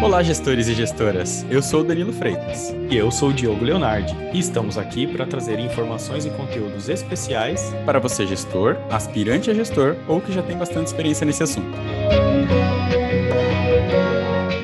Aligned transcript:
Olá, 0.00 0.22
gestores 0.22 0.68
e 0.68 0.74
gestoras. 0.74 1.44
Eu 1.50 1.60
sou 1.60 1.82
Danilo 1.82 2.12
Freitas. 2.12 2.72
E 2.88 2.96
eu 2.96 3.10
sou 3.10 3.32
Diogo 3.32 3.64
Leonardi. 3.64 4.14
E 4.32 4.38
estamos 4.38 4.78
aqui 4.78 5.08
para 5.08 5.26
trazer 5.26 5.58
informações 5.58 6.24
e 6.24 6.30
conteúdos 6.30 6.88
especiais 6.88 7.74
para 7.84 7.98
você, 7.98 8.24
gestor, 8.24 8.76
aspirante 8.90 9.50
a 9.50 9.54
gestor 9.54 9.96
ou 10.06 10.20
que 10.20 10.32
já 10.32 10.40
tem 10.40 10.56
bastante 10.56 10.86
experiência 10.86 11.26
nesse 11.26 11.42
assunto. 11.42 11.76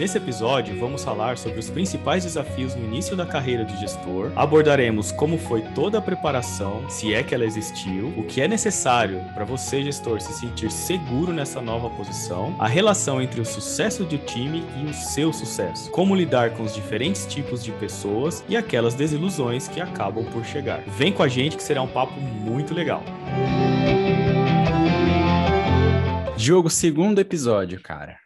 Nesse 0.04 0.18
episódio, 0.18 0.78
vamos 0.78 1.02
falar 1.02 1.38
sobre 1.38 1.58
os 1.58 1.70
principais 1.70 2.24
desafios 2.24 2.74
no 2.74 2.84
início 2.84 3.16
da 3.16 3.24
carreira 3.24 3.64
de 3.64 3.74
gestor, 3.80 4.30
abordaremos 4.36 5.10
como 5.10 5.38
foi 5.38 5.62
toda 5.74 5.96
a 5.96 6.02
preparação, 6.02 6.84
se 6.90 7.14
é 7.14 7.22
que 7.22 7.34
ela 7.34 7.46
existiu, 7.46 8.12
o 8.14 8.22
que 8.22 8.42
é 8.42 8.46
necessário 8.46 9.24
para 9.32 9.46
você, 9.46 9.82
gestor, 9.82 10.20
se 10.20 10.34
sentir 10.34 10.70
seguro 10.70 11.32
nessa 11.32 11.58
nova 11.58 11.88
posição, 11.88 12.54
a 12.58 12.68
relação 12.68 13.22
entre 13.22 13.40
o 13.40 13.46
sucesso 13.46 14.04
do 14.04 14.18
time 14.18 14.62
e 14.76 14.84
o 14.84 14.92
seu 14.92 15.32
sucesso, 15.32 15.90
como 15.90 16.14
lidar 16.14 16.50
com 16.50 16.64
os 16.64 16.74
diferentes 16.74 17.24
tipos 17.24 17.64
de 17.64 17.72
pessoas 17.72 18.44
e 18.46 18.58
aquelas 18.58 18.92
desilusões 18.92 19.68
que 19.68 19.80
acabam 19.80 20.26
por 20.26 20.44
chegar. 20.44 20.82
Vem 20.98 21.14
com 21.14 21.22
a 21.22 21.28
gente 21.28 21.56
que 21.56 21.62
será 21.62 21.80
um 21.80 21.88
papo 21.88 22.20
muito 22.20 22.74
legal. 22.74 23.02
Jogo 26.36 26.68
segundo 26.68 27.20
episódio, 27.20 27.80
cara. 27.80 28.23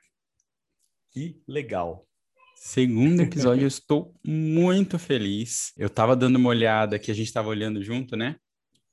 Que 1.19 1.43
legal. 1.49 2.07
Segundo 2.55 3.21
episódio, 3.23 3.65
eu 3.65 3.69
estou 3.69 4.15
muito 4.25 5.01
feliz. 5.01 5.73
Eu 5.77 5.89
estava 5.89 6.15
dando 6.15 6.37
uma 6.37 6.49
olhada 6.49 6.97
que 6.97 7.11
a 7.11 7.15
gente 7.15 7.27
estava 7.27 7.49
olhando 7.49 7.83
junto, 7.83 8.17
né? 8.17 8.37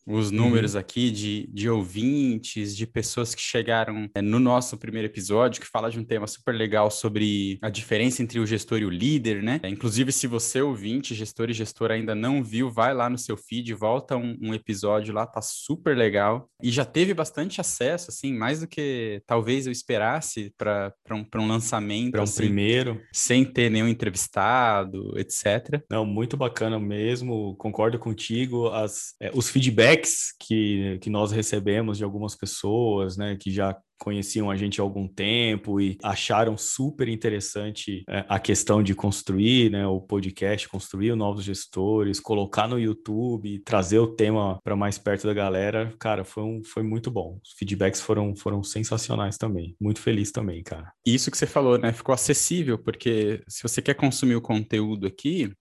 Os 0.06 0.30
números 0.30 0.76
uhum. 0.76 0.80
aqui 0.80 1.10
de, 1.10 1.50
de 1.52 1.70
ouvintes, 1.70 2.76
de 2.76 2.86
pessoas 2.86 3.34
que 3.34 3.42
chegaram 3.42 4.10
é, 4.14 4.22
no 4.22 4.40
nosso 4.40 4.78
primeiro 4.78 5.08
episódio, 5.08 5.62
que 5.62 5.68
fala 5.68 5.90
de 5.90 6.00
um 6.00 6.04
tema 6.04 6.28
super 6.28 6.54
legal 6.54 6.92
sobre 6.92 7.58
a 7.62 7.70
diferença 7.70 8.22
entre 8.22 8.40
o 8.40 8.46
gestor 8.46 8.80
e 8.80 8.86
o 8.86 8.90
líder, 8.90 9.42
né? 9.42 9.60
É, 9.64 9.70
inclusive, 9.70 10.12
se 10.12 10.28
você 10.28 10.62
ouvinte, 10.62 11.16
gestor 11.16 11.50
e 11.50 11.54
gestora 11.54 11.96
ainda 11.96 12.14
não 12.14 12.44
viu, 12.44 12.70
vai 12.70 12.94
lá 12.94 13.10
no 13.10 13.18
seu 13.18 13.36
feed, 13.36 13.74
volta 13.74 14.16
um, 14.16 14.38
um 14.42 14.54
episódio 14.54 15.14
lá, 15.14 15.26
tá 15.26 15.42
super 15.42 15.98
legal. 15.98 16.50
E 16.62 16.72
já 16.72 16.86
teve 16.86 17.14
bastante 17.14 17.60
acesso, 17.60 18.12
assim, 18.12 18.34
mais 18.34 18.60
do 18.60 18.68
que 18.68 19.22
talvez 19.26 19.66
eu 19.66 19.72
esperasse 19.72 20.54
para 20.58 20.94
um, 21.12 21.26
um 21.36 21.48
lançamento. 21.48 22.12
Para 22.12 22.22
um 22.22 22.26
assim, 22.26 22.38
primeiro. 22.38 23.02
Sem 23.12 23.44
ter 23.44 23.72
nenhum 23.72 23.88
entrevistado, 23.88 25.18
etc. 25.18 25.82
Não, 25.90 26.06
muito 26.06 26.38
bacana 26.38 26.80
mesmo, 26.80 27.56
concordo 27.58 27.98
contigo. 27.98 28.68
As, 28.68 29.16
é, 29.20 29.32
os 29.34 29.50
feedbacks 29.50 29.95
feedbacks 29.96 30.34
que, 30.40 31.00
que 31.02 31.10
nós 31.10 31.32
recebemos 31.32 31.98
de 31.98 32.04
algumas 32.04 32.36
pessoas, 32.36 33.18
né, 33.18 33.38
que 33.40 33.52
já 33.52 33.76
conheciam 33.98 34.52
a 34.52 34.58
gente 34.58 34.82
há 34.82 34.84
algum 34.84 35.08
tempo 35.08 35.80
e 35.80 35.98
acharam 36.04 36.58
super 36.58 37.08
interessante 37.08 38.04
é, 38.10 38.26
a 38.28 38.38
questão 38.38 38.84
de 38.84 38.94
construir 38.94 39.72
né, 39.72 39.88
o 39.88 40.02
podcast, 40.02 40.68
construir 40.68 41.16
novos 41.16 41.46
gestores, 41.46 42.20
colocar 42.20 42.68
no 42.68 42.78
YouTube, 42.78 43.60
trazer 43.60 44.00
o 44.00 44.08
tema 44.08 44.60
para 44.64 44.76
mais 44.76 44.98
perto 44.98 45.26
da 45.26 45.34
galera, 45.34 45.94
cara, 45.98 46.26
foi, 46.26 46.44
um, 46.44 46.62
foi 46.62 46.84
muito 46.84 47.10
bom. 47.10 47.40
Os 47.42 47.54
feedbacks 47.58 48.02
foram, 48.02 48.36
foram 48.36 48.62
sensacionais 48.64 49.38
também. 49.38 49.76
Muito 49.80 50.02
feliz 50.02 50.30
também, 50.30 50.62
cara. 50.62 50.92
Isso 51.06 51.32
que 51.32 51.38
você 51.38 51.48
falou, 51.48 51.78
né? 51.78 51.94
Ficou 51.94 52.14
acessível, 52.14 52.78
porque 52.78 53.42
se 53.48 53.64
você 53.64 53.82
quer 53.82 53.94
consumir 53.94 54.36
o 54.36 54.42
conteúdo 54.42 55.08
aqui, 55.08 55.54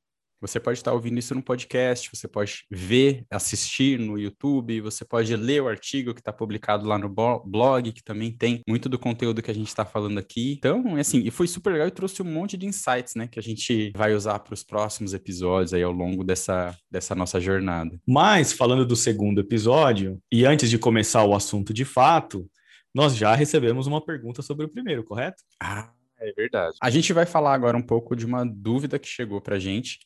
você 0.46 0.60
pode 0.60 0.78
estar 0.78 0.92
ouvindo 0.92 1.18
isso 1.18 1.34
no 1.34 1.42
podcast, 1.42 2.10
você 2.12 2.28
pode 2.28 2.66
ver, 2.70 3.24
assistir 3.30 3.98
no 3.98 4.18
YouTube, 4.18 4.82
você 4.82 5.02
pode 5.02 5.34
ler 5.34 5.62
o 5.62 5.68
artigo 5.68 6.12
que 6.12 6.20
está 6.20 6.32
publicado 6.32 6.86
lá 6.86 6.98
no 6.98 7.08
blog, 7.08 7.90
que 7.92 8.04
também 8.04 8.30
tem 8.30 8.60
muito 8.68 8.86
do 8.86 8.98
conteúdo 8.98 9.40
que 9.40 9.50
a 9.50 9.54
gente 9.54 9.68
está 9.68 9.86
falando 9.86 10.18
aqui. 10.18 10.56
Então, 10.58 10.98
é 10.98 11.00
assim, 11.00 11.22
e 11.24 11.30
foi 11.30 11.46
super 11.46 11.72
legal 11.72 11.88
e 11.88 11.90
trouxe 11.90 12.20
um 12.20 12.26
monte 12.26 12.58
de 12.58 12.66
insights, 12.66 13.14
né, 13.14 13.26
que 13.26 13.38
a 13.38 13.42
gente 13.42 13.90
vai 13.96 14.14
usar 14.14 14.38
para 14.40 14.52
os 14.52 14.62
próximos 14.62 15.14
episódios 15.14 15.72
aí 15.72 15.82
ao 15.82 15.92
longo 15.92 16.22
dessa, 16.22 16.76
dessa 16.90 17.14
nossa 17.14 17.40
jornada. 17.40 17.98
Mas, 18.06 18.52
falando 18.52 18.84
do 18.84 18.96
segundo 18.96 19.40
episódio, 19.40 20.20
e 20.30 20.44
antes 20.44 20.68
de 20.68 20.78
começar 20.78 21.24
o 21.24 21.34
assunto 21.34 21.72
de 21.72 21.86
fato, 21.86 22.46
nós 22.94 23.16
já 23.16 23.34
recebemos 23.34 23.86
uma 23.86 24.04
pergunta 24.04 24.42
sobre 24.42 24.66
o 24.66 24.68
primeiro, 24.68 25.04
correto? 25.04 25.42
Ah, 25.58 25.90
é 26.18 26.32
verdade. 26.32 26.76
A 26.82 26.90
gente 26.90 27.14
vai 27.14 27.24
falar 27.24 27.54
agora 27.54 27.76
um 27.76 27.82
pouco 27.82 28.14
de 28.14 28.26
uma 28.26 28.44
dúvida 28.44 28.98
que 28.98 29.08
chegou 29.08 29.40
para 29.40 29.58
gente 29.58 30.00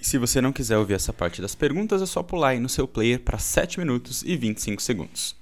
e 0.00 0.04
se 0.04 0.16
você 0.16 0.40
não 0.40 0.52
quiser 0.52 0.78
ouvir 0.78 0.94
essa 0.94 1.12
parte 1.12 1.42
das 1.42 1.54
perguntas, 1.54 2.00
é 2.00 2.06
só 2.06 2.22
pular 2.22 2.50
aí 2.50 2.58
no 2.58 2.68
seu 2.68 2.88
player 2.88 3.20
para 3.20 3.38
7 3.38 3.78
minutos 3.78 4.22
e 4.22 4.36
25 4.36 4.80
segundos. 4.80 5.36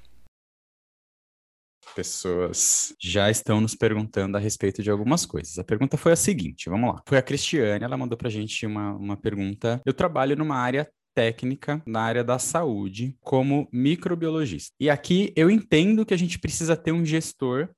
Pessoas 1.95 2.95
já 3.01 3.31
estão 3.31 3.61
nos 3.61 3.75
perguntando 3.75 4.37
a 4.37 4.41
respeito 4.41 4.83
de 4.83 4.91
algumas 4.91 5.25
coisas. 5.25 5.59
A 5.59 5.65
pergunta 5.65 5.97
foi 5.97 6.13
a 6.13 6.17
seguinte, 6.17 6.69
vamos 6.69 6.95
lá. 6.95 7.03
Foi 7.07 7.19
a 7.19 7.23
Cristiane, 7.23 7.85
ela 7.85 7.97
mandou 7.97 8.17
pra 8.17 8.29
gente 8.29 8.67
uma, 8.67 8.93
uma 8.95 9.17
pergunta. 9.17 9.81
Eu 9.85 9.95
trabalho 9.95 10.37
numa 10.37 10.57
área 10.57 10.89
técnica 11.15 11.83
na 11.85 12.01
área 12.01 12.23
da 12.23 12.39
saúde 12.39 13.17
como 13.21 13.69
microbiologista. 13.73 14.73
E 14.79 14.89
aqui 14.89 15.33
eu 15.35 15.51
entendo 15.51 16.07
que 16.07 16.15
a 16.15 16.17
gente 16.17 16.39
precisa 16.39 16.77
ter 16.77 16.93
um 16.93 17.05
gestor 17.05 17.69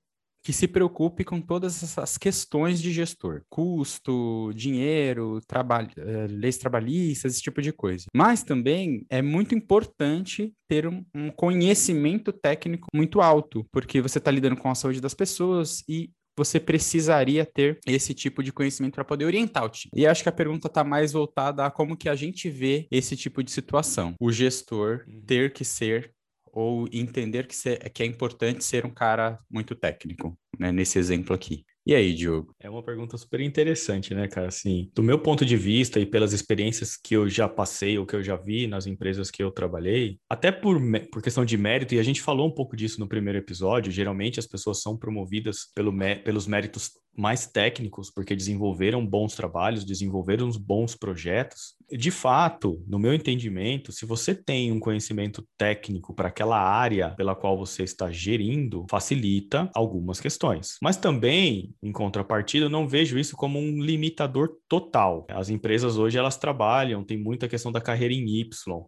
que 0.42 0.52
se 0.52 0.66
preocupe 0.66 1.24
com 1.24 1.40
todas 1.40 1.82
essas 1.82 2.16
questões 2.16 2.80
de 2.80 2.92
gestor, 2.92 3.42
custo, 3.48 4.52
dinheiro, 4.54 5.40
trabalho, 5.46 5.90
eh, 5.96 6.26
leis 6.28 6.56
trabalhistas, 6.56 7.32
esse 7.32 7.42
tipo 7.42 7.60
de 7.60 7.72
coisa. 7.72 8.06
Mas 8.14 8.42
também 8.42 9.04
é 9.10 9.20
muito 9.20 9.54
importante 9.54 10.52
ter 10.68 10.86
um, 10.86 11.04
um 11.14 11.30
conhecimento 11.30 12.32
técnico 12.32 12.86
muito 12.94 13.20
alto, 13.20 13.66
porque 13.72 14.00
você 14.00 14.18
está 14.18 14.30
lidando 14.30 14.56
com 14.56 14.70
a 14.70 14.74
saúde 14.74 15.00
das 15.00 15.14
pessoas 15.14 15.82
e 15.88 16.10
você 16.36 16.58
precisaria 16.58 17.44
ter 17.44 17.78
esse 17.86 18.14
tipo 18.14 18.42
de 18.42 18.52
conhecimento 18.52 18.94
para 18.94 19.04
poder 19.04 19.26
orientar 19.26 19.64
o 19.64 19.68
time. 19.68 19.90
E 19.94 20.06
acho 20.06 20.22
que 20.22 20.28
a 20.28 20.32
pergunta 20.32 20.68
está 20.68 20.82
mais 20.82 21.12
voltada 21.12 21.66
a 21.66 21.70
como 21.70 21.96
que 21.96 22.08
a 22.08 22.14
gente 22.14 22.48
vê 22.48 22.86
esse 22.90 23.14
tipo 23.14 23.42
de 23.42 23.50
situação. 23.50 24.14
O 24.18 24.32
gestor 24.32 25.04
uhum. 25.06 25.20
ter 25.26 25.52
que 25.52 25.64
ser 25.64 26.12
ou 26.52 26.88
entender 26.92 27.46
que, 27.46 27.54
que 27.90 28.02
é 28.02 28.06
importante 28.06 28.64
ser 28.64 28.84
um 28.84 28.90
cara 28.90 29.38
muito 29.50 29.74
técnico, 29.74 30.38
né? 30.58 30.72
Nesse 30.72 30.98
exemplo 30.98 31.34
aqui. 31.34 31.64
E 31.86 31.94
aí, 31.94 32.14
Diogo? 32.14 32.54
É 32.60 32.68
uma 32.68 32.82
pergunta 32.82 33.16
super 33.16 33.40
interessante, 33.40 34.14
né, 34.14 34.28
cara? 34.28 34.48
Assim, 34.48 34.90
do 34.94 35.02
meu 35.02 35.18
ponto 35.18 35.46
de 35.46 35.56
vista 35.56 35.98
e 35.98 36.04
pelas 36.04 36.32
experiêcias 36.32 36.94
que 36.94 37.16
eu 37.16 37.28
já 37.28 37.48
passei 37.48 37.98
ou 37.98 38.04
que 38.04 38.14
eu 38.14 38.22
já 38.22 38.36
vi 38.36 38.66
nas 38.66 38.86
empresas 38.86 39.30
que 39.30 39.42
eu 39.42 39.50
trabalhei, 39.50 40.18
até 40.28 40.52
por, 40.52 40.78
por 41.10 41.22
questão 41.22 41.44
de 41.44 41.56
mérito, 41.56 41.94
e 41.94 41.98
a 41.98 42.02
gente 42.02 42.20
falou 42.20 42.46
um 42.46 42.54
pouco 42.54 42.76
disso 42.76 43.00
no 43.00 43.08
primeiro 43.08 43.38
episódio, 43.38 43.90
geralmente 43.90 44.38
as 44.38 44.46
pessoas 44.46 44.82
são 44.82 44.96
promovidas 44.96 45.72
pelo, 45.74 45.92
pelos 46.22 46.46
méritos 46.46 46.90
mais 47.16 47.46
técnicos, 47.46 48.10
porque 48.10 48.36
desenvolveram 48.36 49.04
bons 49.04 49.34
trabalhos, 49.34 49.84
desenvolveram 49.84 50.50
bons 50.50 50.94
projetos. 50.94 51.74
De 51.92 52.10
fato, 52.10 52.82
no 52.86 52.98
meu 52.98 53.12
entendimento, 53.12 53.90
se 53.90 54.06
você 54.06 54.34
tem 54.34 54.70
um 54.70 54.78
conhecimento 54.78 55.44
técnico 55.58 56.14
para 56.14 56.28
aquela 56.28 56.58
área 56.60 57.10
pela 57.16 57.34
qual 57.34 57.58
você 57.58 57.82
está 57.82 58.10
gerindo, 58.10 58.86
facilita 58.88 59.68
algumas 59.74 60.20
questões. 60.20 60.76
Mas 60.80 60.96
também, 60.96 61.74
em 61.82 61.90
contrapartida, 61.90 62.66
eu 62.66 62.70
não 62.70 62.86
vejo 62.86 63.18
isso 63.18 63.36
como 63.36 63.58
um 63.58 63.82
limitador 63.82 64.50
total. 64.68 65.26
As 65.30 65.50
empresas 65.50 65.98
hoje 65.98 66.16
elas 66.16 66.36
trabalham, 66.36 67.04
tem 67.04 67.18
muita 67.18 67.48
questão 67.48 67.72
da 67.72 67.80
carreira 67.80 68.14
em 68.14 68.40
Y. 68.40 68.86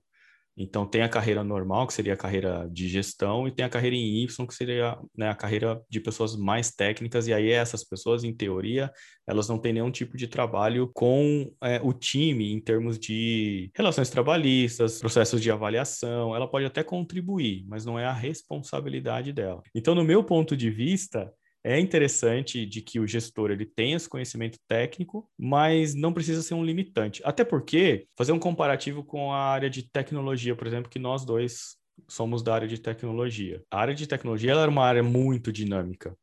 Então, 0.56 0.86
tem 0.86 1.02
a 1.02 1.08
carreira 1.08 1.42
normal, 1.42 1.86
que 1.86 1.94
seria 1.94 2.12
a 2.12 2.16
carreira 2.16 2.68
de 2.70 2.88
gestão, 2.88 3.48
e 3.48 3.50
tem 3.50 3.64
a 3.64 3.68
carreira 3.68 3.96
em 3.96 4.22
Y, 4.22 4.46
que 4.46 4.54
seria 4.54 4.98
né, 5.16 5.30
a 5.30 5.34
carreira 5.34 5.80
de 5.88 5.98
pessoas 5.98 6.36
mais 6.36 6.70
técnicas, 6.70 7.26
e 7.26 7.32
aí 7.32 7.50
essas 7.50 7.82
pessoas, 7.82 8.22
em 8.22 8.34
teoria, 8.34 8.92
elas 9.26 9.48
não 9.48 9.58
têm 9.58 9.72
nenhum 9.72 9.90
tipo 9.90 10.16
de 10.16 10.26
trabalho 10.26 10.90
com 10.92 11.50
é, 11.62 11.80
o 11.82 11.92
time 11.92 12.52
em 12.52 12.60
termos 12.60 12.98
de 12.98 13.70
relações 13.74 14.10
trabalhistas, 14.10 14.98
processos 14.98 15.40
de 15.40 15.50
avaliação, 15.50 16.36
ela 16.36 16.48
pode 16.48 16.66
até 16.66 16.82
contribuir, 16.82 17.64
mas 17.66 17.84
não 17.84 17.98
é 17.98 18.04
a 18.04 18.12
responsabilidade 18.12 19.32
dela. 19.32 19.62
Então, 19.74 19.94
no 19.94 20.04
meu 20.04 20.22
ponto 20.22 20.56
de 20.56 20.70
vista, 20.70 21.32
é 21.64 21.78
interessante 21.78 22.66
de 22.66 22.80
que 22.80 22.98
o 22.98 23.06
gestor 23.06 23.50
ele 23.50 23.64
tenha 23.64 23.96
esse 23.96 24.08
conhecimento 24.08 24.58
técnico, 24.68 25.28
mas 25.38 25.94
não 25.94 26.12
precisa 26.12 26.42
ser 26.42 26.54
um 26.54 26.64
limitante. 26.64 27.22
Até 27.24 27.44
porque, 27.44 28.06
fazer 28.16 28.32
um 28.32 28.38
comparativo 28.38 29.04
com 29.04 29.32
a 29.32 29.38
área 29.38 29.70
de 29.70 29.82
tecnologia, 29.82 30.56
por 30.56 30.66
exemplo, 30.66 30.90
que 30.90 30.98
nós 30.98 31.24
dois 31.24 31.76
somos 32.08 32.42
da 32.42 32.54
área 32.54 32.68
de 32.68 32.78
tecnologia. 32.78 33.62
A 33.70 33.80
área 33.80 33.94
de 33.94 34.06
tecnologia 34.06 34.52
ela 34.52 34.62
era 34.62 34.70
uma 34.70 34.84
área 34.84 35.02
muito 35.02 35.52
dinâmica 35.52 36.16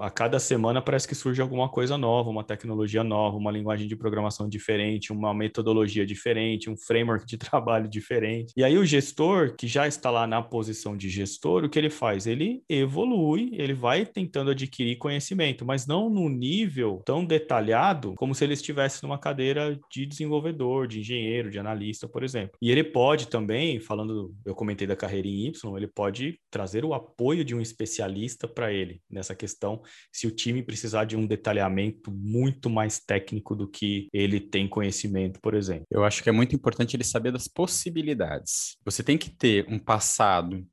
a 0.00 0.10
cada 0.10 0.38
semana 0.38 0.80
parece 0.80 1.08
que 1.08 1.14
surge 1.14 1.42
alguma 1.42 1.68
coisa 1.68 1.98
nova, 1.98 2.30
uma 2.30 2.44
tecnologia 2.44 3.02
nova, 3.02 3.36
uma 3.36 3.50
linguagem 3.50 3.88
de 3.88 3.96
programação 3.96 4.48
diferente, 4.48 5.12
uma 5.12 5.34
metodologia 5.34 6.06
diferente, 6.06 6.70
um 6.70 6.76
framework 6.76 7.26
de 7.26 7.36
trabalho 7.38 7.88
diferente. 7.88 8.52
E 8.56 8.62
aí 8.62 8.78
o 8.78 8.84
gestor, 8.84 9.54
que 9.56 9.66
já 9.66 9.86
está 9.86 10.10
lá 10.10 10.26
na 10.26 10.40
posição 10.40 10.96
de 10.96 11.08
gestor, 11.08 11.64
o 11.64 11.68
que 11.68 11.78
ele 11.78 11.90
faz? 11.90 12.26
Ele 12.26 12.62
evolui, 12.68 13.50
ele 13.54 13.74
vai 13.74 14.06
tentando 14.06 14.50
adquirir 14.50 14.96
conhecimento, 14.96 15.64
mas 15.64 15.86
não 15.86 16.08
no 16.08 16.28
nível 16.28 17.02
tão 17.04 17.24
detalhado 17.24 18.14
como 18.16 18.34
se 18.34 18.44
ele 18.44 18.54
estivesse 18.54 19.02
numa 19.02 19.18
cadeira 19.18 19.78
de 19.90 20.06
desenvolvedor, 20.06 20.86
de 20.86 21.00
engenheiro, 21.00 21.50
de 21.50 21.58
analista, 21.58 22.08
por 22.08 22.22
exemplo. 22.22 22.56
E 22.62 22.70
ele 22.70 22.84
pode 22.84 23.28
também, 23.28 23.80
falando, 23.80 24.34
eu 24.44 24.54
comentei 24.54 24.86
da 24.86 24.94
carreira 24.94 25.26
em 25.26 25.46
Y, 25.46 25.76
ele 25.76 25.88
pode 25.88 26.38
trazer 26.50 26.84
o 26.84 26.94
apoio 26.94 27.44
de 27.44 27.54
um 27.54 27.60
especialista 27.60 28.46
para 28.46 28.72
ele 28.72 29.00
nessa 29.10 29.34
questão 29.34 29.55
gestão 29.56 29.82
se 30.12 30.26
o 30.26 30.30
time 30.30 30.62
precisar 30.62 31.04
de 31.04 31.16
um 31.16 31.26
detalhamento 31.26 32.10
muito 32.12 32.68
mais 32.68 33.00
técnico 33.00 33.56
do 33.56 33.66
que 33.66 34.08
ele 34.12 34.38
tem 34.38 34.68
conhecimento, 34.68 35.40
por 35.40 35.54
exemplo. 35.54 35.84
Eu 35.90 36.04
acho 36.04 36.22
que 36.22 36.28
é 36.28 36.32
muito 36.32 36.54
importante 36.54 36.94
ele 36.94 37.04
saber 37.04 37.32
das 37.32 37.48
possibilidades. 37.48 38.76
Você 38.84 39.02
tem 39.02 39.16
que 39.16 39.30
ter 39.30 39.66
um 39.68 39.78
passado 39.78 40.64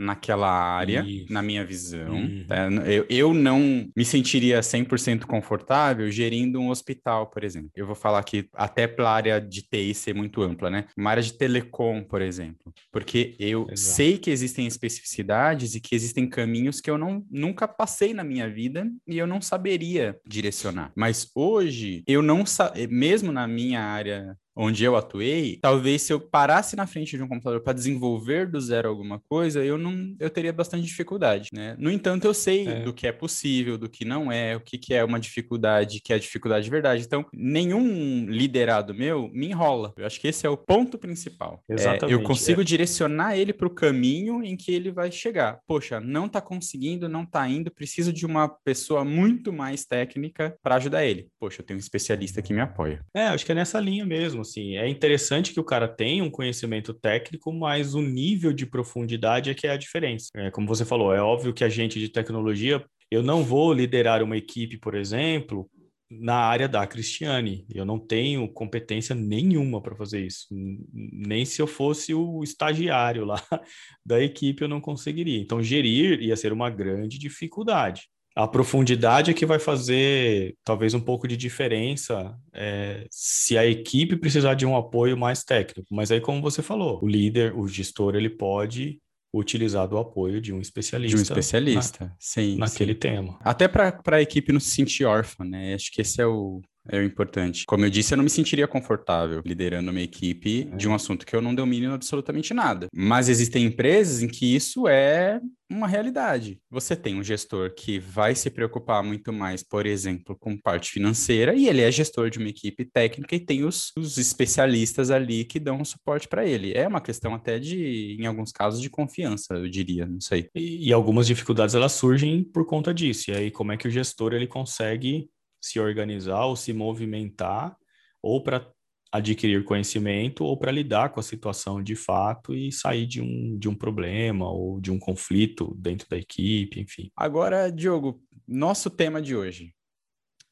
naquela 0.00 0.50
área, 0.50 1.04
Isso. 1.06 1.32
na 1.32 1.42
minha 1.42 1.64
visão. 1.64 2.14
Uhum. 2.14 2.44
Tá? 2.46 2.68
Eu, 2.86 3.06
eu 3.08 3.34
não 3.34 3.86
me 3.94 4.04
sentiria 4.04 4.60
100% 4.60 5.26
confortável 5.26 6.10
gerindo 6.10 6.58
um 6.58 6.70
hospital, 6.70 7.26
por 7.26 7.44
exemplo. 7.44 7.70
Eu 7.76 7.86
vou 7.86 7.94
falar 7.94 8.18
aqui 8.18 8.48
até 8.54 8.86
para 8.86 9.08
a 9.08 9.12
área 9.12 9.40
de 9.40 9.62
TI 9.62 9.94
ser 9.94 10.14
muito 10.14 10.42
ampla, 10.42 10.70
né? 10.70 10.86
Uma 10.96 11.10
área 11.10 11.22
de 11.22 11.34
telecom, 11.34 12.02
por 12.02 12.22
exemplo. 12.22 12.72
Porque 12.90 13.36
eu 13.38 13.66
Exato. 13.70 13.78
sei 13.78 14.18
que 14.18 14.30
existem 14.30 14.66
especificidades 14.66 15.74
e 15.74 15.80
que 15.80 15.94
existem 15.94 16.28
caminhos 16.28 16.80
que 16.80 16.90
eu 16.90 16.96
não, 16.96 17.24
nunca 17.30 17.68
passei 17.68 18.14
na 18.14 18.24
minha 18.24 18.48
vida 18.48 18.90
e 19.06 19.18
eu 19.18 19.26
não 19.26 19.40
saberia 19.40 20.18
direcionar. 20.26 20.92
Mas 20.96 21.30
hoje, 21.34 22.02
eu 22.06 22.22
não 22.22 22.44
mesmo 22.88 23.32
na 23.32 23.46
minha 23.46 23.82
área 23.82 24.36
onde 24.60 24.84
eu 24.84 24.96
atuei, 24.96 25.58
talvez 25.60 26.02
se 26.02 26.12
eu 26.12 26.20
parasse 26.20 26.76
na 26.76 26.86
frente 26.86 27.16
de 27.16 27.22
um 27.22 27.28
computador 27.28 27.60
para 27.60 27.72
desenvolver 27.72 28.46
do 28.46 28.60
zero 28.60 28.88
alguma 28.88 29.18
coisa, 29.18 29.64
eu 29.64 29.78
não 29.78 30.14
eu 30.18 30.30
teria 30.30 30.52
bastante 30.52 30.84
dificuldade, 30.84 31.48
né? 31.52 31.74
No 31.78 31.90
entanto, 31.90 32.26
eu 32.26 32.34
sei 32.34 32.66
é. 32.68 32.80
do 32.82 32.92
que 32.92 33.06
é 33.06 33.12
possível, 33.12 33.78
do 33.78 33.88
que 33.88 34.04
não 34.04 34.30
é, 34.30 34.56
o 34.56 34.60
que, 34.60 34.78
que 34.78 34.94
é 34.94 35.02
uma 35.04 35.18
dificuldade, 35.18 36.00
que 36.00 36.12
é 36.12 36.18
dificuldade 36.18 36.64
de 36.64 36.70
verdade. 36.70 37.04
Então, 37.04 37.24
nenhum 37.32 38.26
liderado 38.28 38.94
meu 38.94 39.30
me 39.32 39.48
enrola. 39.48 39.92
Eu 39.96 40.06
acho 40.06 40.20
que 40.20 40.28
esse 40.28 40.46
é 40.46 40.50
o 40.50 40.56
ponto 40.56 40.98
principal. 40.98 41.62
Exatamente. 41.68 42.12
É, 42.12 42.14
eu 42.14 42.22
consigo 42.22 42.60
é. 42.60 42.64
direcionar 42.64 43.38
ele 43.38 43.52
para 43.52 43.66
o 43.66 43.74
caminho 43.74 44.42
em 44.44 44.56
que 44.56 44.72
ele 44.72 44.90
vai 44.90 45.10
chegar. 45.10 45.60
Poxa, 45.66 46.00
não 46.00 46.26
está 46.26 46.40
conseguindo, 46.40 47.08
não 47.08 47.22
está 47.22 47.48
indo, 47.48 47.70
preciso 47.70 48.12
de 48.12 48.26
uma 48.26 48.48
pessoa 48.48 49.04
muito 49.04 49.52
mais 49.52 49.84
técnica 49.84 50.54
para 50.62 50.76
ajudar 50.76 51.04
ele. 51.04 51.28
Poxa, 51.38 51.62
eu 51.62 51.66
tenho 51.66 51.78
um 51.78 51.80
especialista 51.80 52.42
que 52.42 52.52
me 52.52 52.60
apoia. 52.60 53.02
É, 53.14 53.28
acho 53.28 53.46
que 53.46 53.52
é 53.52 53.54
nessa 53.54 53.80
linha 53.80 54.04
mesmo 54.04 54.20
mesmo, 54.20 54.44
assim. 54.50 54.76
É 54.76 54.88
interessante 54.88 55.52
que 55.52 55.60
o 55.60 55.64
cara 55.64 55.88
tenha 55.88 56.24
um 56.24 56.30
conhecimento 56.30 56.92
técnico, 56.92 57.52
mas 57.52 57.94
o 57.94 58.02
nível 58.02 58.52
de 58.52 58.66
profundidade 58.66 59.50
é 59.50 59.54
que 59.54 59.66
é 59.66 59.70
a 59.70 59.76
diferença. 59.76 60.28
É, 60.34 60.50
como 60.50 60.66
você 60.66 60.84
falou, 60.84 61.14
é 61.14 61.22
óbvio 61.22 61.54
que 61.54 61.64
a 61.64 61.68
gente 61.68 61.98
de 61.98 62.08
tecnologia, 62.08 62.84
eu 63.10 63.22
não 63.22 63.42
vou 63.42 63.72
liderar 63.72 64.22
uma 64.22 64.36
equipe, 64.36 64.76
por 64.76 64.94
exemplo, 64.94 65.68
na 66.10 66.36
área 66.36 66.68
da 66.68 66.86
Cristiane. 66.86 67.64
Eu 67.72 67.84
não 67.84 67.98
tenho 67.98 68.48
competência 68.52 69.14
nenhuma 69.14 69.80
para 69.80 69.96
fazer 69.96 70.26
isso. 70.26 70.46
Nem 70.92 71.44
se 71.44 71.62
eu 71.62 71.66
fosse 71.66 72.12
o 72.12 72.42
estagiário 72.42 73.24
lá 73.24 73.40
da 74.04 74.20
equipe, 74.20 74.62
eu 74.62 74.68
não 74.68 74.80
conseguiria. 74.80 75.40
Então, 75.40 75.62
gerir 75.62 76.20
ia 76.20 76.36
ser 76.36 76.52
uma 76.52 76.68
grande 76.68 77.18
dificuldade 77.18 78.08
a 78.34 78.46
profundidade 78.46 79.30
é 79.30 79.34
que 79.34 79.44
vai 79.44 79.58
fazer 79.58 80.54
talvez 80.64 80.94
um 80.94 81.00
pouco 81.00 81.26
de 81.26 81.36
diferença 81.36 82.36
é, 82.52 83.06
se 83.10 83.58
a 83.58 83.66
equipe 83.66 84.16
precisar 84.16 84.54
de 84.54 84.64
um 84.64 84.76
apoio 84.76 85.16
mais 85.16 85.42
técnico. 85.42 85.88
Mas 85.90 86.10
aí, 86.10 86.20
como 86.20 86.40
você 86.40 86.62
falou, 86.62 87.00
o 87.02 87.08
líder, 87.08 87.56
o 87.58 87.66
gestor, 87.66 88.14
ele 88.14 88.30
pode 88.30 88.98
utilizar 89.32 89.86
do 89.86 89.98
apoio 89.98 90.40
de 90.40 90.52
um 90.52 90.60
especialista. 90.60 91.16
De 91.16 91.20
um 91.20 91.22
especialista, 91.22 92.04
na, 92.04 92.16
sim. 92.18 92.56
Naquele 92.56 92.94
sim. 92.94 92.98
tema. 92.98 93.38
Até 93.40 93.68
para 93.68 94.00
a 94.06 94.22
equipe 94.22 94.52
não 94.52 94.60
se 94.60 94.70
sentir 94.70 95.04
órfã, 95.04 95.44
né? 95.44 95.74
Acho 95.74 95.90
que 95.92 96.00
esse 96.00 96.20
é 96.20 96.26
o, 96.26 96.60
é 96.88 96.98
o 96.98 97.04
importante. 97.04 97.64
Como 97.66 97.84
eu 97.84 97.90
disse, 97.90 98.12
eu 98.12 98.16
não 98.16 98.24
me 98.24 98.30
sentiria 98.30 98.66
confortável 98.66 99.42
liderando 99.44 99.90
uma 99.90 100.00
equipe 100.00 100.68
é. 100.72 100.76
de 100.76 100.88
um 100.88 100.94
assunto 100.94 101.26
que 101.26 101.34
eu 101.34 101.42
não 101.42 101.54
domino 101.54 101.92
absolutamente 101.92 102.54
nada. 102.54 102.86
Mas 102.94 103.28
existem 103.28 103.64
empresas 103.64 104.22
em 104.22 104.28
que 104.28 104.54
isso 104.54 104.88
é 104.88 105.40
uma 105.70 105.86
realidade. 105.86 106.58
Você 106.68 106.96
tem 106.96 107.14
um 107.14 107.22
gestor 107.22 107.72
que 107.74 108.00
vai 108.00 108.34
se 108.34 108.50
preocupar 108.50 109.04
muito 109.04 109.32
mais, 109.32 109.62
por 109.62 109.86
exemplo, 109.86 110.36
com 110.36 110.56
parte 110.56 110.90
financeira, 110.90 111.54
e 111.54 111.68
ele 111.68 111.80
é 111.80 111.92
gestor 111.92 112.28
de 112.28 112.38
uma 112.38 112.48
equipe 112.48 112.84
técnica 112.84 113.36
e 113.36 113.40
tem 113.40 113.64
os, 113.64 113.92
os 113.96 114.18
especialistas 114.18 115.10
ali 115.10 115.44
que 115.44 115.60
dão 115.60 115.84
suporte 115.84 116.26
para 116.26 116.44
ele. 116.44 116.72
É 116.72 116.88
uma 116.88 117.00
questão 117.00 117.34
até 117.34 117.58
de, 117.58 118.16
em 118.18 118.26
alguns 118.26 118.50
casos, 118.50 118.80
de 118.80 118.90
confiança, 118.90 119.54
eu 119.54 119.68
diria, 119.68 120.06
não 120.06 120.20
sei. 120.20 120.48
E, 120.54 120.88
e 120.88 120.92
algumas 120.92 121.26
dificuldades 121.26 121.74
elas 121.74 121.92
surgem 121.92 122.42
por 122.42 122.66
conta 122.66 122.92
disso. 122.92 123.30
E 123.30 123.34
aí, 123.34 123.50
como 123.50 123.70
é 123.70 123.76
que 123.76 123.86
o 123.86 123.90
gestor 123.90 124.32
ele 124.32 124.48
consegue 124.48 125.28
se 125.60 125.78
organizar 125.78 126.44
ou 126.46 126.56
se 126.56 126.72
movimentar, 126.72 127.76
ou 128.22 128.42
para 128.42 128.66
adquirir 129.12 129.64
conhecimento, 129.64 130.44
ou 130.44 130.56
para 130.56 130.70
lidar 130.70 131.10
com 131.10 131.18
a 131.18 131.22
situação 131.22 131.82
de 131.82 131.96
fato 131.96 132.54
e 132.54 132.70
sair 132.70 133.06
de 133.06 133.20
um, 133.20 133.58
de 133.58 133.68
um 133.68 133.74
problema 133.74 134.48
ou 134.48 134.80
de 134.80 134.90
um 134.90 134.98
conflito 134.98 135.74
dentro 135.78 136.08
da 136.08 136.16
equipe, 136.16 136.80
enfim. 136.80 137.10
Agora, 137.16 137.70
Diogo, 137.70 138.22
nosso 138.46 138.88
tema 138.88 139.20
de 139.20 139.34
hoje. 139.34 139.74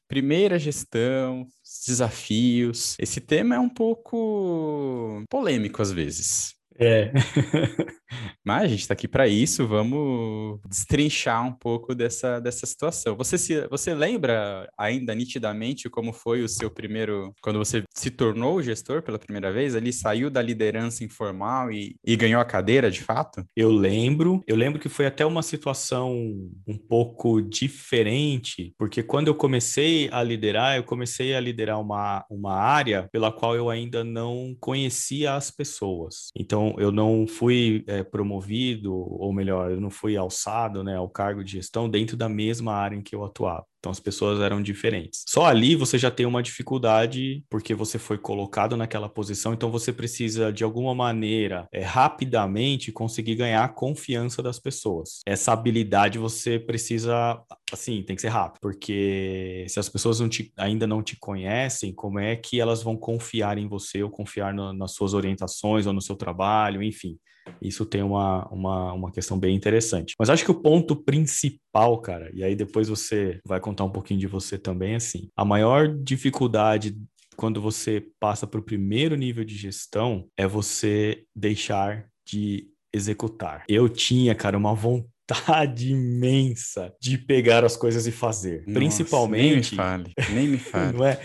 Primeira 0.09 0.57
gestão, 0.57 1.47
desafios. 1.87 2.97
Esse 2.99 3.21
tema 3.21 3.55
é 3.55 3.59
um 3.59 3.69
pouco 3.69 5.23
polêmico 5.29 5.81
às 5.81 5.91
vezes. 5.91 6.58
É. 6.79 7.11
Mas 8.43 8.63
a 8.63 8.67
gente 8.67 8.79
está 8.79 8.93
aqui 8.93 9.07
para 9.07 9.27
isso, 9.27 9.67
vamos 9.67 10.59
destrinchar 10.67 11.45
um 11.45 11.51
pouco 11.51 11.93
dessa, 11.93 12.39
dessa 12.39 12.65
situação. 12.65 13.15
Você 13.15 13.37
se, 13.37 13.67
você 13.67 13.93
lembra 13.93 14.67
ainda 14.77 15.13
nitidamente 15.13 15.89
como 15.89 16.11
foi 16.11 16.41
o 16.41 16.49
seu 16.49 16.71
primeiro, 16.71 17.33
quando 17.41 17.59
você 17.59 17.83
se 17.93 18.09
tornou 18.09 18.61
gestor 18.63 19.03
pela 19.03 19.19
primeira 19.19 19.51
vez, 19.51 19.75
ali 19.75 19.93
saiu 19.93 20.29
da 20.29 20.41
liderança 20.41 21.03
informal 21.03 21.71
e, 21.71 21.95
e 22.03 22.15
ganhou 22.15 22.41
a 22.41 22.45
cadeira 22.45 22.89
de 22.89 23.01
fato? 23.01 23.45
Eu 23.55 23.71
lembro, 23.71 24.41
eu 24.47 24.55
lembro 24.55 24.79
que 24.79 24.89
foi 24.89 25.05
até 25.05 25.25
uma 25.25 25.43
situação 25.43 26.11
um 26.67 26.77
pouco 26.77 27.41
diferente, 27.41 28.73
porque 28.77 29.03
quando 29.03 29.27
eu 29.27 29.35
comecei 29.35 30.09
a 30.11 30.23
liderar, 30.23 30.77
eu 30.77 30.83
comecei 30.83 31.35
a 31.35 31.39
liderar 31.39 31.79
uma, 31.79 32.25
uma 32.29 32.55
área 32.55 33.07
pela 33.11 33.31
qual 33.31 33.55
eu 33.55 33.69
ainda 33.69 34.03
não 34.03 34.55
conhecia 34.59 35.35
as 35.35 35.51
pessoas. 35.51 36.31
Então 36.35 36.68
eu 36.77 36.91
não 36.91 37.25
fui 37.27 37.83
é, 37.87 38.03
promovido, 38.03 38.93
ou 38.93 39.31
melhor, 39.33 39.71
eu 39.71 39.81
não 39.81 39.89
fui 39.89 40.17
alçado 40.17 40.83
né, 40.83 40.95
ao 40.95 41.09
cargo 41.09 41.43
de 41.43 41.51
gestão 41.53 41.89
dentro 41.89 42.17
da 42.17 42.29
mesma 42.29 42.73
área 42.73 42.95
em 42.95 43.01
que 43.01 43.15
eu 43.15 43.23
atuava. 43.23 43.65
Então 43.79 43.91
as 43.91 43.99
pessoas 43.99 44.39
eram 44.41 44.61
diferentes. 44.61 45.23
Só 45.27 45.45
ali 45.45 45.75
você 45.75 45.97
já 45.97 46.11
tem 46.11 46.25
uma 46.25 46.43
dificuldade 46.43 47.43
porque 47.49 47.73
você 47.73 47.97
foi 47.97 48.17
colocado 48.17 48.75
naquela 48.75 49.09
posição, 49.09 49.53
então 49.53 49.71
você 49.71 49.91
precisa 49.93 50.51
de 50.51 50.63
alguma 50.63 50.93
maneira 50.93 51.67
é, 51.71 51.81
rapidamente 51.81 52.91
conseguir 52.91 53.35
ganhar 53.35 53.63
a 53.63 53.69
confiança 53.69 54.43
das 54.43 54.59
pessoas. 54.59 55.21
Essa 55.25 55.53
habilidade 55.53 56.17
você 56.19 56.59
precisa, 56.59 57.41
assim, 57.71 58.03
tem 58.03 58.15
que 58.15 58.21
ser 58.21 58.29
rápido, 58.29 58.59
porque 58.61 59.65
se 59.67 59.79
as 59.79 59.87
pessoas 59.87 60.19
não 60.19 60.27
te, 60.27 60.51
ainda 60.57 60.85
não 60.85 61.01
te 61.01 61.17
conhecem, 61.17 61.93
como 61.93 62.19
é 62.19 62.35
que 62.35 62.59
elas 62.59 62.83
vão 62.83 62.97
confiar 62.97 63.57
em 63.57 63.67
você 63.67 64.03
ou 64.03 64.09
confiar 64.09 64.53
no, 64.53 64.73
nas 64.73 64.93
suas 64.93 65.13
orientações 65.13 65.87
ou 65.87 65.93
no 65.93 66.01
seu 66.01 66.15
trabalho, 66.15 66.83
enfim. 66.83 67.17
Isso 67.61 67.85
tem 67.85 68.01
uma, 68.01 68.47
uma, 68.49 68.93
uma 68.93 69.11
questão 69.11 69.37
bem 69.37 69.55
interessante. 69.55 70.15
Mas 70.17 70.29
acho 70.29 70.45
que 70.45 70.51
o 70.51 70.61
ponto 70.61 70.95
principal, 70.95 71.99
cara, 71.99 72.29
e 72.33 72.43
aí 72.43 72.55
depois 72.55 72.87
você 72.87 73.39
vai 73.45 73.59
contar 73.59 73.83
um 73.83 73.91
pouquinho 73.91 74.19
de 74.19 74.27
você 74.27 74.57
também, 74.57 74.95
assim, 74.95 75.29
a 75.35 75.43
maior 75.43 75.87
dificuldade 75.87 76.95
quando 77.35 77.61
você 77.61 78.05
passa 78.19 78.45
para 78.45 78.59
o 78.59 78.63
primeiro 78.63 79.15
nível 79.15 79.45
de 79.45 79.55
gestão 79.55 80.27
é 80.37 80.45
você 80.45 81.23
deixar 81.33 82.05
de 82.27 82.67
executar. 82.93 83.63
Eu 83.67 83.87
tinha, 83.87 84.35
cara, 84.35 84.57
uma 84.57 84.75
vontade 84.75 85.09
imensa 85.91 86.93
de 87.01 87.17
pegar 87.17 87.63
as 87.63 87.77
coisas 87.77 88.05
e 88.07 88.11
fazer. 88.11 88.63
Nossa, 88.67 88.73
Principalmente. 88.73 89.45
Nem 89.45 89.55
me 89.55 89.63
fale, 89.63 90.13
nem 90.33 90.47
me 90.49 90.57
fale. 90.59 90.97
não 90.97 91.05
é? 91.05 91.19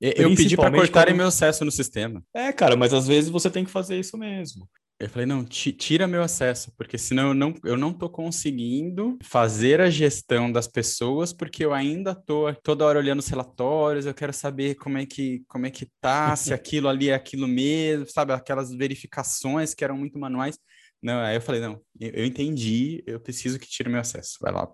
Eu 0.00 0.34
pedi 0.34 0.56
para 0.56 0.70
cortarem 0.70 1.12
quando... 1.12 1.18
meu 1.18 1.26
acesso 1.26 1.64
no 1.64 1.70
sistema. 1.70 2.24
É, 2.34 2.50
cara, 2.52 2.74
mas 2.74 2.94
às 2.94 3.06
vezes 3.06 3.28
você 3.28 3.50
tem 3.50 3.64
que 3.64 3.70
fazer 3.70 4.00
isso 4.00 4.16
mesmo. 4.16 4.66
Eu 5.00 5.08
falei, 5.08 5.24
não, 5.24 5.42
tira 5.42 6.06
meu 6.06 6.22
acesso, 6.22 6.70
porque 6.76 6.98
senão 6.98 7.28
eu 7.28 7.34
não, 7.34 7.54
eu 7.64 7.74
não 7.74 7.90
tô 7.90 8.06
conseguindo 8.10 9.18
fazer 9.22 9.80
a 9.80 9.88
gestão 9.88 10.52
das 10.52 10.68
pessoas, 10.68 11.32
porque 11.32 11.64
eu 11.64 11.72
ainda 11.72 12.14
tô 12.14 12.52
toda 12.62 12.84
hora 12.84 12.98
olhando 12.98 13.20
os 13.20 13.28
relatórios, 13.28 14.04
eu 14.04 14.12
quero 14.12 14.34
saber 14.34 14.74
como 14.74 14.98
é 14.98 15.06
que, 15.06 15.42
como 15.48 15.64
é 15.64 15.70
que 15.70 15.88
tá, 16.02 16.36
se 16.36 16.52
aquilo 16.54 16.86
ali 16.86 17.08
é 17.08 17.14
aquilo 17.14 17.48
mesmo, 17.48 18.06
sabe? 18.10 18.34
Aquelas 18.34 18.70
verificações 18.74 19.72
que 19.72 19.82
eram 19.82 19.96
muito 19.96 20.18
manuais. 20.18 20.58
Não, 21.02 21.18
aí 21.20 21.34
eu 21.34 21.40
falei, 21.40 21.62
não, 21.62 21.80
eu 21.98 22.26
entendi, 22.26 23.02
eu 23.06 23.18
preciso 23.18 23.58
que 23.58 23.66
tire 23.66 23.88
meu 23.88 24.00
acesso. 24.00 24.36
Vai 24.38 24.52
lá, 24.52 24.68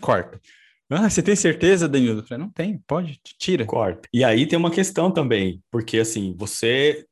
corta. 0.00 0.40
Ah, 0.88 1.10
você 1.10 1.22
tem 1.22 1.36
certeza, 1.36 1.86
Danilo? 1.86 2.20
Eu 2.20 2.26
falei, 2.26 2.42
não 2.42 2.50
tem, 2.50 2.78
pode, 2.86 3.20
tira. 3.38 3.66
Corta. 3.66 4.08
E 4.10 4.24
aí 4.24 4.46
tem 4.46 4.58
uma 4.58 4.70
questão 4.70 5.10
também, 5.10 5.62
porque 5.70 5.98
assim, 5.98 6.34
você 6.38 7.04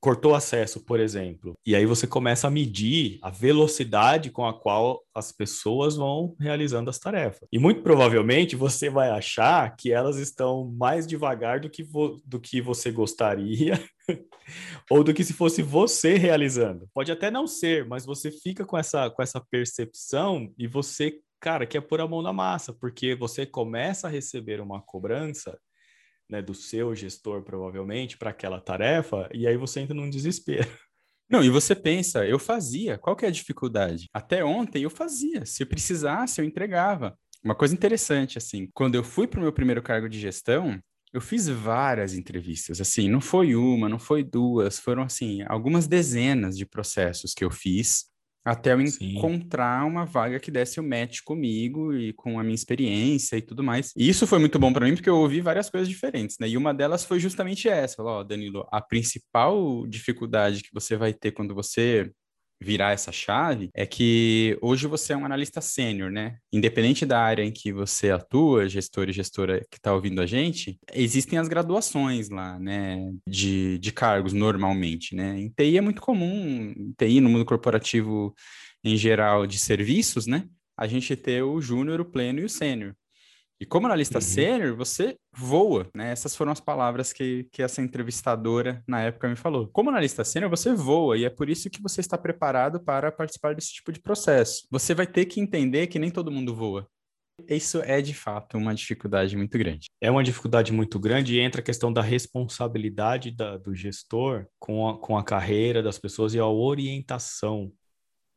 cortou 0.00 0.34
acesso, 0.34 0.84
por 0.84 1.00
exemplo, 1.00 1.54
e 1.66 1.74
aí 1.74 1.86
você 1.86 2.06
começa 2.06 2.46
a 2.46 2.50
medir 2.50 3.18
a 3.22 3.30
velocidade 3.30 4.30
com 4.30 4.46
a 4.46 4.54
qual 4.54 5.02
as 5.14 5.32
pessoas 5.32 5.96
vão 5.96 6.36
realizando 6.38 6.90
as 6.90 6.98
tarefas. 6.98 7.48
E 7.52 7.58
muito 7.58 7.82
provavelmente 7.82 8.56
você 8.56 8.88
vai 8.88 9.10
achar 9.10 9.74
que 9.76 9.92
elas 9.92 10.16
estão 10.16 10.70
mais 10.76 11.06
devagar 11.06 11.60
do 11.60 11.70
que, 11.70 11.86
do 12.24 12.40
que 12.40 12.60
você 12.60 12.90
gostaria, 12.90 13.82
ou 14.90 15.02
do 15.02 15.12
que 15.12 15.24
se 15.24 15.32
fosse 15.32 15.62
você 15.62 16.16
realizando. 16.16 16.88
Pode 16.94 17.10
até 17.10 17.30
não 17.30 17.46
ser, 17.46 17.86
mas 17.86 18.06
você 18.06 18.30
fica 18.30 18.64
com 18.64 18.78
essa, 18.78 19.10
com 19.10 19.22
essa 19.22 19.40
percepção 19.40 20.52
e 20.58 20.66
você 20.66 21.18
cara, 21.40 21.66
quer 21.66 21.82
pôr 21.82 22.00
a 22.00 22.08
mão 22.08 22.22
na 22.22 22.32
massa, 22.32 22.72
porque 22.72 23.14
você 23.14 23.46
começa 23.46 24.08
a 24.08 24.10
receber 24.10 24.60
uma 24.60 24.80
cobrança 24.80 25.56
né, 26.28 26.42
do 26.42 26.54
seu 26.54 26.94
gestor, 26.94 27.42
provavelmente, 27.42 28.16
para 28.16 28.30
aquela 28.30 28.60
tarefa, 28.60 29.28
e 29.32 29.46
aí 29.46 29.56
você 29.56 29.80
entra 29.80 29.94
num 29.94 30.10
desespero. 30.10 30.68
Não, 31.28 31.42
e 31.42 31.50
você 31.50 31.74
pensa, 31.74 32.24
eu 32.24 32.38
fazia, 32.38 32.96
qual 32.98 33.16
que 33.16 33.24
é 33.24 33.28
a 33.28 33.32
dificuldade? 33.32 34.08
Até 34.12 34.44
ontem 34.44 34.84
eu 34.84 34.90
fazia, 34.90 35.44
se 35.44 35.62
eu 35.62 35.66
precisasse, 35.66 36.40
eu 36.40 36.44
entregava. 36.44 37.18
Uma 37.42 37.54
coisa 37.54 37.74
interessante, 37.74 38.38
assim, 38.38 38.68
quando 38.72 38.94
eu 38.94 39.02
fui 39.02 39.26
para 39.26 39.40
o 39.40 39.42
meu 39.42 39.52
primeiro 39.52 39.82
cargo 39.82 40.08
de 40.08 40.20
gestão, 40.20 40.80
eu 41.12 41.20
fiz 41.20 41.48
várias 41.48 42.14
entrevistas, 42.14 42.80
assim, 42.80 43.08
não 43.08 43.20
foi 43.20 43.56
uma, 43.56 43.88
não 43.88 43.98
foi 43.98 44.22
duas, 44.22 44.78
foram, 44.78 45.02
assim, 45.02 45.42
algumas 45.48 45.86
dezenas 45.86 46.56
de 46.56 46.66
processos 46.66 47.34
que 47.34 47.44
eu 47.44 47.50
fiz 47.50 48.06
até 48.46 48.74
eu 48.74 48.86
Sim. 48.86 49.16
encontrar 49.16 49.84
uma 49.84 50.04
vaga 50.04 50.38
que 50.38 50.52
desse 50.52 50.78
o 50.78 50.82
match 50.88 51.20
comigo 51.24 51.92
e 51.92 52.12
com 52.12 52.38
a 52.38 52.44
minha 52.44 52.54
experiência 52.54 53.36
e 53.36 53.42
tudo 53.42 53.60
mais. 53.64 53.92
E 53.96 54.08
isso 54.08 54.24
foi 54.24 54.38
muito 54.38 54.56
bom 54.56 54.72
para 54.72 54.86
mim 54.86 54.94
porque 54.94 55.10
eu 55.10 55.16
ouvi 55.16 55.40
várias 55.40 55.68
coisas 55.68 55.88
diferentes, 55.88 56.36
né? 56.38 56.48
E 56.48 56.56
uma 56.56 56.72
delas 56.72 57.04
foi 57.04 57.18
justamente 57.18 57.68
essa, 57.68 58.00
ó, 58.00 58.20
oh, 58.20 58.24
Danilo, 58.24 58.64
a 58.70 58.80
principal 58.80 59.84
dificuldade 59.88 60.62
que 60.62 60.72
você 60.72 60.96
vai 60.96 61.12
ter 61.12 61.32
quando 61.32 61.56
você 61.56 62.12
virar 62.60 62.92
essa 62.92 63.12
chave 63.12 63.70
é 63.74 63.86
que 63.86 64.58
hoje 64.60 64.86
você 64.86 65.12
é 65.12 65.16
um 65.16 65.24
analista 65.24 65.60
sênior, 65.60 66.10
né? 66.10 66.38
Independente 66.52 67.04
da 67.04 67.20
área 67.20 67.42
em 67.42 67.52
que 67.52 67.72
você 67.72 68.10
atua, 68.10 68.68
gestor 68.68 69.08
e 69.08 69.12
gestora 69.12 69.64
que 69.70 69.76
está 69.76 69.92
ouvindo 69.92 70.20
a 70.20 70.26
gente, 70.26 70.78
existem 70.92 71.38
as 71.38 71.48
graduações 71.48 72.28
lá, 72.28 72.58
né? 72.58 73.12
De, 73.28 73.78
de 73.78 73.92
cargos 73.92 74.32
normalmente, 74.32 75.14
né? 75.14 75.38
Em 75.38 75.48
TI 75.48 75.78
é 75.78 75.80
muito 75.80 76.00
comum, 76.00 76.92
TI 76.98 77.20
no 77.20 77.28
mundo 77.28 77.44
corporativo 77.44 78.34
em 78.82 78.96
geral 78.96 79.46
de 79.46 79.58
serviços, 79.58 80.26
né? 80.26 80.48
A 80.76 80.86
gente 80.86 81.16
ter 81.16 81.42
o 81.42 81.60
júnior, 81.60 82.00
o 82.00 82.04
pleno 82.04 82.40
e 82.40 82.44
o 82.44 82.48
sênior. 82.48 82.94
E 83.60 83.64
como 83.64 83.86
analista 83.86 84.18
uhum. 84.18 84.22
sênior, 84.22 84.76
você 84.76 85.16
voa, 85.34 85.88
né? 85.94 86.12
Essas 86.12 86.36
foram 86.36 86.52
as 86.52 86.60
palavras 86.60 87.12
que, 87.12 87.48
que 87.50 87.62
essa 87.62 87.80
entrevistadora 87.80 88.82
na 88.86 89.00
época 89.00 89.28
me 89.28 89.36
falou. 89.36 89.68
Como 89.68 89.88
analista 89.88 90.24
sênior, 90.24 90.50
você 90.50 90.74
voa 90.74 91.16
e 91.16 91.24
é 91.24 91.30
por 91.30 91.48
isso 91.48 91.70
que 91.70 91.82
você 91.82 92.00
está 92.00 92.18
preparado 92.18 92.80
para 92.80 93.10
participar 93.10 93.54
desse 93.54 93.72
tipo 93.72 93.90
de 93.90 94.00
processo. 94.00 94.66
Você 94.70 94.94
vai 94.94 95.06
ter 95.06 95.24
que 95.24 95.40
entender 95.40 95.86
que 95.86 95.98
nem 95.98 96.10
todo 96.10 96.30
mundo 96.30 96.54
voa. 96.54 96.86
Isso 97.48 97.82
é 97.82 98.00
de 98.00 98.14
fato 98.14 98.56
uma 98.56 98.74
dificuldade 98.74 99.36
muito 99.36 99.58
grande. 99.58 99.86
É 100.00 100.10
uma 100.10 100.24
dificuldade 100.24 100.72
muito 100.72 100.98
grande 100.98 101.34
e 101.34 101.40
entra 101.40 101.60
a 101.60 101.64
questão 101.64 101.92
da 101.92 102.00
responsabilidade 102.00 103.30
da, 103.30 103.58
do 103.58 103.74
gestor 103.74 104.46
com 104.58 104.88
a, 104.88 104.98
com 104.98 105.18
a 105.18 105.24
carreira 105.24 105.82
das 105.82 105.98
pessoas 105.98 106.32
e 106.34 106.38
a 106.38 106.46
orientação 106.46 107.70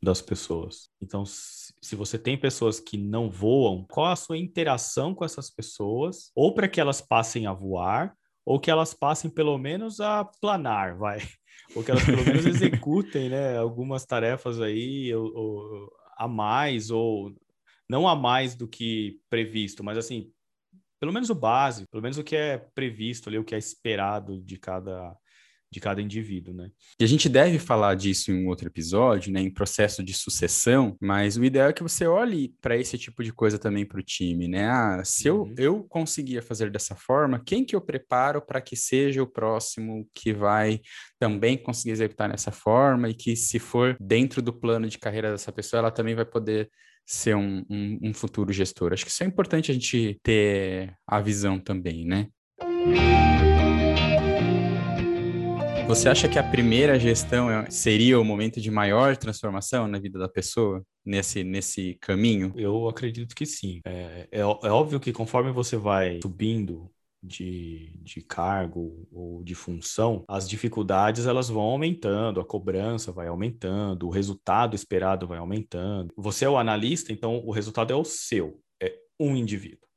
das 0.02 0.22
pessoas. 0.22 0.90
Então, 1.02 1.24
se 1.26 1.96
você 1.96 2.18
tem 2.18 2.38
pessoas 2.38 2.80
que 2.80 2.98
não 2.98 3.30
voam, 3.30 3.86
qual 3.90 4.08
a 4.08 4.16
sua 4.16 4.38
interação 4.38 5.14
com 5.14 5.26
essas 5.26 5.50
pessoas? 5.50 6.32
Ou 6.36 6.54
para 6.54 6.68
que 6.68 6.80
elas 6.80 7.02
passem 7.02 7.48
a 7.48 7.54
voar, 7.54 8.16
ou 8.46 8.60
que 8.60 8.72
elas 8.72 8.94
passem 8.94 9.30
pelo 9.30 9.58
menos 9.58 10.00
a 10.00 10.26
planar, 10.42 10.98
vai. 10.98 11.20
Ou 11.76 11.84
que 11.84 11.92
elas 11.92 12.04
pelo 12.04 12.26
menos 12.26 12.48
executem, 12.48 13.30
né, 13.30 13.56
algumas 13.56 14.04
tarefas 14.04 14.60
aí 14.60 15.14
ou, 15.14 15.32
ou, 15.36 15.92
a 16.18 16.28
mais, 16.28 16.90
ou 16.90 17.32
não 17.88 18.08
a 18.08 18.16
mais 18.16 18.56
do 18.56 18.68
que 18.68 19.20
previsto, 19.30 19.84
mas 19.84 19.96
assim, 19.96 20.32
pelo 21.00 21.14
menos 21.14 21.30
o 21.30 21.36
básico, 21.36 21.88
pelo 21.92 22.02
menos 22.02 22.18
o 22.18 22.24
que 22.24 22.36
é 22.36 22.58
previsto 22.58 23.30
ali, 23.30 23.38
o 23.38 23.44
que 23.44 23.54
é 23.54 23.58
esperado 23.60 24.42
de 24.42 24.58
cada 24.58 25.16
de 25.72 25.80
cada 25.80 26.02
indivíduo, 26.02 26.54
né? 26.54 26.70
E 27.00 27.04
a 27.04 27.08
gente 27.08 27.30
deve 27.30 27.60
falar 27.60 27.96
disso 27.96 28.32
em 28.32 28.44
um 28.44 28.48
outro 28.48 28.68
episódio, 28.68 29.32
né, 29.32 29.40
em 29.40 29.52
processo 29.52 30.04
de 30.04 30.14
sucessão, 30.14 30.98
mas 31.00 31.38
o 31.38 31.44
ideal 31.44 31.70
é 31.70 31.74
que 31.74 31.84
você 31.84 32.08
olhe 32.08 32.54
para 32.62 32.76
esse 32.76 32.98
tipo 32.98 33.24
de 33.24 33.32
coisa 33.32 33.60
também 33.60 33.86
para 33.86 34.00
o 34.00 34.04
time, 34.04 34.48
né? 34.48 34.68
Ah, 34.70 35.02
se 35.04 35.30
uhum. 35.30 35.54
eu, 35.58 35.76
eu 35.76 35.84
conseguia 35.84 36.42
fazer 36.42 36.72
dessa 36.72 36.96
forma, 36.96 37.42
quem 37.46 37.64
que 37.64 37.76
eu 37.76 37.82
preparo 37.82 38.42
para 38.42 38.62
que 38.62 38.76
seja 38.76 39.22
o 39.22 39.28
próximo 39.28 40.08
que 40.14 40.34
vai 40.34 40.82
também 41.20 41.58
conseguir 41.58 41.92
executar 41.92 42.30
nessa 42.30 42.52
forma 42.52 43.10
e 43.10 43.14
que 43.14 43.36
se 43.36 43.60
for 43.60 43.96
dentro 44.00 44.42
do 44.42 44.54
plano 44.54 44.88
de 44.88 44.98
carreira 44.98 45.32
dessa 45.32 45.52
pessoa, 45.52 45.80
ela 45.80 45.92
também 45.92 46.16
vai 46.16 46.26
poder 46.26 46.70
ser 47.06 47.36
um, 47.36 47.66
um, 47.70 48.00
um 48.04 48.14
futuro 48.14 48.54
gestor. 48.54 48.94
Acho 48.94 49.04
que 49.04 49.12
isso 49.12 49.24
é 49.24 49.28
importante 49.28 49.72
a 49.72 49.74
gente 49.74 50.20
ter 50.22 50.94
a 51.08 51.20
visão 51.20 51.60
também, 51.60 52.06
né? 52.06 52.28
Você 55.90 56.08
acha 56.08 56.30
que 56.30 56.38
a 56.38 56.44
primeira 56.44 57.00
gestão 57.00 57.50
é, 57.50 57.68
seria 57.72 58.20
o 58.20 58.24
momento 58.24 58.62
de 58.62 58.70
maior 58.70 59.18
transformação 59.18 59.88
na 59.88 59.98
vida 59.98 60.20
da 60.20 60.30
pessoa? 60.30 60.86
Nesse, 61.04 61.44
nesse 61.44 61.98
caminho? 62.00 62.54
Eu 62.56 62.88
acredito 62.88 63.34
que 63.34 63.44
sim. 63.44 63.82
É, 63.84 64.28
é, 64.32 64.40
é 64.42 64.44
óbvio 64.44 65.00
que 65.00 65.12
conforme 65.12 65.52
você 65.52 65.78
vai 65.78 66.20
subindo 66.22 66.92
de, 67.24 67.92
de 68.04 68.22
cargo 68.22 69.08
ou 69.12 69.44
de 69.44 69.56
função, 69.56 70.24
as 70.28 70.48
dificuldades 70.48 71.26
elas 71.26 71.50
vão 71.50 71.64
aumentando, 71.64 72.40
a 72.40 72.46
cobrança 72.46 73.12
vai 73.12 73.28
aumentando, 73.28 74.06
o 74.06 74.12
resultado 74.12 74.76
esperado 74.76 75.26
vai 75.26 75.40
aumentando. 75.40 76.14
Você 76.16 76.46
é 76.46 76.50
o 76.50 76.60
analista, 76.60 77.12
então 77.12 77.44
o 77.44 77.50
resultado 77.50 77.92
é 77.92 77.96
o 77.96 78.06
seu, 78.06 78.62
é 78.80 78.96
um 79.20 79.36
indivíduo. 79.36 79.90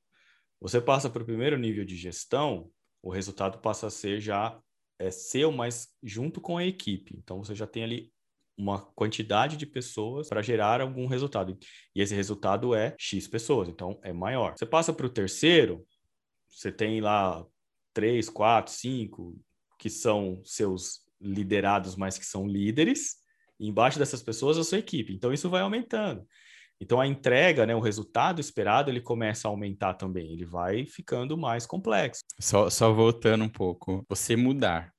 Você 0.59 0.81
passa 0.81 1.11
para 1.11 1.23
o 1.23 1.27
primeiro 1.27 1.59
nível 1.59 1.85
de 1.85 1.97
gestão, 1.97 2.71
o 3.03 3.11
resultado 3.11 3.59
passa 3.59 3.89
a 3.89 3.91
ser 3.91 4.23
já 4.23 4.59
é 5.03 5.11
seu, 5.11 5.51
mas 5.51 5.89
junto 6.03 6.41
com 6.41 6.57
a 6.57 6.65
equipe. 6.65 7.17
Então 7.19 7.43
você 7.43 7.55
já 7.55 7.67
tem 7.67 7.85
ali 7.85 8.13
uma 8.57 8.81
quantidade 8.81 9.57
de 9.57 9.67
pessoas 9.67 10.29
para 10.29 10.43
gerar 10.43 10.81
algum 10.81 11.07
resultado. 11.07 11.59
E 11.95 12.01
esse 12.01 12.15
resultado 12.15 12.75
é 12.75 12.95
X 12.99 13.27
pessoas, 13.27 13.69
então 13.69 13.99
é 14.03 14.13
maior. 14.13 14.57
Você 14.57 14.67
passa 14.67 14.93
para 14.93 15.07
o 15.07 15.11
terceiro, 15.11 15.85
você 16.49 16.71
tem 16.71 17.01
lá 17.01 17.45
três, 17.93 18.29
quatro, 18.29 18.73
cinco 18.73 19.39
que 19.79 19.91
são 19.91 20.41
seus 20.45 21.01
liderados, 21.21 21.97
mas 21.97 22.19
que 22.19 22.27
são 22.27 22.47
líderes. 22.47 23.17
E 23.59 23.69
embaixo 23.69 23.99
dessas 23.99 24.23
pessoas 24.23 24.59
a 24.59 24.65
sua 24.65 24.79
equipe. 24.79 25.13
Então 25.13 25.33
isso 25.33 25.51
vai 25.51 25.63
aumentando. 25.63 26.27
Então 26.83 27.01
a 27.01 27.07
entrega, 27.07 27.65
né, 27.65 27.75
o 27.77 27.81
resultado 27.81 28.41
esperado, 28.41 28.91
ele 28.91 29.01
começa 29.01 29.47
a 29.47 29.51
aumentar 29.51 29.95
também, 29.95 30.33
ele 30.33 30.45
vai 30.45 30.85
ficando 30.85 31.39
mais 31.39 31.65
complexo. 31.65 32.23
Só, 32.41 32.69
só 32.69 32.93
voltando 32.93 33.45
um 33.45 33.49
pouco, 33.49 34.05
você 34.09 34.35
mudar 34.35 34.93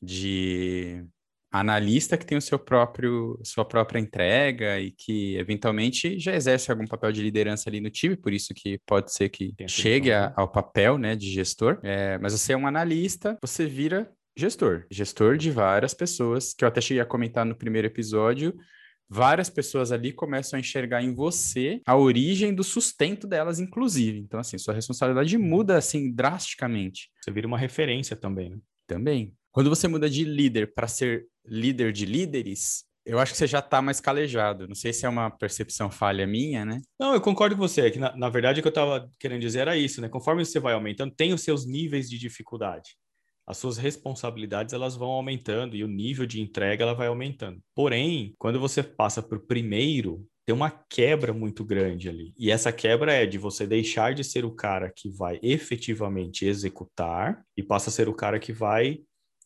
de 0.00 1.04
analista 1.50 2.16
que 2.16 2.26
tem 2.26 2.36
o 2.36 2.42
seu 2.42 2.58
próprio 2.58 3.38
sua 3.42 3.64
própria 3.64 3.98
entrega 3.98 4.80
e 4.80 4.90
que 4.90 5.36
eventualmente 5.36 6.18
já 6.18 6.34
exerce 6.34 6.70
algum 6.70 6.86
papel 6.86 7.12
de 7.12 7.22
liderança 7.22 7.68
ali 7.68 7.80
no 7.80 7.90
time, 7.90 8.16
por 8.16 8.32
isso 8.32 8.54
que 8.54 8.78
pode 8.86 9.12
ser 9.12 9.28
que 9.28 9.54
chegue 9.66 10.12
a, 10.12 10.32
ao 10.34 10.48
papel 10.48 10.96
né, 10.96 11.14
de 11.14 11.30
gestor. 11.30 11.78
É, 11.82 12.18
mas 12.18 12.32
você 12.32 12.54
é 12.54 12.56
um 12.56 12.66
analista, 12.66 13.36
você 13.42 13.66
vira 13.66 14.10
gestor, 14.36 14.86
gestor 14.90 15.36
de 15.36 15.50
várias 15.50 15.92
pessoas, 15.92 16.54
que 16.54 16.64
eu 16.64 16.68
até 16.68 16.80
cheguei 16.80 17.02
a 17.02 17.06
comentar 17.06 17.44
no 17.44 17.56
primeiro 17.56 17.86
episódio, 17.86 18.54
várias 19.08 19.48
pessoas 19.48 19.90
ali 19.90 20.12
começam 20.12 20.56
a 20.56 20.60
enxergar 20.60 21.02
em 21.02 21.14
você 21.14 21.80
a 21.86 21.96
origem 21.96 22.54
do 22.54 22.62
sustento 22.62 23.26
delas, 23.26 23.58
inclusive. 23.58 24.18
Então, 24.18 24.38
assim, 24.38 24.58
sua 24.58 24.74
responsabilidade 24.74 25.36
uhum. 25.36 25.42
muda, 25.42 25.76
assim, 25.76 26.12
drasticamente. 26.12 27.10
Você 27.22 27.30
vira 27.30 27.46
uma 27.46 27.58
referência 27.58 28.16
também, 28.16 28.50
né? 28.50 28.58
Também. 28.86 29.34
Quando 29.52 29.70
você 29.70 29.88
muda 29.88 30.08
de 30.08 30.24
líder 30.24 30.74
para 30.74 30.86
ser 30.86 31.26
líder 31.44 31.92
de 31.92 32.04
líderes, 32.04 32.84
eu 33.04 33.18
acho 33.18 33.32
que 33.32 33.38
você 33.38 33.46
já 33.46 33.60
está 33.60 33.80
mais 33.80 34.00
calejado. 34.00 34.68
Não 34.68 34.74
sei 34.74 34.92
se 34.92 35.06
é 35.06 35.08
uma 35.08 35.30
percepção 35.30 35.90
falha 35.90 36.26
minha, 36.26 36.64
né? 36.64 36.80
Não, 37.00 37.14
eu 37.14 37.20
concordo 37.20 37.56
com 37.56 37.62
você. 37.62 37.90
Que 37.90 37.98
na, 37.98 38.14
na 38.14 38.28
verdade 38.28 38.60
o 38.60 38.62
que 38.62 38.68
eu 38.68 38.70
estava 38.70 39.10
querendo 39.18 39.40
dizer 39.40 39.60
era 39.60 39.76
isso, 39.76 40.00
né? 40.00 40.08
Conforme 40.08 40.44
você 40.44 40.60
vai 40.60 40.74
aumentando, 40.74 41.14
tem 41.14 41.32
os 41.32 41.42
seus 41.42 41.66
níveis 41.66 42.08
de 42.08 42.18
dificuldade 42.18 42.96
as 43.48 43.56
suas 43.56 43.78
responsabilidades 43.78 44.74
elas 44.74 44.94
vão 44.94 45.08
aumentando 45.08 45.74
e 45.74 45.82
o 45.82 45.88
nível 45.88 46.26
de 46.26 46.38
entrega 46.38 46.84
ela 46.84 46.92
vai 46.92 47.06
aumentando. 47.06 47.58
Porém, 47.74 48.34
quando 48.38 48.60
você 48.60 48.82
passa 48.82 49.20
o 49.20 49.40
primeiro, 49.40 50.22
tem 50.44 50.54
uma 50.54 50.70
quebra 50.70 51.32
muito 51.32 51.64
grande 51.64 52.10
ali. 52.10 52.34
E 52.38 52.50
essa 52.50 52.70
quebra 52.70 53.12
é 53.12 53.24
de 53.24 53.38
você 53.38 53.66
deixar 53.66 54.14
de 54.14 54.22
ser 54.22 54.44
o 54.44 54.54
cara 54.54 54.92
que 54.94 55.08
vai 55.08 55.38
efetivamente 55.42 56.44
executar 56.44 57.42
e 57.56 57.62
passa 57.62 57.88
a 57.88 57.92
ser 57.92 58.06
o 58.06 58.14
cara 58.14 58.38
que 58.38 58.52
vai 58.52 59.00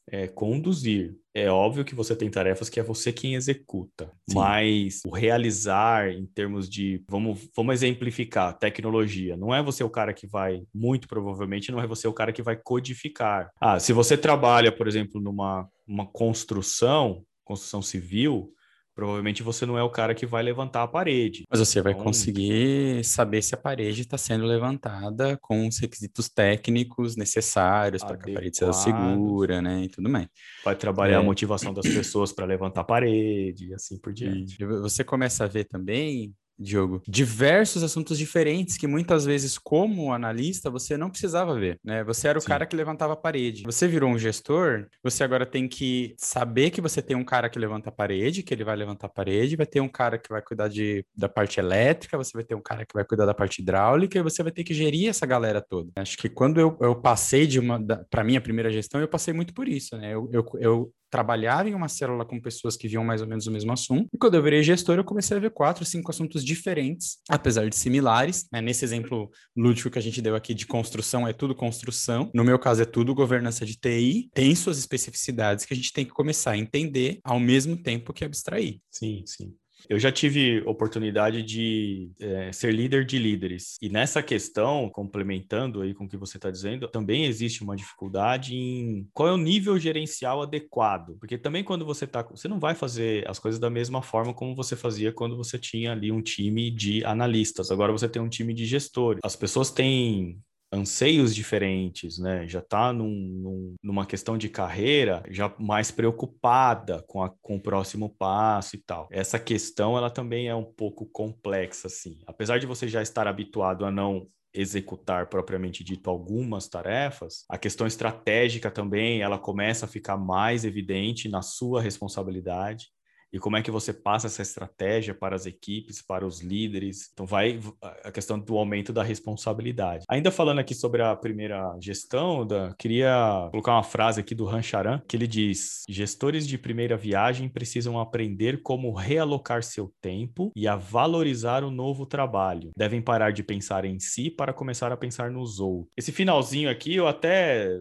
é, 0.08 0.26
conduzir. 0.26 1.14
É 1.34 1.50
óbvio 1.50 1.84
que 1.84 1.94
você 1.94 2.14
tem 2.14 2.30
tarefas 2.30 2.68
que 2.68 2.78
é 2.78 2.82
você 2.82 3.12
quem 3.12 3.34
executa, 3.34 4.12
Sim. 4.28 4.36
mas 4.36 5.00
o 5.06 5.10
realizar 5.10 6.10
em 6.10 6.26
termos 6.26 6.68
de, 6.68 7.02
vamos, 7.08 7.48
vamos 7.56 7.74
exemplificar, 7.74 8.58
tecnologia, 8.58 9.36
não 9.36 9.54
é 9.54 9.62
você 9.62 9.82
o 9.82 9.88
cara 9.88 10.12
que 10.12 10.26
vai, 10.26 10.62
muito 10.74 11.08
provavelmente, 11.08 11.72
não 11.72 11.80
é 11.80 11.86
você 11.86 12.06
o 12.06 12.12
cara 12.12 12.32
que 12.32 12.42
vai 12.42 12.56
codificar. 12.56 13.50
Ah, 13.58 13.78
se 13.78 13.92
você 13.92 14.16
trabalha, 14.16 14.70
por 14.70 14.86
exemplo, 14.86 15.20
numa 15.20 15.66
uma 15.86 16.06
construção, 16.06 17.24
construção 17.44 17.82
civil, 17.82 18.52
provavelmente 18.94 19.42
você 19.42 19.66
não 19.66 19.78
é 19.78 19.82
o 19.82 19.90
cara 19.90 20.14
que 20.14 20.26
vai 20.26 20.42
levantar 20.42 20.82
a 20.82 20.88
parede. 20.88 21.44
Mas 21.50 21.60
você 21.60 21.80
vai 21.80 21.92
então... 21.92 22.04
conseguir 22.04 23.04
saber 23.04 23.42
se 23.42 23.54
a 23.54 23.58
parede 23.58 24.02
está 24.02 24.18
sendo 24.18 24.44
levantada 24.44 25.38
com 25.40 25.66
os 25.66 25.78
requisitos 25.78 26.28
técnicos 26.28 27.16
necessários 27.16 28.02
para 28.02 28.16
que 28.16 28.30
a 28.30 28.34
parede 28.34 28.56
seja 28.56 28.72
segura, 28.72 29.62
né, 29.62 29.84
e 29.84 29.88
tudo 29.88 30.08
mais. 30.08 30.26
Vai 30.64 30.76
trabalhar 30.76 31.16
é... 31.16 31.20
a 31.20 31.22
motivação 31.22 31.72
das 31.72 31.86
pessoas 31.86 32.32
para 32.32 32.44
levantar 32.46 32.82
a 32.82 32.84
parede 32.84 33.68
e 33.68 33.74
assim 33.74 33.98
por 33.98 34.12
diante. 34.12 34.62
E 34.62 34.66
você 34.66 35.02
começa 35.02 35.44
a 35.44 35.48
ver 35.48 35.64
também 35.64 36.34
Diogo, 36.58 37.02
diversos 37.06 37.82
assuntos 37.82 38.18
diferentes 38.18 38.76
que 38.76 38.86
muitas 38.86 39.24
vezes, 39.24 39.58
como 39.58 40.12
analista, 40.12 40.70
você 40.70 40.96
não 40.96 41.10
precisava 41.10 41.58
ver, 41.58 41.78
né? 41.82 42.04
Você 42.04 42.28
era 42.28 42.38
o 42.38 42.42
Sim. 42.42 42.48
cara 42.48 42.66
que 42.66 42.76
levantava 42.76 43.14
a 43.14 43.16
parede. 43.16 43.62
Você 43.64 43.88
virou 43.88 44.10
um 44.10 44.18
gestor, 44.18 44.86
você 45.02 45.24
agora 45.24 45.44
tem 45.44 45.68
que 45.68 46.14
saber 46.16 46.70
que 46.70 46.80
você 46.80 47.02
tem 47.02 47.16
um 47.16 47.24
cara 47.24 47.48
que 47.48 47.58
levanta 47.58 47.88
a 47.88 47.92
parede, 47.92 48.42
que 48.42 48.54
ele 48.54 48.64
vai 48.64 48.76
levantar 48.76 49.06
a 49.06 49.10
parede, 49.10 49.56
vai 49.56 49.66
ter 49.66 49.80
um 49.80 49.88
cara 49.88 50.18
que 50.18 50.28
vai 50.28 50.42
cuidar 50.42 50.68
de, 50.68 51.04
da 51.16 51.28
parte 51.28 51.58
elétrica, 51.58 52.16
você 52.16 52.32
vai 52.34 52.44
ter 52.44 52.54
um 52.54 52.62
cara 52.62 52.84
que 52.86 52.94
vai 52.94 53.04
cuidar 53.04 53.26
da 53.26 53.34
parte 53.34 53.60
hidráulica 53.60 54.18
e 54.18 54.22
você 54.22 54.42
vai 54.42 54.52
ter 54.52 54.64
que 54.64 54.74
gerir 54.74 55.08
essa 55.08 55.26
galera 55.26 55.60
toda. 55.60 55.90
Acho 55.96 56.16
que 56.16 56.28
quando 56.28 56.60
eu, 56.60 56.76
eu 56.80 56.94
passei 56.94 57.46
de 57.46 57.58
uma, 57.58 57.80
para 58.10 58.24
minha 58.24 58.40
primeira 58.40 58.70
gestão, 58.70 59.00
eu 59.00 59.08
passei 59.08 59.34
muito 59.34 59.52
por 59.54 59.68
isso, 59.68 59.96
né? 59.96 60.14
Eu, 60.14 60.28
eu, 60.32 60.44
eu 60.58 60.92
trabalhava 61.12 61.68
em 61.68 61.74
uma 61.74 61.88
célula 61.88 62.24
com 62.24 62.40
pessoas 62.40 62.74
que 62.74 62.88
viam 62.88 63.04
mais 63.04 63.20
ou 63.20 63.28
menos 63.28 63.46
o 63.46 63.52
mesmo 63.52 63.70
assunto. 63.70 64.08
E 64.12 64.16
quando 64.16 64.34
eu 64.34 64.42
virei 64.42 64.62
gestor, 64.62 64.96
eu 64.96 65.04
comecei 65.04 65.36
a 65.36 65.40
ver 65.40 65.50
quatro, 65.50 65.84
cinco 65.84 66.10
assuntos 66.10 66.42
diferentes, 66.42 67.18
apesar 67.28 67.68
de 67.68 67.76
similares. 67.76 68.46
Né? 68.50 68.62
Nesse 68.62 68.82
exemplo 68.82 69.30
lúdico 69.54 69.90
que 69.90 69.98
a 69.98 70.02
gente 70.02 70.22
deu 70.22 70.34
aqui 70.34 70.54
de 70.54 70.66
construção, 70.66 71.28
é 71.28 71.34
tudo 71.34 71.54
construção. 71.54 72.30
No 72.34 72.42
meu 72.42 72.58
caso, 72.58 72.82
é 72.82 72.86
tudo 72.86 73.14
governança 73.14 73.66
de 73.66 73.76
TI. 73.76 74.30
Tem 74.32 74.54
suas 74.54 74.78
especificidades 74.78 75.66
que 75.66 75.74
a 75.74 75.76
gente 75.76 75.92
tem 75.92 76.06
que 76.06 76.12
começar 76.12 76.52
a 76.52 76.58
entender 76.58 77.20
ao 77.22 77.38
mesmo 77.38 77.76
tempo 77.76 78.14
que 78.14 78.24
abstrair. 78.24 78.80
Sim, 78.90 79.22
sim. 79.26 79.54
Eu 79.88 79.98
já 79.98 80.10
tive 80.10 80.62
oportunidade 80.66 81.42
de 81.42 82.10
é, 82.20 82.52
ser 82.52 82.72
líder 82.72 83.04
de 83.04 83.18
líderes. 83.18 83.76
E 83.80 83.88
nessa 83.88 84.22
questão, 84.22 84.88
complementando 84.90 85.82
aí 85.82 85.94
com 85.94 86.04
o 86.04 86.08
que 86.08 86.16
você 86.16 86.36
está 86.36 86.50
dizendo, 86.50 86.88
também 86.88 87.24
existe 87.24 87.62
uma 87.62 87.76
dificuldade 87.76 88.54
em 88.54 89.08
qual 89.12 89.28
é 89.28 89.32
o 89.32 89.36
nível 89.36 89.78
gerencial 89.78 90.42
adequado. 90.42 91.16
Porque 91.18 91.38
também 91.38 91.64
quando 91.64 91.84
você 91.84 92.04
está. 92.04 92.22
Você 92.22 92.48
não 92.48 92.58
vai 92.58 92.74
fazer 92.74 93.28
as 93.28 93.38
coisas 93.38 93.60
da 93.60 93.70
mesma 93.70 94.02
forma 94.02 94.32
como 94.32 94.54
você 94.54 94.76
fazia 94.76 95.12
quando 95.12 95.36
você 95.36 95.58
tinha 95.58 95.92
ali 95.92 96.10
um 96.12 96.22
time 96.22 96.70
de 96.70 97.04
analistas. 97.04 97.70
Agora 97.70 97.92
você 97.92 98.08
tem 98.08 98.22
um 98.22 98.28
time 98.28 98.54
de 98.54 98.64
gestores. 98.64 99.20
As 99.24 99.36
pessoas 99.36 99.70
têm 99.70 100.40
anseios 100.72 101.34
diferentes, 101.34 102.18
né? 102.18 102.48
Já 102.48 102.60
está 102.60 102.92
num, 102.92 103.10
num, 103.10 103.74
numa 103.82 104.06
questão 104.06 104.38
de 104.38 104.48
carreira 104.48 105.22
já 105.28 105.54
mais 105.58 105.90
preocupada 105.90 107.04
com, 107.06 107.22
a, 107.22 107.30
com 107.42 107.56
o 107.56 107.62
próximo 107.62 108.08
passo 108.08 108.76
e 108.76 108.78
tal. 108.78 109.06
Essa 109.10 109.38
questão 109.38 109.96
ela 109.96 110.10
também 110.10 110.48
é 110.48 110.54
um 110.54 110.64
pouco 110.64 111.06
complexa, 111.06 111.88
assim. 111.88 112.18
Apesar 112.26 112.58
de 112.58 112.66
você 112.66 112.88
já 112.88 113.02
estar 113.02 113.26
habituado 113.28 113.84
a 113.84 113.90
não 113.90 114.26
executar 114.54 115.28
propriamente 115.28 115.82
dito 115.82 116.10
algumas 116.10 116.68
tarefas, 116.68 117.44
a 117.48 117.56
questão 117.56 117.86
estratégica 117.86 118.70
também 118.70 119.22
ela 119.22 119.38
começa 119.38 119.86
a 119.86 119.88
ficar 119.88 120.16
mais 120.16 120.64
evidente 120.64 121.28
na 121.28 121.42
sua 121.42 121.80
responsabilidade 121.80 122.88
e 123.32 123.38
como 123.38 123.56
é 123.56 123.62
que 123.62 123.70
você 123.70 123.92
passa 123.92 124.26
essa 124.26 124.42
estratégia 124.42 125.14
para 125.14 125.34
as 125.34 125.46
equipes, 125.46 126.02
para 126.02 126.26
os 126.26 126.40
líderes. 126.40 127.10
Então, 127.12 127.24
vai 127.24 127.58
a 128.04 128.12
questão 128.12 128.38
do 128.38 128.56
aumento 128.56 128.92
da 128.92 129.02
responsabilidade. 129.02 130.04
Ainda 130.08 130.30
falando 130.30 130.58
aqui 130.58 130.74
sobre 130.74 131.02
a 131.02 131.16
primeira 131.16 131.76
gestão, 131.80 132.46
da, 132.46 132.74
queria 132.78 133.48
colocar 133.50 133.72
uma 133.72 133.82
frase 133.82 134.20
aqui 134.20 134.34
do 134.34 134.44
Rancharan, 134.44 135.00
que 135.08 135.16
ele 135.16 135.26
diz: 135.26 135.82
gestores 135.88 136.46
de 136.46 136.58
primeira 136.58 136.96
viagem 136.96 137.48
precisam 137.48 137.98
aprender 137.98 138.62
como 138.62 138.92
realocar 138.92 139.62
seu 139.62 139.92
tempo 140.00 140.52
e 140.54 140.68
a 140.68 140.76
valorizar 140.76 141.64
o 141.64 141.70
novo 141.70 142.04
trabalho. 142.04 142.70
Devem 142.76 143.00
parar 143.00 143.32
de 143.32 143.42
pensar 143.42 143.84
em 143.84 143.98
si 143.98 144.30
para 144.30 144.52
começar 144.52 144.92
a 144.92 144.96
pensar 144.96 145.30
nos 145.30 145.58
outros. 145.58 145.92
Esse 145.96 146.12
finalzinho 146.12 146.68
aqui 146.68 146.94
eu 146.94 147.06
até 147.06 147.78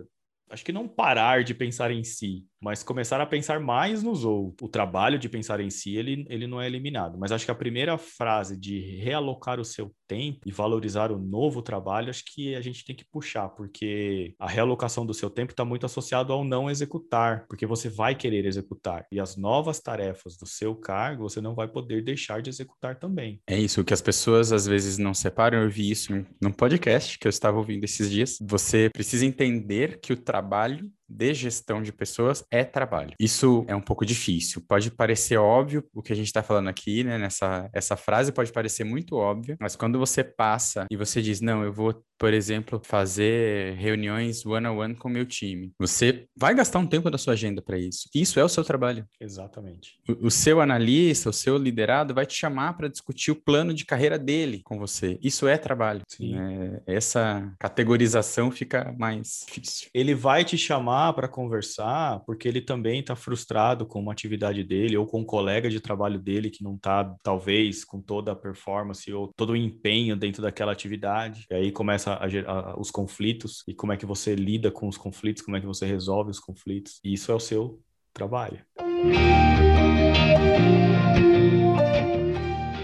acho 0.50 0.66
que 0.66 0.72
não 0.72 0.88
parar 0.88 1.44
de 1.44 1.54
pensar 1.54 1.92
em 1.92 2.04
si, 2.04 2.46
mas 2.62 2.84
começar 2.84 3.20
a 3.20 3.26
pensar 3.26 3.60
mais 3.60 4.04
nos 4.04 4.24
outros. 4.24 4.68
O 4.68 4.70
trabalho 4.70 5.18
de 5.18 5.28
pensar 5.28 5.60
em 5.60 5.70
si, 5.70 5.96
ele, 5.96 6.26
ele 6.30 6.48
não 6.48 6.62
é 6.62 6.68
eliminado. 6.68 7.18
Mas 7.18 7.32
acho 7.32 7.46
que 7.46 7.52
a 7.52 7.56
primeira 7.56 7.98
frase 7.98 8.58
de 8.58 8.80
realocar 8.98 9.60
o 9.60 9.66
seu 9.66 9.94
tempo 10.08 10.42
e 10.46 10.52
valorizar 10.52 11.12
o 11.12 11.18
novo 11.18 11.62
trabalho, 11.62 12.10
acho 12.10 12.24
que 12.26 12.54
a 12.56 12.62
gente 12.62 12.86
tem 12.86 12.96
que 12.96 13.06
puxar, 13.06 13.50
porque 13.50 14.36
a 14.38 14.48
realocação 14.48 15.06
do 15.06 15.14
seu 15.14 15.30
tempo 15.30 15.52
está 15.52 15.66
muito 15.66 15.86
associado 15.86 16.34
ao 16.34 16.44
não 16.44 16.70
executar, 16.70 17.46
porque 17.48 17.66
você 17.66 17.90
vai 17.90 18.14
querer 18.14 18.46
executar. 18.46 19.06
E 19.12 19.20
as 19.20 19.36
novas 19.36 19.80
tarefas 19.80 20.38
do 20.38 20.46
seu 20.46 20.76
cargo, 20.76 21.30
você 21.30 21.42
não 21.42 21.56
vai 21.56 21.68
poder 21.68 22.04
deixar 22.04 22.42
de 22.42 22.50
executar 22.50 23.00
também. 23.00 23.42
É 23.48 23.58
isso, 23.58 23.84
que 23.84 23.94
as 23.94 24.02
pessoas 24.02 24.52
às 24.52 24.68
vezes 24.68 24.98
não 24.98 25.14
separam. 25.14 25.60
Eu 25.60 25.70
vi 25.70 25.90
isso 25.90 26.14
num 26.42 26.52
podcast 26.52 27.18
que 27.18 27.28
eu 27.28 27.30
estava 27.30 27.58
ouvindo 27.58 27.84
esses 27.84 28.10
dias. 28.10 28.38
Você 28.42 28.90
precisa 28.94 29.26
entender 29.26 30.00
que 30.00 30.14
o 30.14 30.18
trabalho 30.18 30.92
de 31.12 31.34
gestão 31.34 31.82
de 31.82 31.92
pessoas 31.92 32.44
é 32.50 32.64
trabalho. 32.64 33.14
Isso 33.20 33.66
é 33.68 33.76
um 33.76 33.82
pouco 33.82 34.06
difícil. 34.06 34.64
Pode 34.68 34.90
parecer 34.92 35.38
óbvio 35.38 35.84
o 35.94 36.02
que 36.02 36.14
a 36.14 36.16
gente 36.16 36.28
está 36.28 36.42
falando 36.42 36.70
aqui, 36.70 37.04
né? 37.04 37.18
Nessa 37.18 37.70
essa 37.74 37.96
frase 37.96 38.32
pode 38.32 38.52
parecer 38.52 38.84
muito 38.84 39.16
óbvio, 39.16 39.58
mas 39.60 39.76
quando 39.76 40.00
você 40.00 40.24
passa 40.24 40.86
e 40.90 40.96
você 40.96 41.22
diz, 41.22 41.42
não, 41.42 41.64
eu 41.64 41.74
vou 41.74 42.04
por 42.22 42.36
exemplo, 42.36 42.80
fazer 42.84 43.74
reuniões 43.78 44.46
one-on-one 44.46 44.94
com 44.94 45.08
o 45.10 45.12
meu 45.12 45.26
time. 45.26 45.74
Você 45.80 46.28
vai 46.38 46.54
gastar 46.54 46.78
um 46.78 46.86
tempo 46.86 47.10
da 47.10 47.18
sua 47.18 47.34
agenda 47.34 47.64
para 47.64 47.80
isso. 47.80 48.08
Isso 48.14 48.40
é 48.40 48.44
o 48.44 48.48
seu 48.48 48.64
trabalho. 48.64 49.08
Exatamente. 49.20 50.00
O, 50.08 50.28
o 50.28 50.30
seu 50.30 50.62
analista, 50.62 51.32
o 51.32 51.34
seu 51.34 51.58
liderado 51.58 52.14
vai 52.14 52.28
te 52.28 52.36
chamar 52.36 52.78
para 52.78 52.88
discutir 52.88 53.32
o 53.32 53.36
plano 53.36 53.74
de 53.74 53.86
carreira 53.86 54.20
dele 54.20 54.62
com 54.64 54.78
você. 54.78 55.18
Isso 55.20 55.48
é 55.48 55.58
trabalho. 55.58 56.04
Sim. 56.08 56.38
É, 56.38 56.84
essa 56.86 57.52
categorização 57.58 58.52
fica 58.52 58.94
mais 59.00 59.44
difícil. 59.48 59.90
Ele 59.92 60.14
vai 60.14 60.46
te 60.46 60.60
chamar 60.60 61.14
para 61.14 61.28
conversar 61.28 62.20
porque 62.20 62.48
ele 62.48 62.62
também 62.62 63.00
está 63.00 63.16
frustrado 63.16 63.84
com 63.84 64.00
uma 64.00 64.12
atividade 64.12 64.64
dele 64.64 64.96
ou 64.96 65.08
com 65.08 65.22
um 65.22 65.26
colega 65.26 65.72
de 65.72 65.80
trabalho 65.80 66.20
dele 66.20 66.52
que 66.52 66.64
não 66.64 66.76
está, 66.76 67.16
talvez, 67.24 67.84
com 67.84 68.00
toda 68.00 68.34
a 68.34 68.36
performance 68.36 69.12
ou 69.12 69.34
todo 69.36 69.54
o 69.54 69.58
empenho 69.58 70.16
dentro 70.16 70.44
daquela 70.44 70.72
atividade. 70.72 71.48
E 71.50 71.56
aí 71.56 71.72
começa 71.72 72.11
a, 72.14 72.26
a, 72.26 72.80
os 72.80 72.92
conflitos 72.92 73.64
e 73.68 73.74
como 73.74 73.94
é 73.94 73.98
que 73.98 74.06
você 74.06 74.36
lida 74.36 74.72
com 74.72 74.88
os 74.88 74.98
conflitos, 74.98 75.44
como 75.44 75.58
é 75.58 75.60
que 75.60 75.66
você 75.66 75.86
resolve 75.86 76.32
os 76.32 76.40
conflitos. 76.40 77.00
E 77.04 77.14
isso 77.14 77.32
é 77.32 77.36
o 77.36 77.40
seu 77.40 77.82
trabalho. 78.14 78.64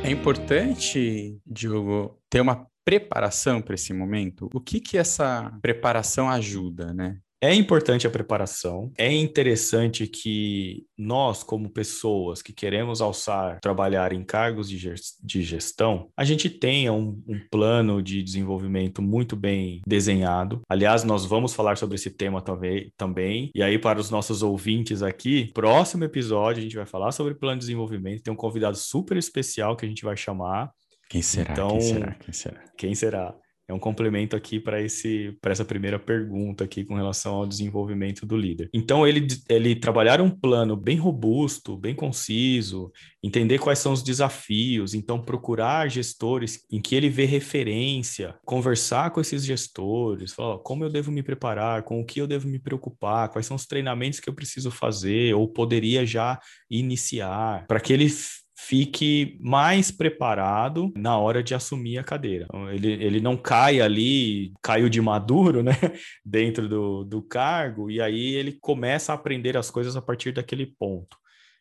É 0.03 0.09
importante, 0.09 1.37
Diogo, 1.45 2.17
ter 2.29 2.41
uma 2.41 2.65
preparação 2.85 3.61
para 3.61 3.75
esse 3.75 3.93
momento. 3.93 4.49
O 4.53 4.61
que 4.61 4.79
que 4.79 4.97
essa 4.97 5.51
preparação 5.61 6.29
ajuda, 6.29 6.93
né? 6.93 7.19
É 7.39 7.53
importante 7.53 8.07
a 8.07 8.09
preparação, 8.09 8.91
é 8.97 9.13
interessante 9.13 10.07
que 10.07 10.85
nós, 10.97 11.43
como 11.43 11.69
pessoas 11.69 12.41
que 12.41 12.51
queremos 12.51 12.99
alçar, 12.99 13.59
trabalhar 13.61 14.11
em 14.11 14.23
cargos 14.23 14.67
de 14.67 15.43
gestão, 15.43 16.09
a 16.17 16.23
gente 16.23 16.49
tenha 16.49 16.91
um, 16.91 17.21
um, 17.27 17.39
plano 17.51 18.01
de 18.01 18.23
desenvolvimento 18.23 19.03
muito 19.03 19.35
bem 19.35 19.81
desenhado. 19.85 20.61
Aliás, 20.67 21.03
nós 21.03 21.25
vamos 21.25 21.53
falar 21.53 21.77
sobre 21.77 21.95
esse 21.95 22.09
tema 22.09 22.41
também. 22.41 23.51
E 23.53 23.61
aí, 23.61 23.77
para 23.77 23.99
os 23.99 24.09
nossos 24.09 24.41
ouvintes 24.41 25.03
aqui, 25.03 25.51
próximo 25.53 26.03
episódio 26.03 26.59
a 26.59 26.63
gente 26.63 26.75
vai 26.75 26.87
falar 26.87 27.11
sobre 27.11 27.35
plano 27.35 27.59
de 27.59 27.65
desenvolvimento. 27.65 28.23
Tem 28.23 28.33
um 28.33 28.37
convidado 28.37 28.77
super 28.77 29.15
especial 29.15 29.75
que 29.75 29.85
a 29.85 29.89
gente 29.89 30.03
vai 30.03 30.17
chamar. 30.17 30.71
Quem 31.07 31.21
será? 31.21 31.51
Então, 31.51 31.69
quem 31.69 31.81
será? 31.81 32.13
Quem 32.13 32.33
será? 32.33 32.63
Quem 32.77 32.95
será? 32.95 33.35
É 33.67 33.73
um 33.73 33.79
complemento 33.79 34.35
aqui 34.35 34.59
para 34.59 34.81
esse 34.81 35.37
para 35.41 35.51
essa 35.51 35.65
primeira 35.65 35.99
pergunta 35.99 36.63
aqui 36.63 36.85
com 36.85 36.95
relação 36.95 37.35
ao 37.35 37.45
desenvolvimento 37.45 38.25
do 38.25 38.37
líder. 38.37 38.69
Então 38.73 39.05
ele 39.05 39.27
ele 39.49 39.75
trabalhar 39.75 40.21
um 40.21 40.29
plano 40.29 40.75
bem 40.75 40.97
robusto, 40.97 41.75
bem 41.75 41.93
conciso, 41.93 42.91
entender 43.21 43.59
quais 43.59 43.79
são 43.79 43.91
os 43.91 44.01
desafios, 44.01 44.93
então 44.93 45.21
procurar 45.21 45.89
gestores 45.89 46.63
em 46.71 46.81
que 46.81 46.95
ele 46.95 47.09
vê 47.09 47.25
referência, 47.25 48.35
conversar 48.45 49.11
com 49.11 49.19
esses 49.19 49.43
gestores, 49.43 50.33
falar 50.33 50.59
como 50.59 50.85
eu 50.85 50.89
devo 50.89 51.11
me 51.11 51.21
preparar, 51.21 51.83
com 51.83 51.99
o 51.99 52.05
que 52.05 52.21
eu 52.21 52.27
devo 52.27 52.47
me 52.47 52.59
preocupar, 52.59 53.29
quais 53.29 53.45
são 53.45 53.55
os 53.55 53.65
treinamentos 53.65 54.19
que 54.19 54.29
eu 54.29 54.33
preciso 54.33 54.71
fazer 54.71 55.35
ou 55.35 55.47
poderia 55.47 56.05
já 56.05 56.39
iniciar, 56.69 57.65
para 57.67 57.79
que 57.79 57.91
ele 57.91 58.07
fique 58.57 59.37
mais 59.39 59.91
preparado 59.91 60.91
na 60.97 61.17
hora 61.17 61.43
de 61.43 61.53
assumir 61.53 61.99
a 61.99 62.03
cadeira. 62.03 62.45
Então, 62.45 62.71
ele, 62.71 62.91
ele 62.91 63.21
não 63.21 63.37
cai 63.37 63.79
ali, 63.79 64.51
caiu 64.63 64.89
de 64.89 64.99
maduro, 64.99 65.61
né, 65.61 65.73
dentro 66.25 66.67
do, 66.67 67.03
do 67.03 67.21
cargo, 67.21 67.91
e 67.91 68.01
aí 68.01 68.33
ele 68.33 68.57
começa 68.59 69.11
a 69.11 69.15
aprender 69.15 69.55
as 69.55 69.69
coisas 69.69 69.95
a 69.95 70.01
partir 70.01 70.31
daquele 70.31 70.65
ponto 70.65 71.17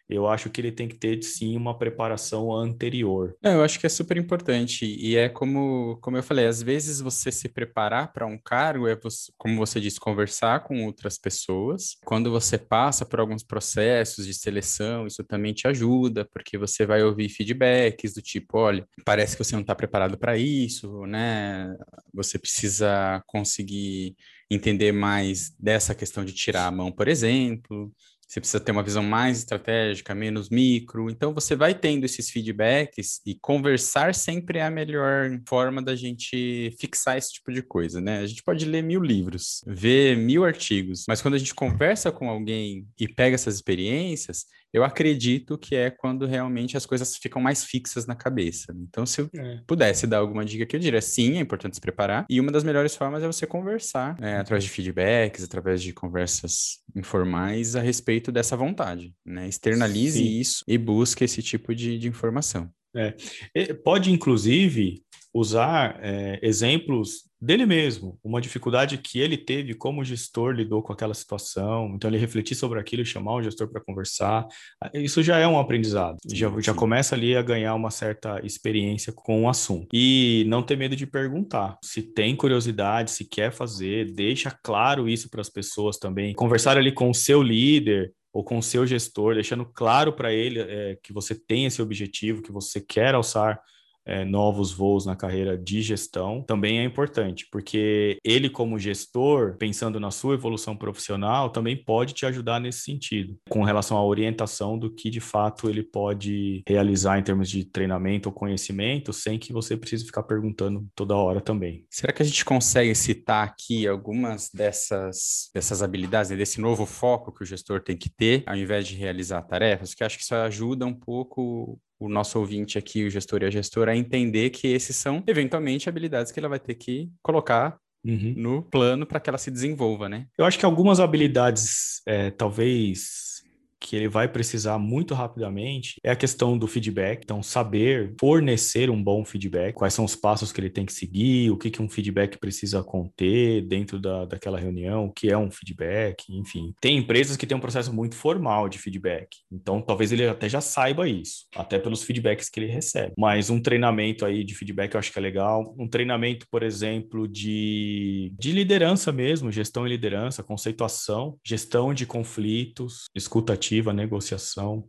eu 0.08 0.28
acho 0.28 0.48
que 0.50 0.60
ele 0.60 0.70
tem 0.70 0.86
que 0.86 0.94
ter 0.94 1.22
sim 1.22 1.56
uma 1.56 1.76
preparação 1.76 2.52
anterior. 2.52 3.36
É, 3.42 3.54
eu 3.54 3.62
acho 3.62 3.78
que 3.80 3.86
é 3.86 3.88
super 3.88 4.16
importante 4.16 4.84
e 4.84 5.16
é 5.16 5.28
como, 5.28 5.98
como 6.00 6.16
eu 6.16 6.22
falei, 6.22 6.46
às 6.46 6.62
vezes 6.62 7.00
você 7.00 7.32
se 7.32 7.48
preparar 7.48 8.12
para 8.12 8.26
um 8.26 8.38
cargo 8.38 8.86
é 8.86 8.94
você, 8.94 9.32
como 9.36 9.56
você 9.56 9.80
disse, 9.80 9.98
conversar 9.98 10.62
com 10.62 10.84
outras 10.84 11.18
pessoas. 11.18 11.96
Quando 12.04 12.30
você 12.30 12.56
passa 12.56 13.04
por 13.04 13.18
alguns 13.18 13.42
processos 13.42 14.26
de 14.26 14.34
seleção, 14.34 15.06
isso 15.06 15.24
também 15.24 15.52
te 15.52 15.66
ajuda, 15.66 16.24
porque 16.32 16.56
você 16.56 16.86
vai 16.86 17.02
ouvir 17.02 17.28
feedbacks 17.28 18.14
do 18.14 18.22
tipo, 18.22 18.58
olha, 18.58 18.86
parece 19.04 19.36
que 19.36 19.44
você 19.44 19.54
não 19.54 19.62
está 19.62 19.74
preparado 19.74 20.16
para 20.16 20.36
isso, 20.38 21.04
né? 21.06 21.74
Você 22.14 22.38
precisa 22.38 23.22
conseguir 23.26 24.14
entender 24.48 24.92
mais 24.92 25.50
dessa 25.58 25.94
questão 25.94 26.24
de 26.24 26.32
tirar 26.32 26.66
a 26.66 26.70
mão, 26.70 26.92
por 26.92 27.08
exemplo 27.08 27.92
você 28.26 28.40
precisa 28.40 28.60
ter 28.60 28.72
uma 28.72 28.82
visão 28.82 29.02
mais 29.02 29.38
estratégica, 29.38 30.14
menos 30.14 30.50
micro. 30.50 31.08
Então, 31.08 31.32
você 31.32 31.54
vai 31.54 31.74
tendo 31.74 32.04
esses 32.04 32.28
feedbacks 32.28 33.20
e 33.24 33.34
conversar 33.34 34.14
sempre 34.14 34.58
é 34.58 34.64
a 34.64 34.70
melhor 34.70 35.30
forma 35.48 35.80
da 35.80 35.94
gente 35.94 36.74
fixar 36.80 37.16
esse 37.16 37.34
tipo 37.34 37.52
de 37.52 37.62
coisa, 37.62 38.00
né? 38.00 38.18
A 38.18 38.26
gente 38.26 38.42
pode 38.42 38.64
ler 38.64 38.82
mil 38.82 39.00
livros, 39.00 39.62
ver 39.66 40.16
mil 40.16 40.44
artigos, 40.44 41.04
mas 41.06 41.22
quando 41.22 41.34
a 41.34 41.38
gente 41.38 41.54
conversa 41.54 42.10
com 42.10 42.28
alguém 42.28 42.86
e 42.98 43.06
pega 43.06 43.36
essas 43.36 43.54
experiências, 43.54 44.46
eu 44.72 44.84
acredito 44.84 45.56
que 45.56 45.74
é 45.74 45.90
quando 45.90 46.26
realmente 46.26 46.76
as 46.76 46.86
coisas 46.86 47.16
ficam 47.16 47.40
mais 47.40 47.64
fixas 47.64 48.06
na 48.06 48.14
cabeça. 48.14 48.74
Então, 48.78 49.06
se 49.06 49.20
eu 49.20 49.30
é. 49.34 49.60
pudesse 49.66 50.06
dar 50.06 50.18
alguma 50.18 50.44
dica 50.44 50.66
que 50.66 50.76
eu 50.76 50.80
diria, 50.80 51.00
sim, 51.00 51.36
é 51.36 51.40
importante 51.40 51.76
se 51.76 51.80
preparar. 51.80 52.26
E 52.28 52.40
uma 52.40 52.52
das 52.52 52.64
melhores 52.64 52.94
formas 52.94 53.22
é 53.22 53.26
você 53.26 53.46
conversar, 53.46 54.18
né, 54.20 54.38
através 54.38 54.64
de 54.64 54.70
feedbacks, 54.70 55.44
através 55.44 55.82
de 55.82 55.92
conversas 55.92 56.80
informais 56.94 57.76
a 57.76 57.80
respeito 57.80 58.30
dessa 58.30 58.56
vontade. 58.56 59.14
Né? 59.24 59.48
Externalize 59.48 60.18
sim. 60.18 60.38
isso 60.38 60.64
e 60.66 60.76
busque 60.76 61.24
esse 61.24 61.42
tipo 61.42 61.74
de, 61.74 61.98
de 61.98 62.08
informação. 62.08 62.70
É. 62.96 63.74
Pode, 63.84 64.10
inclusive, 64.10 65.02
usar 65.36 65.98
é, 66.02 66.38
exemplos 66.42 67.26
dele 67.38 67.66
mesmo, 67.66 68.18
uma 68.24 68.40
dificuldade 68.40 68.96
que 68.96 69.20
ele 69.20 69.36
teve 69.36 69.74
como 69.74 70.02
gestor 70.02 70.52
lidou 70.52 70.82
com 70.82 70.92
aquela 70.92 71.12
situação, 71.12 71.92
então 71.94 72.08
ele 72.08 72.16
refletir 72.16 72.54
sobre 72.54 72.80
aquilo 72.80 73.02
e 73.02 73.06
chamar 73.06 73.34
o 73.34 73.42
gestor 73.42 73.68
para 73.68 73.82
conversar, 73.82 74.46
isso 74.94 75.22
já 75.22 75.38
é 75.38 75.46
um 75.46 75.58
aprendizado, 75.58 76.16
já, 76.32 76.50
já 76.60 76.72
começa 76.72 77.14
ali 77.14 77.36
a 77.36 77.42
ganhar 77.42 77.74
uma 77.74 77.90
certa 77.90 78.40
experiência 78.42 79.12
com 79.12 79.44
o 79.44 79.48
assunto. 79.48 79.88
E 79.92 80.44
não 80.48 80.62
ter 80.62 80.76
medo 80.76 80.96
de 80.96 81.06
perguntar, 81.06 81.76
se 81.84 82.02
tem 82.02 82.34
curiosidade, 82.34 83.10
se 83.10 83.28
quer 83.28 83.52
fazer, 83.52 84.12
deixa 84.12 84.50
claro 84.62 85.06
isso 85.06 85.28
para 85.28 85.42
as 85.42 85.50
pessoas 85.50 85.98
também, 85.98 86.34
conversar 86.34 86.78
ali 86.78 86.90
com 86.90 87.10
o 87.10 87.14
seu 87.14 87.42
líder, 87.42 88.12
ou 88.32 88.44
com 88.44 88.58
o 88.58 88.62
seu 88.62 88.86
gestor, 88.86 89.34
deixando 89.34 89.64
claro 89.64 90.12
para 90.12 90.30
ele 90.30 90.60
é, 90.60 90.98
que 91.02 91.10
você 91.10 91.34
tem 91.34 91.64
esse 91.64 91.80
objetivo, 91.80 92.42
que 92.42 92.52
você 92.52 92.82
quer 92.82 93.14
alçar 93.14 93.58
é, 94.06 94.24
novos 94.24 94.72
voos 94.72 95.04
na 95.04 95.16
carreira 95.16 95.58
de 95.58 95.82
gestão 95.82 96.42
também 96.42 96.78
é 96.78 96.84
importante, 96.84 97.46
porque 97.50 98.18
ele, 98.24 98.48
como 98.48 98.78
gestor, 98.78 99.56
pensando 99.58 99.98
na 99.98 100.10
sua 100.10 100.34
evolução 100.34 100.76
profissional, 100.76 101.50
também 101.50 101.76
pode 101.76 102.14
te 102.14 102.24
ajudar 102.24 102.60
nesse 102.60 102.80
sentido, 102.80 103.36
com 103.48 103.62
relação 103.62 103.96
à 103.96 104.04
orientação 104.04 104.78
do 104.78 104.94
que 104.94 105.10
de 105.10 105.20
fato 105.20 105.68
ele 105.68 105.82
pode 105.82 106.62
realizar 106.68 107.18
em 107.18 107.22
termos 107.22 107.50
de 107.50 107.64
treinamento 107.64 108.28
ou 108.28 108.34
conhecimento, 108.34 109.12
sem 109.12 109.38
que 109.38 109.52
você 109.52 109.76
precise 109.76 110.04
ficar 110.04 110.22
perguntando 110.22 110.86
toda 110.94 111.16
hora 111.16 111.40
também. 111.40 111.84
Será 111.90 112.12
que 112.12 112.22
a 112.22 112.26
gente 112.26 112.44
consegue 112.44 112.94
citar 112.94 113.44
aqui 113.44 113.86
algumas 113.86 114.50
dessas, 114.50 115.50
dessas 115.52 115.82
habilidades, 115.82 116.30
né, 116.30 116.36
desse 116.36 116.60
novo 116.60 116.86
foco 116.86 117.32
que 117.32 117.42
o 117.42 117.46
gestor 117.46 117.82
tem 117.82 117.96
que 117.96 118.08
ter, 118.08 118.42
ao 118.46 118.56
invés 118.56 118.86
de 118.86 118.94
realizar 118.94 119.42
tarefas? 119.42 119.94
Que 119.94 120.04
acho 120.04 120.16
que 120.16 120.22
isso 120.22 120.34
ajuda 120.34 120.86
um 120.86 120.94
pouco 120.94 121.80
o 121.98 122.08
nosso 122.08 122.38
ouvinte 122.38 122.78
aqui, 122.78 123.04
o 123.04 123.10
gestor 123.10 123.42
e 123.42 123.46
a 123.46 123.50
gestora, 123.50 123.92
a 123.92 123.96
entender 123.96 124.50
que 124.50 124.68
esses 124.68 124.96
são, 124.96 125.22
eventualmente, 125.26 125.88
habilidades 125.88 126.30
que 126.30 126.38
ela 126.38 126.48
vai 126.48 126.58
ter 126.58 126.74
que 126.74 127.10
colocar 127.22 127.78
uhum. 128.04 128.34
no 128.36 128.62
plano 128.62 129.06
para 129.06 129.20
que 129.20 129.30
ela 129.30 129.38
se 129.38 129.50
desenvolva, 129.50 130.08
né? 130.08 130.26
Eu 130.38 130.44
acho 130.44 130.58
que 130.58 130.64
algumas 130.64 131.00
habilidades, 131.00 132.02
é, 132.06 132.30
talvez 132.30 133.35
que 133.80 133.96
ele 133.96 134.08
vai 134.08 134.28
precisar 134.28 134.78
muito 134.78 135.14
rapidamente 135.14 135.96
é 136.02 136.10
a 136.10 136.16
questão 136.16 136.56
do 136.56 136.66
feedback. 136.66 137.22
Então, 137.24 137.42
saber 137.42 138.14
fornecer 138.18 138.90
um 138.90 139.02
bom 139.02 139.24
feedback, 139.24 139.74
quais 139.74 139.94
são 139.94 140.04
os 140.04 140.16
passos 140.16 140.52
que 140.52 140.60
ele 140.60 140.70
tem 140.70 140.84
que 140.84 140.92
seguir, 140.92 141.50
o 141.50 141.56
que, 141.56 141.70
que 141.70 141.82
um 141.82 141.88
feedback 141.88 142.38
precisa 142.38 142.82
conter 142.82 143.62
dentro 143.62 143.98
da, 143.98 144.24
daquela 144.24 144.58
reunião, 144.58 145.06
o 145.06 145.12
que 145.12 145.30
é 145.30 145.38
um 145.38 145.50
feedback, 145.50 146.24
enfim. 146.30 146.74
Tem 146.80 146.96
empresas 146.96 147.36
que 147.36 147.46
têm 147.46 147.56
um 147.56 147.60
processo 147.60 147.92
muito 147.92 148.14
formal 148.14 148.68
de 148.68 148.78
feedback, 148.78 149.38
então 149.50 149.80
talvez 149.80 150.12
ele 150.12 150.26
até 150.26 150.48
já 150.48 150.60
saiba 150.60 151.08
isso, 151.08 151.46
até 151.54 151.78
pelos 151.78 152.02
feedbacks 152.02 152.48
que 152.48 152.60
ele 152.60 152.72
recebe. 152.72 153.12
Mas 153.16 153.50
um 153.50 153.60
treinamento 153.60 154.24
aí 154.24 154.44
de 154.44 154.54
feedback 154.54 154.94
eu 154.94 155.00
acho 155.00 155.12
que 155.12 155.18
é 155.18 155.22
legal. 155.22 155.74
Um 155.78 155.88
treinamento, 155.88 156.46
por 156.50 156.62
exemplo, 156.62 157.28
de, 157.28 158.32
de 158.38 158.52
liderança 158.52 159.12
mesmo, 159.12 159.52
gestão 159.52 159.86
e 159.86 159.90
liderança, 159.90 160.42
conceituação, 160.42 161.38
gestão 161.44 161.92
de 161.92 162.06
conflitos, 162.06 163.04
escuta 163.14 163.56
negociação. 163.92 164.88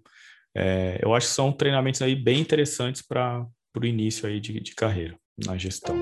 É, 0.55 0.99
eu 1.01 1.13
acho 1.13 1.27
que 1.27 1.33
são 1.33 1.51
treinamentos 1.51 2.01
aí 2.01 2.15
bem 2.15 2.39
interessantes 2.39 3.01
para 3.01 3.45
o 3.75 3.85
início 3.85 4.27
aí 4.27 4.39
de, 4.39 4.59
de 4.59 4.73
carreira 4.73 5.15
na 5.45 5.57
gestão. 5.57 5.95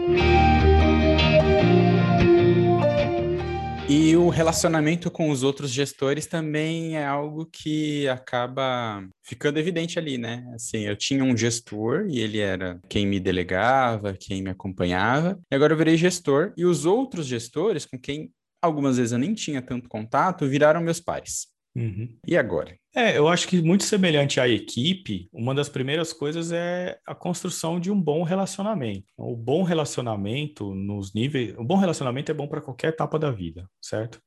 E 3.88 4.18
o 4.18 4.30
relacionamento 4.30 5.12
com 5.12 5.30
os 5.30 5.44
outros 5.44 5.70
gestores 5.70 6.26
também 6.26 6.98
é 6.98 7.06
algo 7.06 7.46
que 7.46 8.08
acaba 8.08 9.08
ficando 9.24 9.60
evidente 9.60 10.00
ali, 10.00 10.18
né? 10.18 10.44
Assim, 10.56 10.80
eu 10.80 10.96
tinha 10.96 11.24
um 11.24 11.38
gestor 11.38 12.08
e 12.10 12.20
ele 12.20 12.40
era 12.40 12.80
quem 12.90 13.06
me 13.06 13.20
delegava, 13.20 14.18
quem 14.20 14.42
me 14.42 14.50
acompanhava, 14.50 15.40
e 15.52 15.56
agora 15.56 15.74
eu 15.74 15.78
virei 15.78 15.98
gestor 15.98 16.52
e 16.58 16.66
os 16.66 16.84
outros 16.84 17.28
gestores 17.28 17.86
com 17.86 18.00
quem 18.00 18.32
algumas 18.60 18.98
vezes 18.98 19.12
eu 19.12 19.20
nem 19.20 19.36
tinha 19.36 19.62
tanto 19.62 19.88
contato 19.88 20.48
viraram 20.48 20.82
meus 20.82 21.00
pares. 21.00 21.55
Uhum. 21.76 22.20
E 22.28 22.38
agora? 22.38 22.78
É, 22.96 23.18
eu 23.18 23.28
acho 23.28 23.46
que 23.50 23.62
muito 23.62 23.84
semelhante 23.84 24.40
à 24.40 24.48
equipe, 24.48 25.28
uma 25.34 25.54
das 25.54 25.68
primeiras 25.68 26.14
coisas 26.14 26.54
é 26.54 26.98
a 27.06 27.14
construção 27.14 27.78
de 27.78 27.92
um 27.92 28.02
bom 28.02 28.24
relacionamento. 28.24 29.04
O 29.18 29.36
bom 29.36 29.64
relacionamento 29.64 30.74
nos 30.74 31.14
níveis, 31.14 31.54
o 31.58 31.64
bom 31.64 31.76
relacionamento 31.76 32.32
é 32.32 32.34
bom 32.34 32.48
para 32.48 32.62
qualquer 32.62 32.90
etapa 32.90 33.20
da 33.20 33.30
vida, 33.32 33.70
certo? 33.82 34.22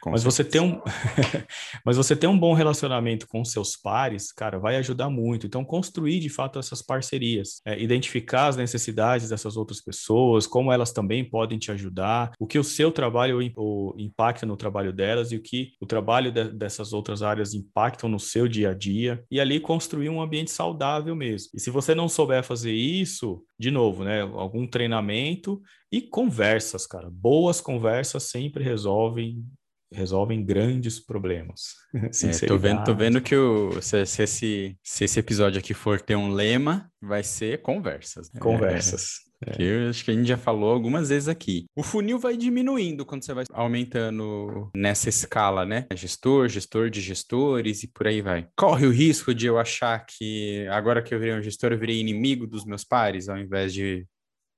Com 0.00 0.10
mas 0.10 0.22
você 0.22 0.44
ter 0.44 0.60
um 0.60 0.80
mas 1.84 1.96
você 1.96 2.14
ter 2.14 2.28
um 2.28 2.38
bom 2.38 2.52
relacionamento 2.52 3.26
com 3.26 3.44
seus 3.44 3.76
pares, 3.76 4.30
cara, 4.30 4.60
vai 4.60 4.76
ajudar 4.76 5.10
muito. 5.10 5.46
Então 5.46 5.64
construir 5.64 6.20
de 6.20 6.28
fato 6.28 6.58
essas 6.58 6.82
parcerias, 6.82 7.60
é, 7.66 7.82
identificar 7.82 8.46
as 8.46 8.56
necessidades 8.56 9.30
dessas 9.30 9.56
outras 9.56 9.80
pessoas, 9.80 10.46
como 10.46 10.70
elas 10.70 10.92
também 10.92 11.28
podem 11.28 11.58
te 11.58 11.72
ajudar, 11.72 12.30
o 12.38 12.46
que 12.46 12.60
o 12.60 12.64
seu 12.64 12.92
trabalho 12.92 13.40
o, 13.56 13.94
impacta 13.98 14.46
no 14.46 14.56
trabalho 14.56 14.92
delas 14.92 15.32
e 15.32 15.36
o 15.36 15.42
que 15.42 15.72
o 15.80 15.86
trabalho 15.86 16.30
de, 16.30 16.50
dessas 16.50 16.92
outras 16.92 17.20
áreas 17.20 17.54
impacta 17.54 18.03
impactam 18.04 18.08
no 18.08 18.20
seu 18.20 18.46
dia 18.46 18.70
a 18.70 18.74
dia 18.74 19.24
e 19.30 19.40
ali 19.40 19.58
construir 19.58 20.08
um 20.08 20.20
ambiente 20.20 20.50
saudável 20.50 21.16
mesmo. 21.16 21.50
E 21.54 21.60
se 21.60 21.70
você 21.70 21.94
não 21.94 22.08
souber 22.08 22.42
fazer 22.42 22.72
isso, 22.72 23.42
de 23.58 23.70
novo, 23.70 24.04
né, 24.04 24.20
algum 24.22 24.66
treinamento 24.66 25.60
e 25.90 26.02
conversas, 26.02 26.86
cara. 26.86 27.08
Boas 27.10 27.60
conversas 27.60 28.24
sempre 28.24 28.62
resolvem 28.62 29.44
resolvem 29.92 30.44
grandes 30.44 30.98
problemas. 30.98 31.74
É, 32.24 32.46
tô 32.46 32.58
vendo, 32.58 32.82
tô 32.82 32.94
vendo 32.94 33.20
que 33.20 33.36
o, 33.36 33.80
se, 33.80 34.04
se, 34.06 34.22
esse, 34.22 34.78
se 34.82 35.04
esse 35.04 35.20
episódio 35.20 35.60
aqui 35.60 35.72
for 35.72 36.00
ter 36.00 36.16
um 36.16 36.32
lema, 36.32 36.90
vai 37.00 37.22
ser 37.22 37.62
conversas. 37.62 38.32
Né? 38.32 38.40
Conversas. 38.40 39.20
Que 39.52 39.62
eu 39.62 39.90
acho 39.90 40.04
que 40.04 40.10
a 40.10 40.14
gente 40.14 40.26
já 40.26 40.36
falou 40.36 40.72
algumas 40.72 41.08
vezes 41.08 41.28
aqui. 41.28 41.66
O 41.74 41.82
funil 41.82 42.18
vai 42.18 42.36
diminuindo 42.36 43.04
quando 43.04 43.24
você 43.24 43.34
vai 43.34 43.44
aumentando 43.52 44.70
nessa 44.76 45.08
escala, 45.08 45.64
né? 45.64 45.86
Gestor, 45.94 46.48
gestor 46.48 46.90
de 46.90 47.00
gestores 47.00 47.82
e 47.82 47.88
por 47.88 48.06
aí 48.06 48.20
vai. 48.20 48.48
Corre 48.56 48.86
o 48.86 48.92
risco 48.92 49.34
de 49.34 49.46
eu 49.46 49.58
achar 49.58 50.04
que 50.06 50.66
agora 50.70 51.02
que 51.02 51.14
eu 51.14 51.18
virei 51.18 51.34
um 51.34 51.42
gestor, 51.42 51.72
eu 51.72 51.78
virei 51.78 52.00
inimigo 52.00 52.46
dos 52.46 52.64
meus 52.64 52.84
pares, 52.84 53.28
ao 53.28 53.38
invés 53.38 53.72
de 53.72 54.06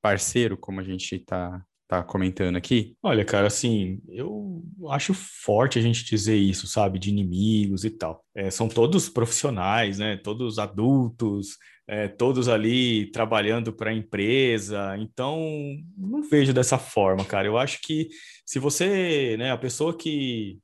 parceiro, 0.02 0.56
como 0.56 0.80
a 0.80 0.84
gente 0.84 1.16
está 1.16 1.62
tá 1.88 2.02
comentando 2.02 2.56
aqui? 2.56 2.96
Olha, 3.02 3.24
cara, 3.24 3.46
assim, 3.46 4.00
eu 4.08 4.62
acho 4.90 5.14
forte 5.14 5.78
a 5.78 5.82
gente 5.82 6.04
dizer 6.04 6.36
isso, 6.36 6.66
sabe, 6.66 6.98
de 6.98 7.10
inimigos 7.10 7.84
e 7.84 7.90
tal. 7.90 8.24
É, 8.34 8.50
são 8.50 8.68
todos 8.68 9.08
profissionais, 9.08 9.98
né? 9.98 10.16
Todos 10.16 10.58
adultos, 10.58 11.56
é, 11.88 12.08
todos 12.08 12.48
ali 12.48 13.10
trabalhando 13.10 13.72
para 13.72 13.90
a 13.90 13.94
empresa. 13.94 14.96
Então, 14.98 15.40
não 15.96 16.22
vejo 16.22 16.52
dessa 16.52 16.78
forma, 16.78 17.24
cara. 17.24 17.46
Eu 17.46 17.56
acho 17.56 17.80
que 17.82 18.08
se 18.44 18.58
você, 18.58 19.36
né, 19.38 19.52
a 19.52 19.58
pessoa 19.58 19.96
que 19.96 20.58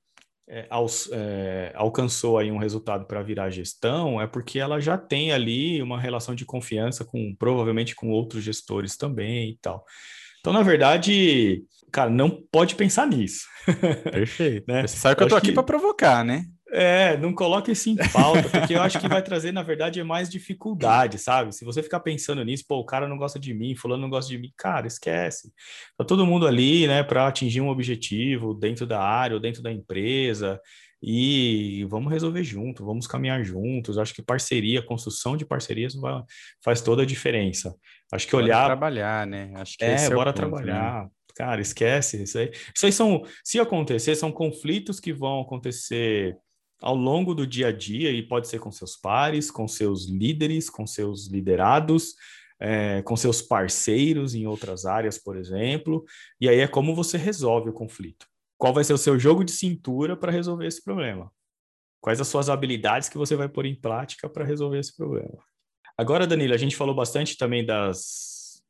é, 0.49 0.69
é, 1.13 1.73
alcançou 1.75 2.39
aí 2.39 2.51
um 2.51 2.59
resultado 2.59 3.07
para 3.07 3.23
virar 3.23 3.51
gestão 3.51 4.21
é 4.21 4.27
porque 4.27 4.59
ela 4.59 4.81
já 4.81 4.99
tem 4.99 5.33
ali 5.33 5.81
uma 5.81 6.01
relação 6.01 6.35
de 6.35 6.45
confiança 6.45 7.05
com 7.05 7.35
provavelmente 7.39 7.95
com 7.95 8.11
outros 8.11 8.43
gestores 8.43 8.97
também 8.97 9.51
e 9.51 9.59
tal. 9.63 9.85
Então, 10.41 10.53
na 10.53 10.63
verdade, 10.63 11.63
cara, 11.93 12.11
não 12.11 12.29
pode 12.51 12.75
pensar 12.75 13.07
nisso. 13.07 13.47
Perfeito. 14.11 14.65
né? 14.67 14.87
Você 14.87 14.97
sabe 14.97 15.15
que 15.15 15.23
eu, 15.23 15.27
eu 15.27 15.31
tô 15.31 15.37
aqui 15.37 15.49
que... 15.49 15.55
para 15.55 15.63
provocar, 15.63 16.25
né? 16.25 16.45
É, 16.75 17.19
não 17.19 17.35
coloque 17.35 17.71
isso 17.71 17.91
em 17.91 17.97
pauta, 17.97 18.49
porque 18.49 18.75
eu 18.75 18.81
acho 18.81 18.99
que 18.99 19.07
vai 19.07 19.23
trazer, 19.23 19.53
na 19.53 19.63
verdade, 19.63 20.03
mais 20.03 20.31
dificuldade, 20.31 21.19
sabe? 21.19 21.55
Se 21.55 21.67
você 21.67 21.83
ficar 21.83 22.01
pensando 22.01 22.43
nisso, 22.43 22.65
pô, 22.67 22.79
o 22.79 22.87
cara 22.87 23.07
não 23.07 23.19
gosta 23.19 23.39
de 23.39 23.53
mim, 23.53 23.77
fulano 23.77 24.01
não 24.01 24.09
gosta 24.09 24.31
de 24.31 24.39
mim, 24.39 24.51
cara, 24.57 24.87
esquece. 24.87 25.53
Tá 25.99 26.05
todo 26.05 26.25
mundo 26.25 26.47
ali, 26.47 26.87
né, 26.87 27.03
para 27.03 27.27
atingir 27.27 27.61
um 27.61 27.69
objetivo 27.69 28.55
dentro 28.55 28.87
da 28.87 29.03
área 29.03 29.35
ou 29.35 29.41
dentro 29.41 29.63
da 29.63 29.71
empresa 29.71 30.59
e 31.03 31.85
vamos 31.91 32.11
resolver 32.11 32.43
junto, 32.43 32.87
vamos 32.87 33.07
caminhar 33.07 33.45
juntos. 33.45 33.99
Acho 33.99 34.15
que 34.15 34.23
parceria, 34.23 34.81
construção 34.81 35.37
de 35.37 35.45
parcerias 35.45 35.95
faz 36.65 36.81
toda 36.81 37.03
a 37.03 37.07
diferença. 37.07 37.75
Acho 38.11 38.27
que 38.27 38.37
olhar. 38.37 38.63
Bora 38.63 38.67
trabalhar, 38.69 39.27
né? 39.27 39.53
Acho 39.57 39.77
que 39.77 39.85
é, 39.85 40.09
bora 40.09 40.31
é 40.31 40.33
ponto, 40.33 40.43
né? 40.43 40.51
trabalhar. 40.51 41.05
Né? 41.05 41.11
Cara, 41.35 41.61
esquece 41.61 42.23
isso 42.23 42.39
aí. 42.39 42.51
Isso 42.75 42.87
aí 42.87 42.93
são, 42.93 43.25
se 43.45 43.59
acontecer, 43.59 44.15
são 44.15 44.31
conflitos 44.31 45.01
que 45.01 45.13
vão 45.13 45.41
acontecer 45.41 46.37
ao 46.83 46.97
longo 46.97 47.35
do 47.35 47.47
dia 47.47 47.69
a 47.69 47.73
dia, 47.73 48.11
e 48.11 48.23
pode 48.23 48.49
ser 48.49 48.59
com 48.59 48.71
seus 48.71 48.97
pares, 48.97 49.51
com 49.51 49.69
seus 49.69 50.07
líderes, 50.07 50.69
com 50.69 50.87
seus 50.87 51.29
liderados, 51.29 52.15
é, 52.61 53.03
com 53.03 53.17
seus 53.17 53.41
parceiros 53.41 54.35
em 54.35 54.47
outras 54.47 54.85
áreas, 54.85 55.19
por 55.19 55.37
exemplo, 55.37 56.05
e 56.41 56.49
aí 56.49 56.59
é 56.59 56.69
como 56.69 56.95
você 56.95 57.17
resolve 57.17 57.71
o 57.71 57.73
conflito. 57.73 58.27
Qual 58.59 58.73
vai 58.73 58.85
ser 58.85 58.93
o 58.93 58.99
seu 58.99 59.19
jogo 59.19 59.45
de 59.45 59.53
cintura 59.53 60.17
para 60.17 60.31
resolver 60.31 60.67
esse 60.67 60.83
problema? 60.83 61.33
Quais 62.01 62.21
as 62.21 62.29
suas 62.29 62.49
habilidades 62.49 63.09
que 63.09 63.19
você 63.19 63.35
vai 63.35 63.49
pôr 63.49 63.67
em 63.67 63.75
prática 63.75 64.29
para 64.29 64.45
resolver 64.45 64.79
esse 64.79 64.97
problema? 64.97 65.39
Agora, 65.97 66.27
Danilo, 66.27 66.55
a 66.55 66.59
gente 66.59 66.77
falou 66.77 66.95
bastante 66.95 67.37
também 67.37 67.65
das, 67.65 68.63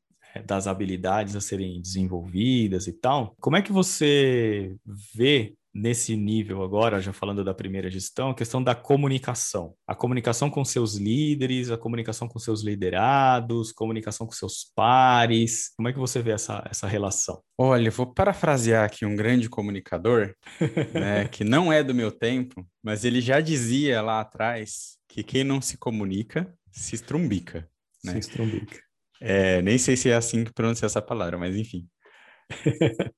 das 0.46 0.66
habilidades 0.66 1.36
a 1.36 1.40
serem 1.40 1.80
desenvolvidas 1.80 2.86
e 2.86 2.92
tal. 2.92 3.34
Como 3.40 3.56
é 3.56 3.62
que 3.62 3.72
você 3.72 4.74
vê 5.14 5.54
nesse 5.74 6.16
nível 6.16 6.62
agora, 6.62 7.00
já 7.00 7.12
falando 7.12 7.42
da 7.42 7.54
primeira 7.54 7.90
gestão, 7.90 8.30
a 8.30 8.34
questão 8.34 8.62
da 8.62 8.74
comunicação. 8.74 9.74
A 9.86 9.94
comunicação 9.94 10.50
com 10.50 10.64
seus 10.64 10.96
líderes, 10.96 11.70
a 11.70 11.78
comunicação 11.78 12.28
com 12.28 12.38
seus 12.38 12.62
liderados, 12.62 13.72
comunicação 13.72 14.26
com 14.26 14.32
seus 14.32 14.70
pares. 14.74 15.72
Como 15.76 15.88
é 15.88 15.92
que 15.92 15.98
você 15.98 16.20
vê 16.20 16.32
essa, 16.32 16.62
essa 16.70 16.86
relação? 16.86 17.42
Olha, 17.56 17.90
vou 17.90 18.06
parafrasear 18.06 18.84
aqui 18.84 19.06
um 19.06 19.16
grande 19.16 19.48
comunicador, 19.48 20.34
né, 20.92 21.28
que 21.28 21.44
não 21.44 21.72
é 21.72 21.82
do 21.82 21.94
meu 21.94 22.10
tempo, 22.10 22.66
mas 22.82 23.04
ele 23.04 23.20
já 23.20 23.40
dizia 23.40 24.02
lá 24.02 24.20
atrás 24.20 24.98
que 25.08 25.22
quem 25.22 25.44
não 25.44 25.60
se 25.60 25.76
comunica 25.78 26.52
se 26.70 26.94
estrumbica. 26.94 27.68
Né? 28.04 28.12
Se 28.12 28.18
estrumbica. 28.18 28.80
É, 29.20 29.62
nem 29.62 29.78
sei 29.78 29.96
se 29.96 30.10
é 30.10 30.14
assim 30.16 30.42
que 30.42 30.52
pronuncia 30.52 30.86
essa 30.86 31.00
palavra, 31.00 31.38
mas 31.38 31.54
enfim. 31.54 31.86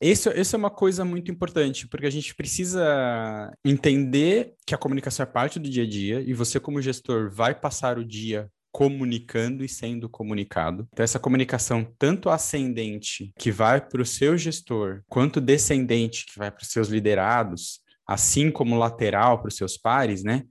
Isso, 0.00 0.30
isso 0.30 0.56
é 0.56 0.58
uma 0.58 0.70
coisa 0.70 1.04
muito 1.04 1.30
importante, 1.30 1.86
porque 1.88 2.06
a 2.06 2.10
gente 2.10 2.34
precisa 2.34 3.50
entender 3.64 4.54
que 4.66 4.74
a 4.74 4.78
comunicação 4.78 5.24
é 5.24 5.26
parte 5.26 5.58
do 5.58 5.68
dia 5.68 5.84
a 5.84 5.88
dia 5.88 6.20
e 6.20 6.32
você, 6.32 6.58
como 6.60 6.82
gestor, 6.82 7.30
vai 7.30 7.54
passar 7.54 7.98
o 7.98 8.04
dia 8.04 8.48
comunicando 8.72 9.64
e 9.64 9.68
sendo 9.68 10.08
comunicado. 10.08 10.88
Então, 10.92 11.04
essa 11.04 11.20
comunicação, 11.20 11.86
tanto 11.96 12.28
ascendente, 12.28 13.32
que 13.38 13.52
vai 13.52 13.80
para 13.80 14.02
o 14.02 14.06
seu 14.06 14.36
gestor, 14.36 15.02
quanto 15.08 15.40
descendente, 15.40 16.26
que 16.26 16.36
vai 16.36 16.50
para 16.50 16.62
os 16.62 16.70
seus 16.70 16.88
liderados, 16.88 17.78
assim 18.04 18.50
como 18.50 18.76
lateral 18.76 19.40
para 19.40 19.48
os 19.48 19.56
seus 19.56 19.76
pares, 19.76 20.24
né? 20.24 20.42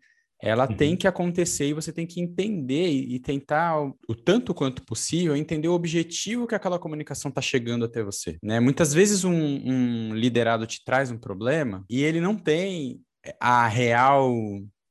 Ela 0.44 0.68
uhum. 0.70 0.76
tem 0.76 0.98
que 0.98 1.08
acontecer 1.08 1.68
e 1.68 1.74
você 1.74 1.94
tem 1.94 2.06
que 2.06 2.20
entender 2.20 2.90
e, 2.90 3.16
e 3.16 3.20
tentar, 3.20 3.82
o, 3.82 3.96
o, 4.10 4.14
tanto 4.14 4.54
quanto 4.54 4.84
possível, 4.84 5.38
entender 5.38 5.70
o 5.70 5.74
objetivo 5.74 6.46
que 6.46 6.54
aquela 6.54 6.78
comunicação 6.78 7.30
está 7.30 7.42
chegando 7.42 7.86
até 7.86 8.04
você. 8.04 8.38
Né? 8.44 8.60
Muitas 8.60 8.94
vezes 8.94 9.24
um, 9.24 9.34
um 9.34 10.14
liderado 10.14 10.68
te 10.68 10.84
traz 10.84 11.10
um 11.10 11.18
problema 11.18 11.86
e 11.90 12.04
ele 12.04 12.20
não 12.20 12.36
tem 12.36 13.00
a 13.40 13.68
real 13.68 14.36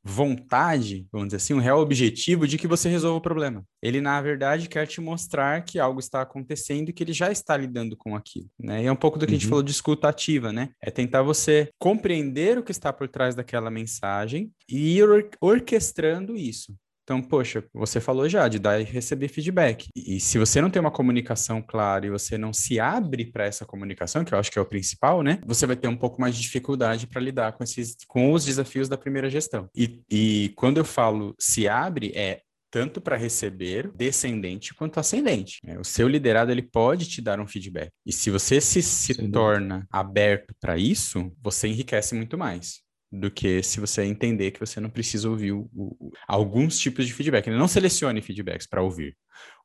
vontade, 0.04 1.06
vamos 1.12 1.28
dizer 1.28 1.36
assim, 1.36 1.54
um 1.54 1.60
real 1.60 1.80
objetivo 1.80 2.46
de 2.46 2.58
que 2.58 2.66
você 2.66 2.88
resolva 2.88 3.18
o 3.18 3.22
problema. 3.22 3.64
Ele, 3.80 4.00
na 4.00 4.20
verdade, 4.20 4.68
quer 4.68 4.86
te 4.86 5.00
mostrar 5.00 5.64
que 5.64 5.78
algo 5.78 6.00
está 6.00 6.22
acontecendo 6.22 6.88
e 6.88 6.92
que 6.92 7.02
ele 7.02 7.12
já 7.12 7.30
está 7.30 7.56
lidando 7.56 7.96
com 7.96 8.16
aquilo, 8.16 8.48
né? 8.58 8.82
E 8.82 8.86
é 8.86 8.92
um 8.92 8.96
pouco 8.96 9.18
do 9.18 9.26
que 9.26 9.32
uhum. 9.32 9.36
a 9.36 9.38
gente 9.38 9.46
uhum. 9.46 9.50
falou 9.50 9.62
de 9.62 9.70
escuta 9.70 10.08
ativa, 10.08 10.52
né? 10.52 10.70
É 10.80 10.90
tentar 10.90 11.22
você 11.22 11.68
compreender 11.78 12.58
o 12.58 12.62
que 12.62 12.72
está 12.72 12.92
por 12.92 13.08
trás 13.08 13.34
daquela 13.34 13.70
mensagem 13.70 14.50
e 14.68 14.96
ir 14.98 15.08
or 15.08 15.28
orquestrando 15.40 16.36
isso. 16.36 16.74
Então, 17.02 17.20
poxa, 17.20 17.64
você 17.72 18.00
falou 18.00 18.28
já 18.28 18.46
de 18.46 18.58
dar 18.58 18.80
e 18.80 18.84
receber 18.84 19.28
feedback. 19.28 19.88
E, 19.94 20.20
se 20.20 20.38
você 20.38 20.60
não 20.60 20.70
tem 20.70 20.80
uma 20.80 20.90
comunicação 20.90 21.60
clara 21.60 22.06
e 22.06 22.10
você 22.10 22.38
não 22.38 22.52
se 22.52 22.78
abre 22.78 23.26
para 23.26 23.44
essa 23.44 23.66
comunicação, 23.66 24.24
que 24.24 24.32
eu 24.32 24.38
acho 24.38 24.50
que 24.50 24.58
é 24.58 24.62
o 24.62 24.66
principal, 24.66 25.22
né? 25.22 25.40
Você 25.46 25.66
vai 25.66 25.76
ter 25.76 25.88
um 25.88 25.96
pouco 25.96 26.20
mais 26.20 26.36
de 26.36 26.42
dificuldade 26.42 27.06
para 27.06 27.20
lidar 27.20 27.52
com 27.52 27.64
esses 27.64 27.96
com 28.06 28.32
os 28.32 28.44
desafios 28.44 28.88
da 28.88 28.96
primeira 28.96 29.28
gestão. 29.28 29.68
E, 29.76 30.02
e 30.10 30.52
quando 30.56 30.78
eu 30.78 30.84
falo 30.84 31.34
se 31.38 31.66
abre, 31.66 32.12
é 32.14 32.42
tanto 32.70 33.02
para 33.02 33.16
receber 33.16 33.92
descendente 33.94 34.72
quanto 34.74 34.98
ascendente. 34.98 35.58
É, 35.66 35.78
o 35.78 35.84
seu 35.84 36.08
liderado 36.08 36.50
ele 36.50 36.62
pode 36.62 37.06
te 37.06 37.20
dar 37.20 37.38
um 37.38 37.46
feedback. 37.46 37.90
E 38.06 38.12
se 38.12 38.30
você 38.30 38.62
se, 38.62 38.82
se 38.82 39.30
torna 39.30 39.86
aberto 39.90 40.54
para 40.58 40.78
isso, 40.78 41.30
você 41.42 41.68
enriquece 41.68 42.14
muito 42.14 42.38
mais 42.38 42.80
do 43.12 43.30
que 43.30 43.62
se 43.62 43.78
você 43.78 44.02
entender 44.04 44.52
que 44.52 44.60
você 44.60 44.80
não 44.80 44.88
precisa 44.88 45.28
ouvir 45.28 45.52
o, 45.52 45.68
o, 45.74 46.10
alguns 46.26 46.78
tipos 46.78 47.06
de 47.06 47.12
feedback. 47.12 47.50
Não 47.50 47.68
selecione 47.68 48.22
feedbacks 48.22 48.66
para 48.66 48.82
ouvir. 48.82 49.16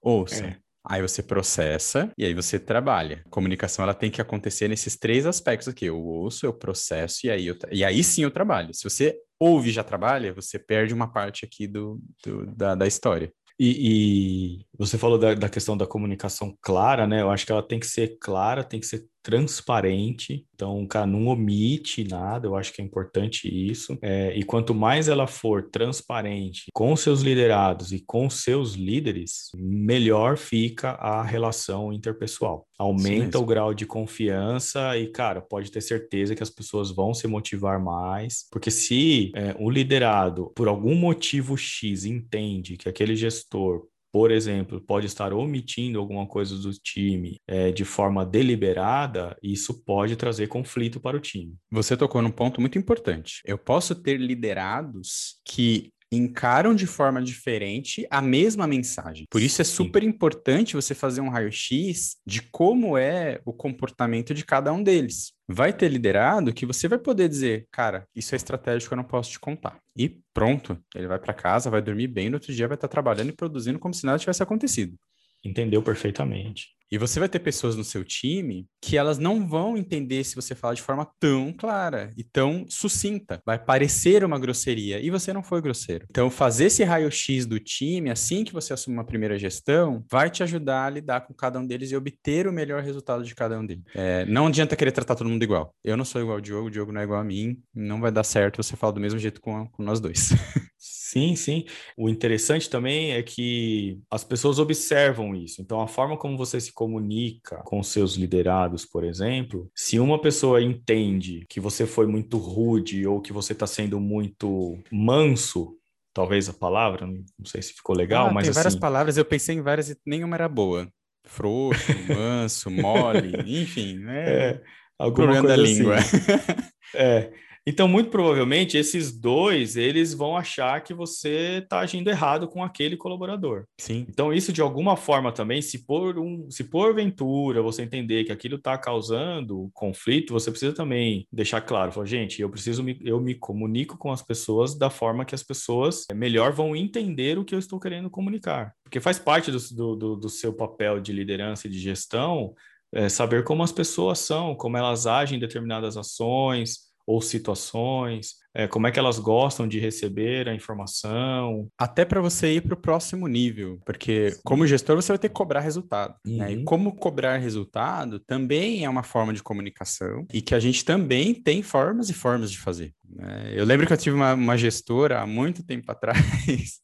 Ouça. 0.02 0.46
É. 0.46 0.58
Aí 0.90 1.02
você 1.02 1.22
processa 1.24 2.12
e 2.18 2.26
aí 2.26 2.34
você 2.34 2.60
trabalha. 2.60 3.24
A 3.26 3.30
comunicação 3.30 3.84
ela 3.84 3.94
tem 3.94 4.12
que 4.12 4.22
acontecer 4.22 4.68
nesses 4.68 4.98
três 4.98 5.26
aspectos 5.26 5.68
aqui. 5.68 5.86
Eu 5.86 6.00
ouço, 6.00 6.46
eu 6.46 6.54
processo 6.54 7.26
e 7.26 7.30
aí, 7.30 7.48
eu, 7.48 7.58
e 7.72 7.84
aí 7.84 8.04
sim 8.04 8.24
eu 8.24 8.32
trabalho. 8.32 8.74
Se 8.74 8.84
você 8.84 9.18
ouve 9.40 9.70
e 9.70 9.74
já 9.74 9.84
trabalha, 9.84 10.34
você 10.34 10.60
perde 10.60 10.94
uma 10.94 11.12
parte 11.12 11.46
aqui 11.46 11.68
do, 11.68 12.02
do 12.24 12.46
da, 12.56 12.76
da 12.76 12.88
história. 12.88 13.32
E, 13.60 14.60
e, 14.60 14.66
você 14.78 14.98
falou 15.00 15.18
da, 15.18 15.34
da, 15.34 15.50
questão 15.50 15.76
da 15.76 15.88
comunicação 15.88 16.56
clara, 16.62 17.08
né? 17.08 17.22
Eu 17.22 17.32
acho 17.32 17.44
que 17.44 17.52
ela 17.52 17.64
tem 17.64 17.80
que 17.80 17.88
ser 17.88 18.18
clara, 18.20 18.64
tem 18.64 18.80
que 18.80 18.86
ser 18.86 19.08
transparente. 19.28 20.46
Então, 20.56 20.88
cara, 20.88 21.06
não 21.06 21.28
omite 21.28 22.02
nada, 22.06 22.48
eu 22.48 22.56
acho 22.56 22.72
que 22.72 22.82
é 22.82 22.86
importante 22.86 23.46
isso. 23.46 23.98
É, 24.02 24.34
e 24.34 24.42
quanto 24.42 24.74
mais 24.74 25.10
ela 25.10 25.28
for 25.28 25.64
transparente 25.70 26.68
com 26.74 26.96
seus 26.96 27.20
liderados 27.20 27.92
e 27.92 28.00
com 28.00 28.30
seus 28.30 28.76
líderes, 28.76 29.50
melhor 29.54 30.38
fica 30.38 30.92
a 30.92 31.22
relação 31.22 31.92
interpessoal. 31.92 32.66
Aumenta 32.80 33.38
o 33.38 33.46
grau 33.46 33.74
de 33.74 33.86
confiança 33.86 34.98
e, 34.98 35.08
cara, 35.08 35.42
pode 35.42 35.70
ter 35.72 35.82
certeza 35.82 36.34
que 36.34 36.44
as 36.44 36.50
pessoas 36.50 36.90
vão 36.90 37.14
se 37.14 37.28
motivar 37.28 37.84
mais, 37.84 38.46
porque 38.50 38.72
se 38.72 39.34
é, 39.36 39.54
o 39.60 39.70
liderado, 39.70 40.54
por 40.56 40.70
algum 40.70 40.96
motivo 40.96 41.58
X, 41.58 42.06
entende 42.06 42.78
que 42.78 42.88
aquele 42.88 43.14
gestor 43.14 43.88
por 44.12 44.32
exemplo, 44.32 44.82
pode 44.82 45.06
estar 45.06 45.34
omitindo 45.34 46.00
alguma 46.00 46.26
coisa 46.26 46.58
do 46.58 46.72
time 46.72 47.40
é, 47.48 47.72
de 47.72 47.84
forma 47.84 48.26
deliberada, 48.26 49.38
isso 49.44 49.84
pode 49.84 50.16
trazer 50.16 50.48
conflito 50.48 51.00
para 51.00 51.18
o 51.18 51.20
time. 51.20 51.56
Você 51.72 51.96
tocou 51.96 52.22
num 52.22 52.32
ponto 52.32 52.62
muito 52.62 52.78
importante. 52.78 53.42
Eu 53.46 53.58
posso 53.58 53.94
ter 53.96 54.18
liderados 54.18 55.42
que 55.46 55.92
encaram 56.12 56.74
de 56.74 56.88
forma 56.88 57.22
diferente 57.22 58.08
a 58.10 58.22
mesma 58.22 58.66
mensagem. 58.66 59.26
Por 59.30 59.42
isso 59.42 59.62
é 59.62 59.66
super 59.66 60.04
importante 60.04 60.76
você 60.76 60.96
fazer 60.96 61.22
um 61.22 61.30
raio-x 61.30 62.18
de 62.26 62.42
como 62.42 62.98
é 62.98 63.42
o 63.46 63.54
comportamento 63.54 64.34
de 64.34 64.46
cada 64.46 64.72
um 64.72 64.82
deles. 64.82 65.34
Vai 65.48 65.74
ter 65.74 65.90
liderado 65.90 66.54
que 66.54 66.66
você 66.66 66.88
vai 66.88 67.00
poder 67.00 67.30
dizer, 67.30 67.68
cara, 67.72 68.08
isso 68.16 68.36
é 68.36 68.38
estratégico, 68.38 68.94
eu 68.94 68.98
não 68.98 69.04
posso 69.04 69.32
te 69.32 69.40
contar. 69.40 69.80
E 69.98 70.20
pronto, 70.34 70.78
ele 70.96 71.08
vai 71.08 71.20
para 71.20 71.34
casa, 71.34 71.70
vai 71.70 71.82
dormir 71.82 72.08
bem, 72.08 72.30
no 72.30 72.36
outro 72.36 72.54
dia 72.54 72.68
vai 72.68 72.76
estar 72.76 72.88
trabalhando 72.88 73.30
e 73.30 73.36
produzindo 73.36 73.80
como 73.80 73.94
se 73.94 74.06
nada 74.06 74.20
tivesse 74.20 74.44
acontecido. 74.44 74.96
Entendeu 75.44 75.82
perfeitamente. 75.82 76.77
E 76.92 76.98
você 76.98 77.20
vai 77.20 77.28
ter 77.28 77.40
pessoas 77.40 77.76
no 77.76 77.84
seu 77.84 78.04
time 78.04 78.66
que 78.82 78.98
elas 78.98 79.18
não 79.18 79.48
vão 79.48 79.76
entender 79.78 80.24
se 80.24 80.36
você 80.36 80.56
fala 80.56 80.76
de 80.76 80.82
forma 80.82 81.08
tão 81.20 81.52
clara 81.52 82.14
e 82.16 82.24
tão 82.24 82.66
sucinta. 82.70 83.42
Vai 83.46 83.60
parecer 83.60 84.24
uma 84.24 84.40
grosseria 84.40 85.00
e 85.00 85.10
você 85.10 85.34
não 85.34 85.44
foi 85.44 85.62
grosseiro. 85.62 86.06
Então, 86.10 86.30
fazer 86.30 86.66
esse 86.66 86.84
raio-x 86.84 87.46
do 87.46 87.60
time, 87.60 88.10
assim 88.10 88.44
que 88.44 88.54
você 88.54 88.74
assume 88.74 88.96
uma 88.96 89.06
primeira 89.06 89.38
gestão, 89.38 90.04
vai 90.10 90.30
te 90.30 90.44
ajudar 90.44 90.86
a 90.86 90.90
lidar 90.90 91.22
com 91.22 91.34
cada 91.34 91.60
um 91.60 91.68
deles 91.68 91.92
e 91.92 91.96
obter 91.96 92.48
o 92.48 92.54
melhor 92.54 92.82
resultado 92.82 93.24
de 93.24 93.36
cada 93.36 93.60
um 93.60 93.66
deles. 93.66 93.84
É, 93.94 94.26
não 94.26 94.48
adianta 94.48 94.76
querer 94.76 94.92
tratar 94.92 95.16
todo 95.16 95.30
mundo 95.30 95.44
igual. 95.44 95.76
Eu 95.84 95.98
não 95.98 96.06
sou 96.06 96.22
igual 96.22 96.38
ao 96.38 96.42
Diogo, 96.42 96.68
o 96.68 96.72
Diogo 96.72 96.92
não 96.92 97.02
é 97.02 97.04
igual 97.04 97.20
a 97.20 97.24
mim. 97.24 97.58
Não 97.74 98.00
vai 98.00 98.12
dar 98.12 98.24
certo 98.24 98.64
você 98.64 98.76
falar 98.76 98.94
do 98.94 99.02
mesmo 99.02 99.20
jeito 99.20 99.42
com, 99.42 99.68
com 99.68 99.84
nós 99.84 100.00
dois. 100.00 100.30
Sim, 101.08 101.38
sim. 101.38 101.64
O 101.96 102.10
interessante 102.10 102.70
também 102.70 103.14
é 103.14 103.24
que 103.24 104.02
as 104.12 104.26
pessoas 104.26 104.60
observam 104.60 105.34
isso. 105.34 105.62
Então, 105.62 105.80
a 105.80 105.88
forma 105.88 106.18
como 106.18 106.38
você 106.38 106.60
se 106.60 106.74
comunica 106.74 107.62
com 107.64 107.82
seus 107.82 108.16
liderados, 108.16 108.86
por 108.86 109.06
exemplo, 109.06 109.72
se 109.74 110.02
uma 110.02 110.20
pessoa 110.20 110.62
entende 110.62 111.46
que 111.48 111.62
você 111.62 111.86
foi 111.86 112.08
muito 112.08 112.38
rude 112.38 113.08
ou 113.08 113.22
que 113.22 113.32
você 113.32 113.54
está 113.54 113.66
sendo 113.66 114.02
muito 114.02 114.78
manso, 114.92 115.78
talvez 116.14 116.50
a 116.50 116.54
palavra, 116.54 117.08
não 117.08 117.46
sei 117.46 117.62
se 117.62 117.72
ficou 117.72 117.96
legal, 117.96 118.28
ah, 118.28 118.34
mas 118.34 118.44
tem 118.44 118.54
várias 118.54 118.74
assim 118.74 118.82
palavras, 118.82 119.18
eu 119.18 119.24
pensei 119.24 119.56
em 119.56 119.62
várias 119.62 119.90
e 119.90 119.98
nenhuma 120.06 120.36
era 120.36 120.50
boa. 120.50 120.92
Frouxo, 121.26 121.94
manso, 122.14 122.70
mole, 122.70 123.62
enfim, 123.62 124.04
é, 124.10 124.30
é 124.30 124.62
alguma 125.00 125.40
coisa 125.40 125.56
da 125.56 125.64
assim. 125.64 125.74
língua. 125.74 125.96
é. 126.94 127.32
Então, 127.70 127.86
muito 127.86 128.10
provavelmente, 128.10 128.78
esses 128.78 129.12
dois, 129.12 129.76
eles 129.76 130.14
vão 130.14 130.38
achar 130.38 130.82
que 130.82 130.94
você 130.94 131.60
está 131.62 131.80
agindo 131.80 132.10
errado 132.10 132.48
com 132.48 132.64
aquele 132.64 132.96
colaborador. 132.96 133.66
Sim. 133.78 134.06
Então, 134.08 134.32
isso 134.34 134.54
de 134.54 134.62
alguma 134.62 134.96
forma 134.96 135.34
também, 135.34 135.62
se 135.62 135.86
por 135.86 136.18
um, 136.18 136.50
se 136.50 136.64
porventura 136.64 137.62
você 137.62 137.82
entender 137.82 138.24
que 138.24 138.32
aquilo 138.32 138.56
está 138.56 138.78
causando 138.78 139.70
conflito, 139.74 140.32
você 140.32 140.50
precisa 140.50 140.74
também 140.74 141.28
deixar 141.30 141.60
claro, 141.60 141.92
falar, 141.92 142.06
gente, 142.06 142.42
eu 142.42 142.50
preciso 142.50 142.82
me, 142.82 142.98
eu 143.04 143.20
me 143.20 143.36
comunico 143.36 143.98
com 143.98 144.14
as 144.14 144.22
pessoas 144.22 144.74
da 144.74 144.90
forma 144.90 145.26
que 145.26 145.36
as 145.36 145.44
pessoas 145.44 146.06
melhor 146.16 146.54
vão 146.54 146.74
entender 146.74 147.38
o 147.38 147.44
que 147.44 147.54
eu 147.54 147.60
estou 147.60 147.82
querendo 147.82 148.10
comunicar. 148.10 148.74
Porque 148.82 149.02
faz 149.02 149.20
parte 149.20 149.52
do, 149.52 149.96
do, 149.98 150.16
do 150.16 150.30
seu 150.30 150.54
papel 150.54 151.02
de 151.02 151.12
liderança 151.12 151.68
e 151.68 151.70
de 151.70 151.80
gestão 151.80 152.56
é, 152.94 153.10
saber 153.10 153.44
como 153.44 153.62
as 153.62 153.74
pessoas 153.74 154.20
são, 154.20 154.56
como 154.56 154.78
elas 154.78 155.06
agem 155.06 155.38
em 155.38 155.42
determinadas 155.42 155.98
ações, 155.98 156.87
ou 157.08 157.22
situações? 157.22 158.36
É, 158.54 158.68
como 158.68 158.86
é 158.86 158.92
que 158.92 159.00
elas 159.00 159.18
gostam 159.18 159.66
de 159.68 159.80
receber 159.80 160.50
a 160.50 160.54
informação? 160.54 161.70
Até 161.78 162.04
para 162.04 162.20
você 162.20 162.56
ir 162.56 162.62
para 162.62 162.74
o 162.74 162.82
próximo 162.82 163.28
nível, 163.28 163.80
porque 163.86 164.32
Sim. 164.32 164.42
como 164.44 164.68
gestor 164.68 164.98
você 164.98 165.14
vai 165.14 165.18
ter 165.18 165.30
que 165.30 165.36
cobrar 165.36 165.62
resultado. 165.62 166.16
Uhum. 166.26 166.38
Né? 166.38 166.52
E 166.52 166.56
uhum. 166.58 166.66
como 166.66 166.96
cobrar 166.96 167.38
resultado 167.38 168.20
também 168.20 168.84
é 168.84 168.90
uma 168.90 169.04
forma 169.04 169.34
de 169.34 169.42
comunicação 169.42 170.28
e 170.34 170.42
que 170.42 170.54
a 170.54 170.60
gente 170.60 170.84
também 170.84 171.34
tem 171.34 171.64
formas 171.64 172.10
e 172.10 172.14
formas 172.14 172.52
de 172.52 172.58
fazer. 172.58 172.94
Né? 173.10 173.54
Eu 173.56 173.64
lembro 173.64 173.88
que 173.88 173.94
eu 173.94 173.98
tive 173.98 174.16
uma, 174.16 174.34
uma 174.34 174.58
gestora 174.58 175.22
há 175.22 175.26
muito 175.26 175.64
tempo 175.64 175.90
atrás 175.90 176.18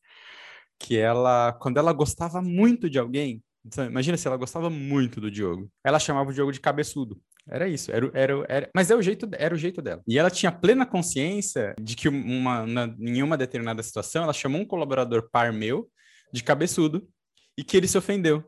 que 0.79 0.97
ela, 0.97 1.53
quando 1.53 1.77
ela 1.77 1.91
gostava 1.91 2.41
muito 2.41 2.89
de 2.89 2.99
alguém, 2.99 3.41
imagina 3.88 4.17
se 4.17 4.28
ela 4.28 4.38
gostava 4.38 4.69
muito 4.69 5.21
do 5.21 5.32
Diogo, 5.32 5.69
ela 5.84 5.99
chamava 5.99 6.30
o 6.30 6.34
Diogo 6.34 6.52
de 6.52 6.60
cabeçudo. 6.60 7.21
Era 7.49 7.67
isso, 7.67 7.91
era, 7.91 8.10
era, 8.13 8.45
era, 8.47 8.71
mas 8.73 8.89
é 8.89 8.95
o 8.95 9.02
jeito, 9.02 9.30
era 9.34 9.54
o 9.54 9.58
jeito 9.58 9.82
dela. 9.82 10.02
E 10.08 10.17
ela 10.17 10.30
tinha 10.30 10.52
plena 10.52 10.86
consciência 10.86 11.76
de 11.80 11.95
que 11.95 12.08
uma, 12.08 12.65
na, 12.65 12.95
em 12.99 13.21
uma 13.21 13.38
determinada 13.38 13.84
situação 13.84 14.23
ela 14.23 14.34
chamou 14.34 14.62
um 14.62 14.65
colaborador 14.65 15.30
par 15.30 15.52
meu 15.52 15.89
de 16.32 16.43
cabeçudo 16.43 17.08
e 17.58 17.63
que 17.63 17.76
ele 17.76 17.88
se 17.88 17.97
ofendeu. 17.97 18.43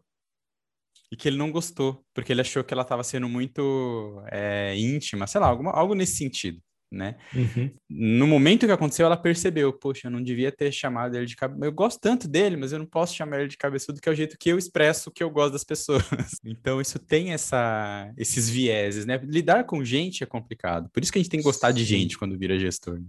E 1.11 1.15
que 1.15 1.27
ele 1.27 1.37
não 1.37 1.51
gostou, 1.51 2.03
porque 2.13 2.31
ele 2.31 2.41
achou 2.41 2.63
que 2.63 2.73
ela 2.73 2.83
estava 2.83 3.03
sendo 3.03 3.29
muito 3.29 4.23
é, 4.31 4.75
íntima, 4.75 5.27
sei 5.27 5.39
lá, 5.39 5.47
alguma, 5.47 5.71
algo 5.71 5.93
nesse 5.93 6.17
sentido 6.17 6.59
né? 6.95 7.15
Uhum. 7.35 7.69
No 7.89 8.25
momento 8.25 8.65
que 8.65 8.71
aconteceu, 8.71 9.05
ela 9.05 9.17
percebeu, 9.17 9.71
poxa, 9.73 10.07
eu 10.07 10.11
não 10.11 10.23
devia 10.23 10.51
ter 10.51 10.71
chamado 10.71 11.15
ele 11.15 11.25
de 11.25 11.35
cabeçudo. 11.35 11.65
Eu 11.65 11.71
gosto 11.71 11.99
tanto 11.99 12.27
dele, 12.27 12.55
mas 12.55 12.71
eu 12.71 12.79
não 12.79 12.85
posso 12.85 13.15
chamar 13.15 13.39
ele 13.39 13.49
de 13.49 13.57
cabeçudo, 13.57 13.99
que 13.99 14.09
é 14.09 14.11
o 14.11 14.15
jeito 14.15 14.37
que 14.37 14.49
eu 14.49 14.57
expresso 14.57 15.11
que 15.11 15.23
eu 15.23 15.29
gosto 15.29 15.53
das 15.53 15.63
pessoas. 15.63 16.03
então, 16.45 16.79
isso 16.79 16.97
tem 16.97 17.33
essa, 17.33 18.11
esses 18.17 18.49
vieses, 18.49 19.05
né? 19.05 19.19
Lidar 19.23 19.65
com 19.65 19.83
gente 19.83 20.23
é 20.23 20.27
complicado. 20.27 20.89
Por 20.91 21.03
isso 21.03 21.11
que 21.11 21.19
a 21.19 21.21
gente 21.21 21.29
tem 21.29 21.39
que 21.39 21.45
gostar 21.45 21.71
de 21.71 21.83
gente 21.83 22.17
quando 22.17 22.37
vira 22.37 22.57
gestor. 22.57 22.99
Né? 22.99 23.07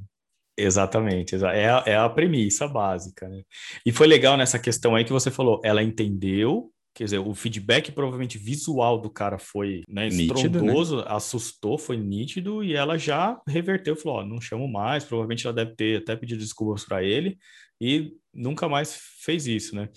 Exatamente, 0.59 1.35
é 1.35 1.69
a, 1.69 1.83
é 1.85 1.97
a 1.97 2.09
premissa 2.09 2.67
básica, 2.67 3.29
né? 3.29 3.43
E 3.85 3.93
foi 3.93 4.07
legal 4.07 4.39
nessa 4.39 4.59
questão 4.59 4.95
aí 4.95 5.05
que 5.05 5.13
você 5.13 5.31
falou, 5.31 5.61
ela 5.63 5.83
entendeu 5.83 6.73
Quer 6.97 7.05
dizer, 7.05 7.19
o 7.19 7.35
feedback 7.35 7.93
provavelmente 7.93 8.39
visual 8.39 8.99
do 8.99 9.11
cara 9.11 9.39
foi 9.39 9.83
né, 9.87 10.09
estrondoso, 10.09 10.97
nítido, 10.97 10.97
né? 10.97 11.15
assustou, 11.15 11.77
foi 11.77 11.99
nítido, 11.99 12.65
e 12.65 12.75
ela 12.75 12.97
já 12.97 13.39
reverteu, 13.47 13.95
falou, 13.95 14.21
ó, 14.21 14.25
não 14.25 14.41
chamo 14.41 14.67
mais, 14.67 15.05
provavelmente 15.05 15.47
ela 15.47 15.55
deve 15.55 15.77
ter 15.77 15.99
até 15.99 16.17
pedido 16.17 16.41
desculpas 16.41 16.87
para 16.87 17.05
ele, 17.05 17.37
e 17.79 18.13
nunca 18.33 18.67
mais 18.67 18.99
fez 19.23 19.47
isso, 19.47 19.77
né? 19.77 19.91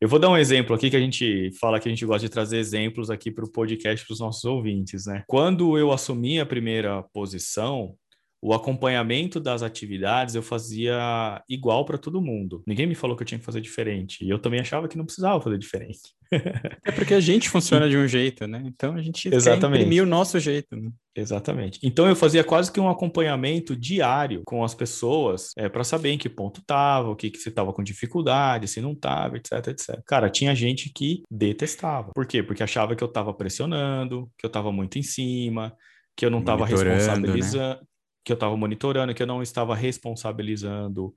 Eu 0.00 0.08
vou 0.08 0.18
dar 0.18 0.30
um 0.30 0.38
exemplo 0.38 0.74
aqui 0.74 0.88
que 0.88 0.96
a 0.96 1.00
gente 1.00 1.50
fala 1.60 1.78
que 1.78 1.86
a 1.86 1.92
gente 1.92 2.06
gosta 2.06 2.26
de 2.26 2.32
trazer 2.32 2.56
exemplos 2.56 3.10
aqui 3.10 3.30
para 3.30 3.44
o 3.44 3.52
podcast 3.52 4.06
para 4.06 4.14
os 4.14 4.20
nossos 4.20 4.44
ouvintes, 4.44 5.04
né? 5.04 5.24
Quando 5.26 5.76
eu 5.76 5.92
assumi 5.92 6.40
a 6.40 6.46
primeira 6.46 7.02
posição, 7.12 7.94
o 8.40 8.54
acompanhamento 8.54 9.40
das 9.40 9.62
atividades 9.62 10.34
eu 10.34 10.42
fazia 10.42 11.42
igual 11.48 11.84
para 11.84 11.98
todo 11.98 12.22
mundo. 12.22 12.62
Ninguém 12.66 12.86
me 12.86 12.94
falou 12.94 13.16
que 13.16 13.22
eu 13.22 13.26
tinha 13.26 13.38
que 13.38 13.44
fazer 13.44 13.60
diferente. 13.60 14.24
E 14.24 14.30
eu 14.30 14.38
também 14.38 14.60
achava 14.60 14.86
que 14.86 14.96
não 14.96 15.04
precisava 15.04 15.40
fazer 15.40 15.58
diferente. 15.58 16.00
é 16.84 16.92
porque 16.92 17.14
a 17.14 17.20
gente 17.20 17.48
funciona 17.48 17.88
de 17.88 17.96
um 17.96 18.06
jeito, 18.06 18.46
né? 18.46 18.62
Então 18.66 18.94
a 18.94 19.02
gente 19.02 19.28
Exatamente. 19.28 19.60
quer 19.60 19.80
imprimir 19.80 20.02
o 20.02 20.06
nosso 20.06 20.38
jeito. 20.38 20.76
Né? 20.76 20.90
Exatamente. 21.16 21.80
Então 21.82 22.06
eu 22.06 22.14
fazia 22.14 22.44
quase 22.44 22.70
que 22.70 22.78
um 22.78 22.88
acompanhamento 22.88 23.74
diário 23.74 24.42
com 24.46 24.62
as 24.62 24.74
pessoas 24.74 25.50
é, 25.56 25.68
para 25.68 25.82
saber 25.82 26.10
em 26.10 26.18
que 26.18 26.28
ponto 26.28 26.60
estava, 26.60 27.08
o 27.08 27.16
que, 27.16 27.30
que 27.30 27.38
se 27.38 27.48
estava 27.48 27.72
com 27.72 27.82
dificuldade, 27.82 28.68
se 28.68 28.80
não 28.80 28.92
estava, 28.92 29.36
etc, 29.36 29.66
etc. 29.68 30.00
Cara, 30.06 30.30
tinha 30.30 30.54
gente 30.54 30.92
que 30.94 31.22
detestava. 31.30 32.12
Por 32.14 32.26
quê? 32.26 32.42
Porque 32.42 32.62
achava 32.62 32.94
que 32.94 33.02
eu 33.02 33.08
estava 33.08 33.34
pressionando, 33.34 34.30
que 34.38 34.46
eu 34.46 34.48
estava 34.48 34.70
muito 34.70 34.98
em 34.98 35.02
cima, 35.02 35.74
que 36.16 36.26
eu 36.26 36.30
não 36.30 36.40
estava 36.40 36.66
responsabilizando. 36.66 37.80
Né? 37.80 37.87
Que 38.28 38.32
eu 38.32 38.34
estava 38.34 38.54
monitorando, 38.58 39.14
que 39.14 39.22
eu 39.22 39.26
não 39.26 39.42
estava 39.42 39.74
responsabilizando 39.74 41.14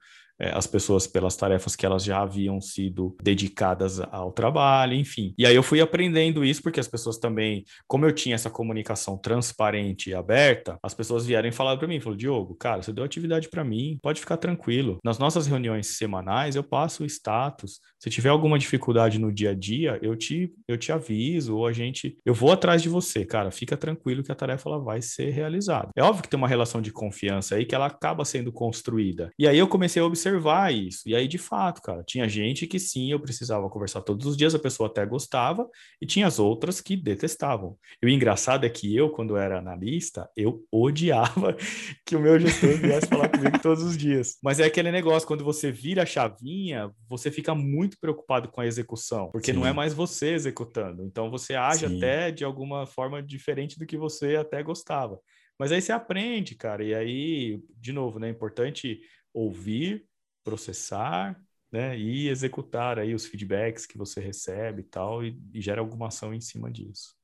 as 0.50 0.66
pessoas 0.66 1.06
pelas 1.06 1.36
tarefas 1.36 1.76
que 1.76 1.86
elas 1.86 2.04
já 2.04 2.22
haviam 2.22 2.60
sido 2.60 3.16
dedicadas 3.22 4.00
ao 4.12 4.32
trabalho, 4.32 4.94
enfim. 4.94 5.34
E 5.38 5.46
aí 5.46 5.56
eu 5.56 5.64
fui 5.64 5.80
aprendendo 5.82 6.44
isso 6.44 6.62
porque 6.62 6.80
as 6.80 6.88
pessoas 6.88 7.18
também, 7.18 7.64
como 7.88 8.06
eu 8.06 8.12
tinha 8.12 8.36
essa 8.36 8.50
comunicação 8.50 9.18
transparente 9.18 10.10
e 10.10 10.16
aberta, 10.16 10.78
as 10.82 10.94
pessoas 10.94 11.26
vieram 11.26 11.48
e 11.48 11.52
falaram 11.52 11.78
para 11.78 11.88
mim, 11.88 12.00
falou, 12.00 12.18
Diogo, 12.18 12.56
cara, 12.56 12.82
você 12.82 12.92
deu 12.92 13.04
atividade 13.04 13.50
para 13.50 13.64
mim, 13.64 14.00
pode 14.02 14.20
ficar 14.20 14.38
tranquilo. 14.38 14.98
Nas 15.04 15.20
nossas 15.20 15.46
reuniões 15.46 15.98
semanais 15.98 16.56
eu 16.56 16.64
passo 16.64 17.04
o 17.04 17.06
status. 17.06 17.80
Se 18.00 18.10
tiver 18.10 18.30
alguma 18.30 18.58
dificuldade 18.58 19.20
no 19.20 19.32
dia 19.32 19.52
a 19.52 19.56
dia, 19.56 20.00
eu 20.02 20.16
te 20.16 20.52
eu 20.68 20.78
te 20.78 20.92
aviso 20.92 21.56
ou 21.56 21.68
a 21.68 21.74
gente 21.74 22.18
eu 22.26 22.34
vou 22.34 22.52
atrás 22.52 22.82
de 22.82 22.90
você, 22.90 23.26
cara, 23.26 23.52
fica 23.52 23.78
tranquilo 23.78 24.24
que 24.24 24.32
a 24.32 24.36
tarefa 24.36 24.70
ela 24.70 24.80
vai 24.80 25.02
ser 25.02 25.30
realizada. 25.30 25.90
É 25.96 26.04
óbvio 26.04 26.24
que 26.24 26.30
tem 26.30 26.38
uma 26.38 26.48
relação 26.48 26.82
de 26.82 26.92
confiança 26.92 27.56
aí 27.56 27.66
que 27.66 27.76
ela 27.76 27.86
acaba 27.86 28.26
sendo 28.26 28.52
construída. 28.52 29.32
E 29.38 29.48
aí 29.48 29.58
eu 29.58 29.68
comecei 29.68 30.02
a 30.02 30.06
observar 30.06 30.31
observar 30.32 30.74
isso. 30.74 31.08
E 31.08 31.16
aí, 31.16 31.28
de 31.28 31.38
fato, 31.38 31.82
cara, 31.82 32.04
tinha 32.04 32.28
gente 32.28 32.66
que 32.66 32.80
sim, 32.80 33.12
eu 33.12 33.20
precisava 33.20 33.70
conversar 33.70 34.02
todos 34.02 34.26
os 34.26 34.38
dias, 34.38 34.56
a 34.56 34.60
pessoa 34.60 34.88
até 34.88 35.06
gostava, 35.06 35.70
e 36.02 36.06
tinha 36.06 36.28
as 36.28 36.40
outras 36.40 36.80
que 36.80 36.96
detestavam. 36.96 37.78
E 38.02 38.06
o 38.06 38.10
engraçado 38.10 38.66
é 38.66 38.70
que 38.70 38.96
eu, 38.96 39.10
quando 39.10 39.38
era 39.38 39.60
analista, 39.60 40.30
eu 40.36 40.64
odiava 40.72 41.56
que 42.06 42.16
o 42.16 42.20
meu 42.20 42.40
gestor 42.40 42.78
viesse 42.78 43.08
falar 43.08 43.30
comigo 43.30 43.60
todos 43.62 43.84
os 43.84 43.98
dias. 43.98 44.38
Mas 44.44 44.60
é 44.60 44.66
aquele 44.66 44.92
negócio, 44.92 45.28
quando 45.28 45.44
você 45.44 45.72
vira 45.72 46.04
a 46.04 46.06
chavinha, 46.06 46.92
você 47.10 47.30
fica 47.30 47.54
muito 47.54 47.98
preocupado 48.00 48.50
com 48.50 48.62
a 48.62 48.66
execução, 48.66 49.30
porque 49.32 49.52
sim. 49.52 49.58
não 49.58 49.66
é 49.66 49.74
mais 49.74 49.94
você 49.94 50.34
executando. 50.34 51.04
Então 51.04 51.30
você 51.30 51.56
age 51.56 51.88
sim. 51.88 51.98
até 51.98 52.32
de 52.32 52.44
alguma 52.44 52.86
forma 52.86 53.22
diferente 53.22 53.78
do 53.78 53.86
que 53.86 53.98
você 53.98 54.36
até 54.36 54.64
gostava. 54.64 55.20
Mas 55.60 55.72
aí 55.72 55.82
você 55.82 55.92
aprende, 55.92 56.56
cara, 56.56 56.84
e 56.84 56.94
aí, 56.94 57.62
de 57.78 57.94
novo, 57.94 58.18
né, 58.18 58.28
é 58.28 58.32
importante 58.32 59.00
ouvir, 59.34 60.06
processar, 60.44 61.40
né, 61.72 61.98
e 61.98 62.28
executar 62.28 63.00
aí 63.00 63.16
os 63.16 63.26
feedbacks 63.26 63.86
que 63.86 63.98
você 63.98 64.20
recebe 64.20 64.82
e 64.82 64.86
tal, 64.86 65.24
e, 65.24 65.40
e 65.54 65.62
gera 65.62 65.80
alguma 65.80 66.08
ação 66.08 66.34
em 66.34 66.42
cima 66.42 66.70
disso. 66.70 67.16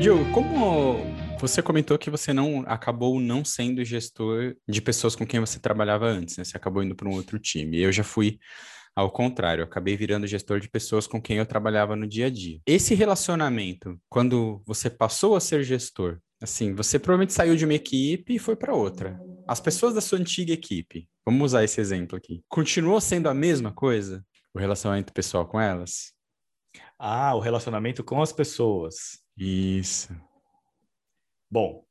Diogo, 0.00 0.30
como 0.32 0.96
você 1.38 1.62
comentou 1.62 1.98
que 1.98 2.10
você 2.10 2.32
não 2.32 2.64
acabou 2.66 3.20
não 3.20 3.44
sendo 3.44 3.84
gestor 3.84 4.56
de 4.68 4.80
pessoas 4.80 5.14
com 5.14 5.26
quem 5.26 5.40
você 5.40 5.58
trabalhava 5.58 6.06
antes, 6.06 6.36
né? 6.36 6.44
Você 6.44 6.56
acabou 6.56 6.82
indo 6.82 6.94
para 6.94 7.08
um 7.08 7.12
outro 7.12 7.38
time. 7.38 7.78
Eu 7.80 7.92
já 7.92 8.04
fui 8.04 8.38
ao 8.94 9.10
contrário, 9.10 9.60
eu 9.60 9.66
acabei 9.66 9.94
virando 9.94 10.26
gestor 10.26 10.58
de 10.58 10.70
pessoas 10.70 11.06
com 11.06 11.20
quem 11.20 11.36
eu 11.36 11.44
trabalhava 11.44 11.94
no 11.94 12.06
dia 12.06 12.26
a 12.26 12.30
dia. 12.30 12.60
Esse 12.66 12.94
relacionamento, 12.94 14.00
quando 14.08 14.62
você 14.64 14.88
passou 14.88 15.36
a 15.36 15.40
ser 15.40 15.62
gestor, 15.62 16.18
assim, 16.42 16.74
você 16.74 16.98
provavelmente 16.98 17.32
saiu 17.32 17.56
de 17.56 17.64
uma 17.64 17.74
equipe 17.74 18.34
e 18.34 18.38
foi 18.38 18.56
para 18.56 18.74
outra. 18.74 19.20
As 19.46 19.60
pessoas 19.60 19.94
da 19.94 20.00
sua 20.00 20.18
antiga 20.18 20.52
equipe, 20.52 21.08
vamos 21.24 21.46
usar 21.46 21.64
esse 21.64 21.80
exemplo 21.80 22.16
aqui, 22.16 22.44
continuou 22.48 23.00
sendo 23.00 23.28
a 23.28 23.34
mesma 23.34 23.72
coisa? 23.72 24.24
O 24.52 24.58
relacionamento 24.58 25.12
pessoal 25.12 25.46
com 25.46 25.60
elas? 25.60 26.12
Ah, 26.98 27.34
o 27.34 27.40
relacionamento 27.40 28.02
com 28.02 28.22
as 28.22 28.32
pessoas. 28.32 29.22
Isso. 29.36 30.14
Bom, 31.50 31.84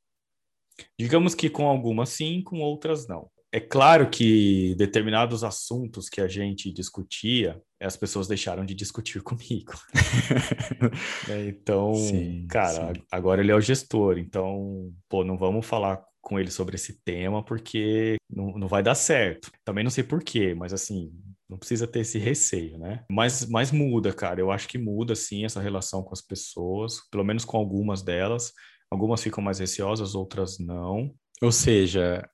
digamos 1.00 1.36
que 1.36 1.50
com 1.50 1.68
algumas 1.68 2.10
sim, 2.10 2.42
com 2.42 2.60
outras 2.60 3.08
não. 3.08 3.30
É 3.56 3.60
claro 3.62 4.10
que 4.10 4.76
determinados 4.76 5.42
assuntos 5.42 6.10
que 6.10 6.20
a 6.20 6.28
gente 6.28 6.70
discutia, 6.74 7.62
as 7.82 7.96
pessoas 7.96 8.28
deixaram 8.28 8.66
de 8.66 8.76
discutir 8.76 9.22
comigo. 9.24 9.72
É, 11.30 11.48
então, 11.48 11.94
sim, 11.96 12.46
cara, 12.48 12.94
sim. 12.94 13.02
agora 13.10 13.42
ele 13.42 13.52
é 13.52 13.56
o 13.56 13.62
gestor, 13.62 14.18
então, 14.18 14.94
pô, 15.10 15.24
não 15.24 15.38
vamos 15.38 15.66
falar 15.66 16.04
com 16.22 16.40
ele 16.40 16.52
sobre 16.52 16.76
esse 16.76 17.02
tema 17.04 17.44
porque 17.44 18.18
não, 18.30 18.58
não 18.58 18.68
vai 18.68 18.84
dar 18.84 18.94
certo. 18.94 19.50
Também 19.64 19.84
não 19.84 19.92
sei 19.92 20.04
por 20.04 20.22
quê, 20.22 20.54
mas 20.54 20.74
assim, 20.74 21.12
não 21.50 21.58
precisa 21.58 21.88
ter 21.88 22.02
esse 22.02 22.20
receio, 22.20 22.78
né? 22.78 23.04
Mas, 23.10 23.46
mas 23.46 23.72
muda, 23.72 24.14
cara. 24.14 24.40
Eu 24.40 24.52
acho 24.52 24.68
que 24.68 24.78
muda, 24.78 25.16
sim, 25.16 25.46
essa 25.46 25.62
relação 25.62 26.04
com 26.04 26.14
as 26.14 26.22
pessoas, 26.22 27.00
pelo 27.10 27.24
menos 27.24 27.46
com 27.46 27.58
algumas 27.58 28.02
delas. 28.02 28.52
Algumas 28.92 29.24
ficam 29.24 29.44
mais 29.44 29.60
receosas, 29.60 30.14
outras 30.14 30.60
não. 30.60 31.14
Ou 31.42 31.52
seja, 31.52 32.28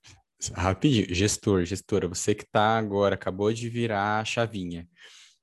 Rapidinho, 0.50 1.14
gestor, 1.14 1.64
gestora, 1.64 2.08
você 2.08 2.34
que 2.34 2.44
tá 2.44 2.76
agora, 2.76 3.14
acabou 3.14 3.52
de 3.52 3.68
virar 3.68 4.20
a 4.20 4.24
chavinha. 4.24 4.88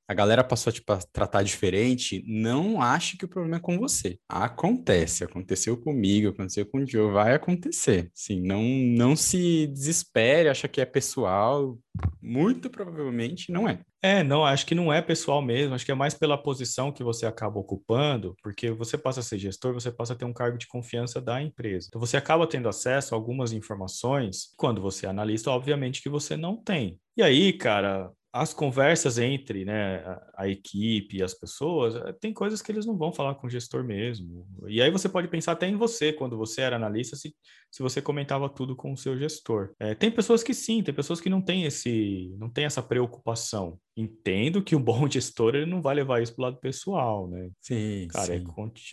A 0.10 0.14
galera 0.16 0.44
passou 0.44 0.74
tipo, 0.74 0.92
a 0.92 0.98
tratar 0.98 1.44
diferente, 1.44 2.24
não 2.26 2.82
ache 2.82 3.16
que 3.16 3.26
o 3.26 3.28
problema 3.28 3.58
é 3.58 3.60
com 3.60 3.78
você. 3.78 4.18
Acontece, 4.28 5.24
aconteceu 5.24 5.78
comigo, 5.78 6.30
aconteceu 6.30 6.66
com 6.66 6.80
o 6.80 6.88
Joe, 6.88 7.12
vai 7.12 7.36
acontecer. 7.36 8.10
Sim, 8.12 8.42
não, 8.42 8.64
não 8.64 9.16
se 9.16 9.68
desespere, 9.68 10.50
acha 10.50 10.68
que 10.68 10.82
é 10.82 10.86
pessoal, 10.86 11.78
muito 12.20 12.72
provavelmente 12.72 13.52
não 13.52 13.70
é. 13.70 13.82
É, 14.02 14.24
não, 14.24 14.44
acho 14.44 14.66
que 14.66 14.74
não 14.74 14.92
é 14.92 15.00
pessoal 15.00 15.44
mesmo, 15.44 15.76
acho 15.76 15.86
que 15.86 15.92
é 15.92 15.96
mais 15.96 16.16
pela 16.16 16.42
posição 16.42 16.92
que 16.92 17.04
você 17.04 17.28
acaba 17.28 17.60
ocupando, 17.60 18.36
porque 18.42 18.72
você 18.72 18.98
passa 18.98 19.20
a 19.20 19.24
ser 19.24 19.38
gestor, 19.38 19.76
você 19.76 19.92
passa 19.92 20.14
a 20.14 20.16
ter 20.16 20.26
um 20.26 20.34
cargo 20.34 20.58
de 20.58 20.68
confiança 20.68 21.22
da 21.22 21.40
empresa. 21.40 21.88
Então 21.88 22.02
você 22.02 22.18
acaba 22.18 22.48
tendo 22.48 22.68
acesso 22.68 23.14
a 23.14 23.18
algumas 23.18 23.52
informações, 23.52 24.54
quando 24.58 24.82
você 24.82 25.06
é 25.06 25.10
analista, 25.10 25.52
obviamente 25.52 26.02
que 26.02 26.10
você 26.10 26.36
não 26.36 26.58
tem. 26.58 27.00
E 27.16 27.22
aí, 27.22 27.54
cara, 27.54 28.10
as 28.32 28.54
conversas 28.54 29.18
entre 29.18 29.66
né, 29.66 29.98
a, 29.98 30.32
a, 30.44 30.48
equipe 30.48 31.18
e 31.18 31.24
as 31.24 31.34
pessoas, 31.34 31.96
eh, 31.96 32.14
tem 32.14 32.32
coisas 32.32 32.62
que 32.62 32.72
eles 32.72 32.86
não 32.86 32.96
vão 32.96 33.12
falar 33.12 33.36
com 33.36 33.48
o 33.48 33.50
gestor 33.50 33.84
mesmo. 33.84 34.48
E 34.68 34.82
aí 34.82 34.92
você 34.92 35.10
pode 35.10 35.28
pensar 35.28 35.54
até 35.54 35.68
em 35.68 35.76
você, 35.76 36.14
quando 36.14 36.38
você 36.38 36.62
era 36.62 36.76
analista, 36.76 37.16
se, 37.16 37.36
se 37.72 37.82
você 37.82 38.02
comentava 38.02 38.48
tudo 38.48 38.76
com 38.76 38.94
o 38.94 38.98
seu 38.98 39.18
gestor. 39.18 39.74
É, 39.80 39.96
tem 39.96 40.12
pessoas 40.12 40.44
que 40.44 40.54
sim, 40.54 40.84
tem 40.84 40.94
pessoas 40.94 41.20
que 41.20 41.30
não 41.30 41.42
têm 41.42 41.66
esse, 41.66 42.34
não 42.38 42.50
têm 42.50 42.66
essa 42.66 42.84
preocupação. 42.84 43.80
Entendo 43.98 44.64
que 44.64 44.76
um 44.76 44.82
bom 44.84 45.10
gestor 45.10 45.56
ele 45.56 45.66
não 45.66 45.82
vai 45.82 45.96
levar 45.96 46.22
isso 46.22 46.36
para 46.36 46.42
o 46.42 46.46
lado 46.46 46.60
pessoal, 46.60 47.28
né? 47.28 47.50
Sim, 47.60 48.08
Cara, 48.10 48.36
é 48.36 48.40
sim. 48.40 48.46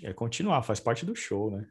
É, 0.03 0.11
é 0.11 0.13
continuar, 0.15 0.63
faz 0.63 0.81
parte 0.81 1.05
do 1.05 1.15
show, 1.15 1.51
né? 1.51 1.67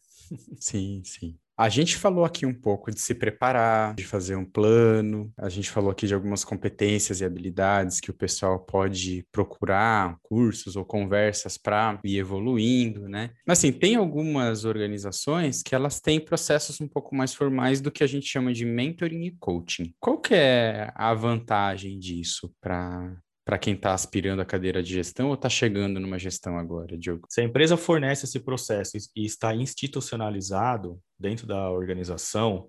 Sim, 0.59 1.01
sim. 1.03 1.38
A 1.57 1.69
gente 1.69 1.95
falou 1.95 2.25
aqui 2.25 2.45
um 2.45 2.53
pouco 2.53 2.91
de 2.91 2.99
se 2.99 3.15
preparar, 3.15 3.95
de 3.95 4.03
fazer 4.03 4.35
um 4.35 4.43
plano, 4.43 5.31
a 5.37 5.47
gente 5.47 5.69
falou 5.69 5.89
aqui 5.89 6.05
de 6.05 6.13
algumas 6.13 6.43
competências 6.43 7.21
e 7.21 7.25
habilidades 7.25 8.01
que 8.01 8.11
o 8.11 8.13
pessoal 8.13 8.59
pode 8.59 9.25
procurar, 9.31 10.17
cursos 10.21 10.75
ou 10.75 10.83
conversas 10.83 11.57
para 11.57 11.97
ir 12.03 12.17
evoluindo, 12.17 13.07
né? 13.07 13.31
Mas 13.47 13.59
assim, 13.59 13.71
tem 13.71 13.95
algumas 13.95 14.65
organizações 14.65 15.63
que 15.63 15.73
elas 15.73 16.01
têm 16.01 16.19
processos 16.19 16.81
um 16.81 16.89
pouco 16.89 17.15
mais 17.15 17.33
formais 17.33 17.79
do 17.79 17.89
que 17.89 18.03
a 18.03 18.07
gente 18.07 18.27
chama 18.27 18.51
de 18.51 18.65
mentoring 18.65 19.23
e 19.23 19.31
coaching. 19.39 19.93
Qual 19.97 20.19
que 20.19 20.33
é 20.33 20.91
a 20.93 21.13
vantagem 21.13 21.97
disso 21.97 22.53
para 22.59 23.15
para 23.45 23.59
quem 23.59 23.75
está 23.75 23.93
aspirando 23.93 24.41
a 24.41 24.45
cadeira 24.45 24.81
de 24.81 24.91
gestão 24.91 25.27
ou 25.27 25.35
está 25.35 25.47
chegando 25.47 25.99
numa 25.99 26.17
gestão 26.17 26.57
agora, 26.57 26.97
Diogo? 26.97 27.27
Se 27.29 27.41
a 27.41 27.43
empresa 27.43 27.77
fornece 27.77 28.25
esse 28.25 28.39
processo 28.39 28.97
e 29.15 29.23
está 29.23 29.53
institucionalizado 29.55 30.99
dentro 31.17 31.45
da 31.45 31.69
organização, 31.69 32.67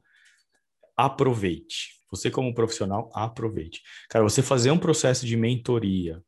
aproveite. 0.94 1.96
Você, 2.10 2.30
como 2.30 2.54
profissional, 2.54 3.10
aproveite. 3.14 3.80
Cara, 4.10 4.22
você 4.22 4.42
fazer 4.42 4.70
um 4.70 4.78
processo 4.78 5.24
de 5.24 5.34
mentoria 5.34 6.22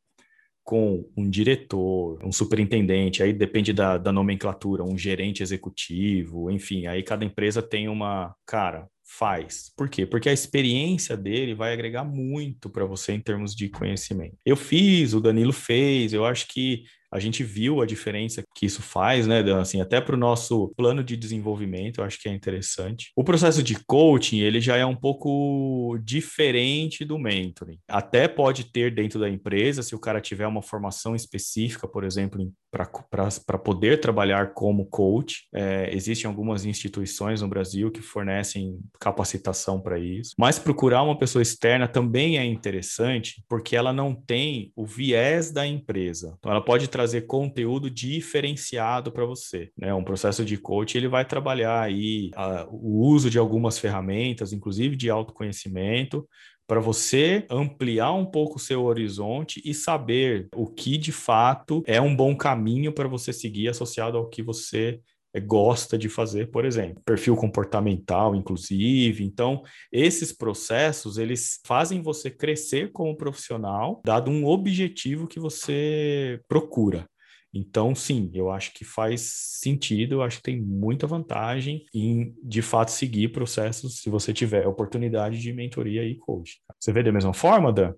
com 0.64 1.08
um 1.16 1.28
diretor, 1.28 2.18
um 2.24 2.32
superintendente, 2.32 3.22
aí 3.22 3.32
depende 3.32 3.72
da, 3.72 3.96
da 3.96 4.12
nomenclatura, 4.12 4.82
um 4.82 4.98
gerente 4.98 5.42
executivo, 5.42 6.50
enfim, 6.50 6.86
aí 6.86 7.02
cada 7.02 7.24
empresa 7.24 7.62
tem 7.62 7.88
uma. 7.88 8.34
Cara, 8.46 8.88
faz. 9.08 9.72
Por 9.74 9.88
quê? 9.88 10.04
Porque 10.04 10.28
a 10.28 10.32
experiência 10.32 11.16
dele 11.16 11.54
vai 11.54 11.72
agregar 11.72 12.04
muito 12.04 12.68
para 12.68 12.84
você 12.84 13.12
em 13.12 13.20
termos 13.20 13.54
de 13.56 13.68
conhecimento. 13.70 14.36
Eu 14.44 14.54
fiz, 14.54 15.14
o 15.14 15.20
Danilo 15.20 15.52
fez, 15.52 16.12
eu 16.12 16.26
acho 16.26 16.46
que 16.46 16.84
a 17.10 17.18
gente 17.18 17.42
viu 17.42 17.80
a 17.80 17.86
diferença 17.86 18.42
que 18.54 18.66
isso 18.66 18.82
faz, 18.82 19.26
né? 19.26 19.40
Assim, 19.52 19.80
até 19.80 20.00
para 20.00 20.14
o 20.14 20.18
nosso 20.18 20.72
plano 20.76 21.02
de 21.02 21.16
desenvolvimento, 21.16 22.00
eu 22.00 22.04
acho 22.04 22.20
que 22.20 22.28
é 22.28 22.32
interessante. 22.32 23.10
O 23.16 23.24
processo 23.24 23.62
de 23.62 23.76
coaching, 23.86 24.40
ele 24.40 24.60
já 24.60 24.76
é 24.76 24.84
um 24.84 24.96
pouco 24.96 25.98
diferente 26.02 27.04
do 27.04 27.18
mentoring. 27.18 27.78
Até 27.88 28.28
pode 28.28 28.64
ter 28.64 28.94
dentro 28.94 29.18
da 29.18 29.28
empresa, 29.28 29.82
se 29.82 29.94
o 29.94 29.98
cara 29.98 30.20
tiver 30.20 30.46
uma 30.46 30.62
formação 30.62 31.14
específica, 31.14 31.88
por 31.88 32.04
exemplo, 32.04 32.52
para 32.70 33.58
poder 33.58 34.00
trabalhar 34.00 34.52
como 34.52 34.86
coach. 34.86 35.46
É, 35.54 35.90
existem 35.94 36.28
algumas 36.28 36.64
instituições 36.64 37.40
no 37.40 37.48
Brasil 37.48 37.90
que 37.90 38.02
fornecem 38.02 38.78
capacitação 39.00 39.80
para 39.80 39.98
isso. 39.98 40.34
Mas 40.38 40.58
procurar 40.58 41.02
uma 41.02 41.18
pessoa 41.18 41.42
externa 41.42 41.88
também 41.88 42.38
é 42.38 42.44
interessante, 42.44 43.42
porque 43.48 43.74
ela 43.74 43.92
não 43.92 44.14
tem 44.14 44.72
o 44.76 44.84
viés 44.84 45.50
da 45.50 45.66
empresa. 45.66 46.34
Então, 46.38 46.52
ela 46.52 46.64
pode 46.64 46.88
trazer 46.98 47.26
conteúdo 47.28 47.88
diferenciado 47.88 49.12
para 49.12 49.24
você. 49.24 49.70
Né? 49.78 49.94
Um 49.94 50.02
processo 50.02 50.44
de 50.44 50.56
coach 50.56 50.98
ele 50.98 51.06
vai 51.06 51.24
trabalhar 51.24 51.80
aí 51.80 52.32
a, 52.34 52.66
o 52.68 53.06
uso 53.06 53.30
de 53.30 53.38
algumas 53.38 53.78
ferramentas, 53.78 54.52
inclusive 54.52 54.96
de 54.96 55.08
autoconhecimento, 55.08 56.28
para 56.66 56.80
você 56.80 57.46
ampliar 57.48 58.12
um 58.14 58.26
pouco 58.26 58.56
o 58.56 58.60
seu 58.60 58.82
horizonte 58.82 59.62
e 59.64 59.72
saber 59.72 60.48
o 60.56 60.66
que 60.66 60.98
de 60.98 61.12
fato 61.12 61.84
é 61.86 62.00
um 62.00 62.16
bom 62.16 62.36
caminho 62.36 62.92
para 62.92 63.06
você 63.06 63.32
seguir 63.32 63.68
associado 63.68 64.18
ao 64.18 64.28
que 64.28 64.42
você 64.42 64.98
gosta 65.40 65.98
de 65.98 66.08
fazer, 66.08 66.50
por 66.50 66.64
exemplo, 66.64 67.02
perfil 67.04 67.36
comportamental, 67.36 68.34
inclusive. 68.34 69.24
Então, 69.24 69.62
esses 69.92 70.32
processos 70.32 71.18
eles 71.18 71.60
fazem 71.66 72.02
você 72.02 72.30
crescer 72.30 72.90
como 72.92 73.16
profissional, 73.16 74.00
dado 74.04 74.30
um 74.30 74.46
objetivo 74.46 75.26
que 75.26 75.38
você 75.38 76.40
procura. 76.48 77.08
Então, 77.52 77.94
sim, 77.94 78.30
eu 78.34 78.50
acho 78.50 78.72
que 78.74 78.84
faz 78.84 79.32
sentido, 79.60 80.16
eu 80.16 80.22
acho 80.22 80.36
que 80.38 80.42
tem 80.42 80.60
muita 80.60 81.06
vantagem 81.06 81.86
em, 81.94 82.34
de 82.42 82.60
fato, 82.60 82.90
seguir 82.90 83.28
processos 83.28 84.00
se 84.00 84.10
você 84.10 84.32
tiver 84.32 84.66
oportunidade 84.66 85.40
de 85.40 85.52
mentoria 85.52 86.04
e 86.04 86.16
coach. 86.16 86.60
Você 86.78 86.92
vê 86.92 87.02
da 87.02 87.12
mesma 87.12 87.32
forma, 87.32 87.72
Dan? 87.72 87.94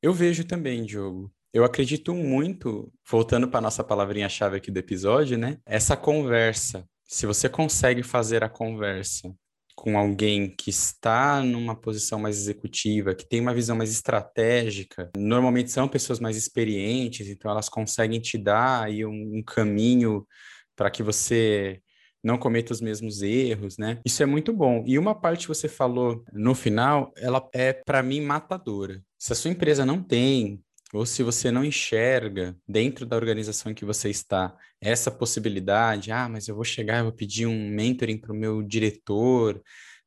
Eu 0.00 0.12
vejo 0.12 0.44
também, 0.44 0.84
Diogo. 0.84 1.32
Eu 1.54 1.64
acredito 1.64 2.14
muito, 2.14 2.90
voltando 3.06 3.46
para 3.46 3.60
nossa 3.60 3.84
palavrinha-chave 3.84 4.56
aqui 4.56 4.70
do 4.70 4.78
episódio, 4.78 5.36
né? 5.36 5.58
Essa 5.66 5.94
conversa. 5.94 6.88
Se 7.04 7.26
você 7.26 7.46
consegue 7.46 8.02
fazer 8.02 8.42
a 8.42 8.48
conversa 8.48 9.30
com 9.76 9.98
alguém 9.98 10.48
que 10.48 10.70
está 10.70 11.42
numa 11.42 11.76
posição 11.76 12.18
mais 12.18 12.38
executiva, 12.38 13.14
que 13.14 13.28
tem 13.28 13.38
uma 13.38 13.52
visão 13.52 13.76
mais 13.76 13.90
estratégica, 13.90 15.10
normalmente 15.14 15.70
são 15.70 15.86
pessoas 15.86 16.18
mais 16.18 16.38
experientes, 16.38 17.28
então 17.28 17.50
elas 17.50 17.68
conseguem 17.68 18.18
te 18.18 18.38
dar 18.38 18.84
aí 18.84 19.04
um, 19.04 19.36
um 19.36 19.42
caminho 19.42 20.26
para 20.74 20.90
que 20.90 21.02
você 21.02 21.82
não 22.24 22.38
cometa 22.38 22.72
os 22.72 22.80
mesmos 22.80 23.20
erros, 23.20 23.76
né? 23.76 24.00
Isso 24.06 24.22
é 24.22 24.26
muito 24.26 24.54
bom. 24.54 24.84
E 24.86 24.98
uma 24.98 25.14
parte 25.14 25.42
que 25.42 25.54
você 25.54 25.68
falou 25.68 26.24
no 26.32 26.54
final, 26.54 27.12
ela 27.14 27.46
é 27.52 27.74
para 27.74 28.02
mim 28.02 28.22
matadora. 28.22 29.02
Se 29.18 29.34
a 29.34 29.36
sua 29.36 29.50
empresa 29.50 29.84
não 29.84 30.02
tem 30.02 30.62
ou 30.92 31.06
se 31.06 31.22
você 31.22 31.50
não 31.50 31.64
enxerga 31.64 32.56
dentro 32.68 33.06
da 33.06 33.16
organização 33.16 33.72
em 33.72 33.74
que 33.74 33.84
você 33.84 34.10
está 34.10 34.54
essa 34.80 35.10
possibilidade, 35.10 36.12
ah, 36.12 36.28
mas 36.28 36.48
eu 36.48 36.54
vou 36.54 36.64
chegar, 36.64 36.98
eu 36.98 37.04
vou 37.04 37.12
pedir 37.12 37.46
um 37.46 37.70
mentoring 37.70 38.18
para 38.18 38.32
o 38.32 38.36
meu 38.36 38.62
diretor, 38.62 39.62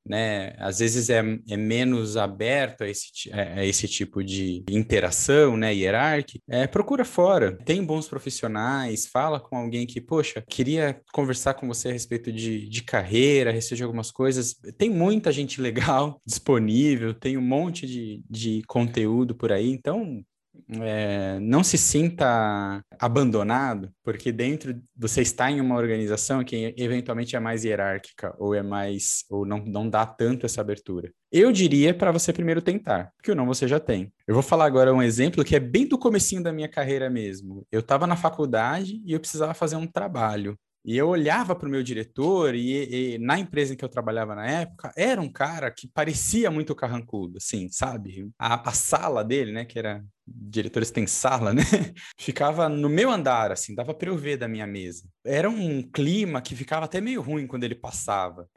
né? 0.08 0.54
Às 0.60 0.80
vezes 0.80 1.10
é, 1.10 1.22
é 1.50 1.58
menos 1.58 2.16
aberto 2.16 2.84
a 2.84 2.88
esse, 2.88 3.32
a 3.34 3.66
esse 3.66 3.88
tipo 3.88 4.24
de 4.24 4.64
interação, 4.70 5.58
né, 5.58 5.74
hierárquica. 5.74 6.44
É, 6.48 6.68
procura 6.68 7.04
fora. 7.04 7.58
Tem 7.66 7.84
bons 7.84 8.08
profissionais, 8.08 9.08
fala 9.08 9.40
com 9.40 9.58
alguém 9.58 9.88
que, 9.88 10.00
poxa, 10.00 10.44
queria 10.48 11.02
conversar 11.12 11.56
com 11.56 11.68
você 11.68 11.90
a 11.90 11.94
respeito 11.94 12.32
de, 12.32 12.70
de 12.70 12.84
carreira, 12.84 13.50
a 13.50 13.54
respeito 13.54 13.78
de 13.78 13.84
algumas 13.84 14.12
coisas. 14.12 14.56
Tem 14.78 14.90
muita 14.90 15.32
gente 15.32 15.60
legal 15.62 16.22
disponível, 16.26 17.14
tem 17.14 17.38
um 17.38 17.42
monte 17.42 17.88
de, 17.88 18.24
de 18.30 18.62
conteúdo 18.68 19.34
por 19.34 19.52
aí, 19.52 19.72
então 19.72 20.24
é, 20.82 21.40
não 21.40 21.64
se 21.64 21.78
sinta 21.78 22.82
abandonado, 23.00 23.92
porque 24.04 24.32
dentro 24.32 24.82
você 24.96 25.22
está 25.22 25.52
em 25.52 25.62
uma 25.62 25.76
organização 25.76 26.44
que 26.44 26.74
eventualmente 26.78 27.36
é 27.36 27.40
mais 27.40 27.64
hierárquica 27.64 28.36
ou 28.38 28.54
é 28.54 28.64
mais 28.64 29.24
ou 29.30 29.46
não, 29.46 29.60
não 29.66 29.90
dá 29.90 30.06
tanto 30.06 30.46
essa 30.46 30.62
abertura. 30.62 31.12
Eu 31.32 31.52
diria 31.52 31.94
para 31.94 32.12
você 32.12 32.32
primeiro 32.32 32.62
tentar, 32.62 33.12
porque 33.18 33.32
o 33.32 33.36
não 33.36 33.46
você 33.46 33.68
já 33.68 33.80
tem. 33.80 34.12
Eu 34.28 34.34
vou 34.34 34.44
falar 34.44 34.66
agora 34.66 34.94
um 34.94 35.02
exemplo 35.02 35.44
que 35.44 35.56
é 35.56 35.60
bem 35.60 35.88
do 35.88 35.98
comecinho 35.98 36.44
da 36.44 36.54
minha 36.54 36.70
carreira 36.70 37.10
mesmo. 37.10 37.66
Eu 37.72 37.82
estava 37.82 38.08
na 38.08 38.16
faculdade 38.16 39.02
e 39.06 39.14
eu 39.14 39.20
precisava 39.20 39.54
fazer 39.54 39.76
um 39.76 39.88
trabalho. 39.88 40.58
E 40.86 40.96
eu 40.96 41.08
olhava 41.10 41.56
para 41.56 41.68
o 41.68 41.72
meu 41.72 41.82
diretor, 41.82 42.54
e, 42.54 43.16
e, 43.16 43.18
na 43.18 43.40
empresa 43.40 43.74
em 43.74 43.76
que 43.76 43.84
eu 43.84 43.90
trabalhava 43.90 44.36
na 44.36 44.46
época, 44.46 44.94
era 44.96 45.20
um 45.20 45.32
cara 45.32 45.72
que 45.72 45.88
parecia 45.88 46.52
muito 46.52 46.76
carrancudo, 46.76 47.38
assim, 47.38 47.68
sabe? 47.70 48.30
A, 48.38 48.70
a 48.70 48.72
sala 48.72 49.24
dele, 49.24 49.52
né, 49.52 49.66
que 49.66 49.80
era 49.80 50.06
diretores 50.28 50.92
têm 50.92 51.06
sala, 51.06 51.54
né? 51.54 51.62
Ficava 52.20 52.68
no 52.68 52.90
meu 52.90 53.10
andar, 53.10 53.52
assim, 53.52 53.76
dava 53.76 53.94
para 53.94 54.10
eu 54.10 54.18
ver 54.18 54.38
da 54.38 54.48
minha 54.48 54.66
mesa. 54.66 55.08
Era 55.24 55.50
um 55.50 55.82
clima 55.82 56.42
que 56.42 56.56
ficava 56.56 56.86
até 56.86 57.00
meio 57.00 57.22
ruim 57.22 57.48
quando 57.48 57.64
ele 57.64 57.76
passava 57.76 58.48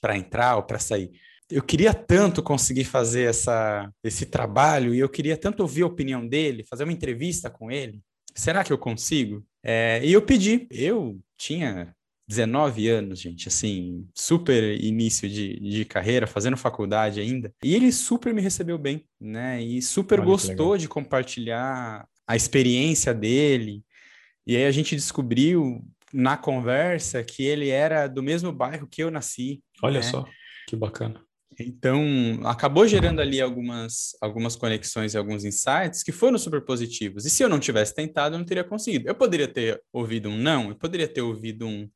para 0.00 0.16
entrar 0.16 0.56
ou 0.56 0.62
para 0.62 0.78
sair. 0.78 1.10
Eu 1.50 1.62
queria 1.62 1.94
tanto 1.94 2.42
conseguir 2.42 2.84
fazer 2.84 3.22
essa, 3.22 3.90
esse 4.04 4.26
trabalho 4.26 4.94
e 4.94 4.98
eu 4.98 5.08
queria 5.08 5.36
tanto 5.36 5.60
ouvir 5.60 5.82
a 5.82 5.86
opinião 5.86 6.26
dele, 6.26 6.66
fazer 6.68 6.84
uma 6.84 6.92
entrevista 6.92 7.48
com 7.48 7.70
ele. 7.70 8.02
Será 8.34 8.62
que 8.62 8.72
eu 8.72 8.78
consigo? 8.78 9.44
É, 9.64 10.00
e 10.04 10.12
eu 10.12 10.22
pedi. 10.22 10.68
Eu 10.70 11.18
tinha 11.38 11.94
19 12.28 12.88
anos, 12.88 13.18
gente, 13.18 13.48
assim, 13.48 14.06
super 14.14 14.62
início 14.84 15.26
de, 15.28 15.58
de 15.58 15.84
carreira, 15.86 16.26
fazendo 16.26 16.58
faculdade 16.58 17.20
ainda. 17.20 17.52
E 17.64 17.74
ele 17.74 17.90
super 17.90 18.34
me 18.34 18.42
recebeu 18.42 18.76
bem, 18.76 19.04
né? 19.18 19.62
E 19.62 19.80
super 19.80 20.20
Olha 20.20 20.26
gostou 20.26 20.76
de 20.76 20.86
compartilhar 20.86 22.06
a 22.26 22.36
experiência 22.36 23.14
dele. 23.14 23.82
E 24.46 24.54
aí 24.54 24.66
a 24.66 24.70
gente 24.70 24.94
descobriu 24.94 25.82
na 26.12 26.36
conversa 26.36 27.24
que 27.24 27.42
ele 27.42 27.70
era 27.70 28.06
do 28.06 28.22
mesmo 28.22 28.52
bairro 28.52 28.86
que 28.86 29.02
eu 29.02 29.10
nasci. 29.10 29.62
Olha 29.82 30.00
né? 30.00 30.02
só, 30.02 30.26
que 30.66 30.76
bacana. 30.76 31.22
Então, 31.60 32.02
acabou 32.44 32.86
gerando 32.86 33.20
ali 33.20 33.40
algumas, 33.40 34.16
algumas 34.20 34.54
conexões 34.54 35.14
e 35.14 35.18
alguns 35.18 35.44
insights 35.44 36.02
que 36.04 36.12
foram 36.12 36.38
super 36.38 36.64
positivos. 36.64 37.24
E 37.24 37.30
se 37.30 37.42
eu 37.42 37.48
não 37.48 37.58
tivesse 37.58 37.94
tentado, 37.94 38.34
eu 38.36 38.38
não 38.38 38.46
teria 38.46 38.62
conseguido. 38.62 39.08
Eu 39.08 39.14
poderia 39.14 39.48
ter 39.48 39.82
ouvido 39.92 40.28
um 40.28 40.36
não, 40.36 40.68
eu 40.68 40.76
poderia 40.76 41.08
ter 41.08 41.20
ouvido 41.22 41.66
um 41.66 41.88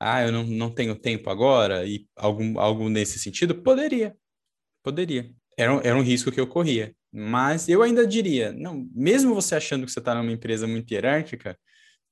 ah, 0.00 0.22
eu 0.22 0.32
não, 0.32 0.44
não 0.44 0.70
tenho 0.70 0.94
tempo 0.94 1.30
agora, 1.30 1.86
e 1.86 2.06
algum, 2.16 2.58
algo 2.58 2.88
nesse 2.90 3.18
sentido? 3.18 3.54
Poderia, 3.62 4.14
poderia. 4.82 5.30
Era 5.56 5.74
era 5.84 5.96
um 5.96 6.02
risco 6.02 6.32
que 6.32 6.40
eu 6.40 6.46
corria. 6.46 6.94
Mas 7.12 7.68
eu 7.68 7.82
ainda 7.82 8.06
diria, 8.06 8.52
não, 8.52 8.88
mesmo 8.94 9.34
você 9.34 9.54
achando 9.54 9.86
que 9.86 9.92
você 9.92 10.00
está 10.00 10.14
numa 10.14 10.32
empresa 10.32 10.66
muito 10.66 10.90
hierárquica, 10.92 11.56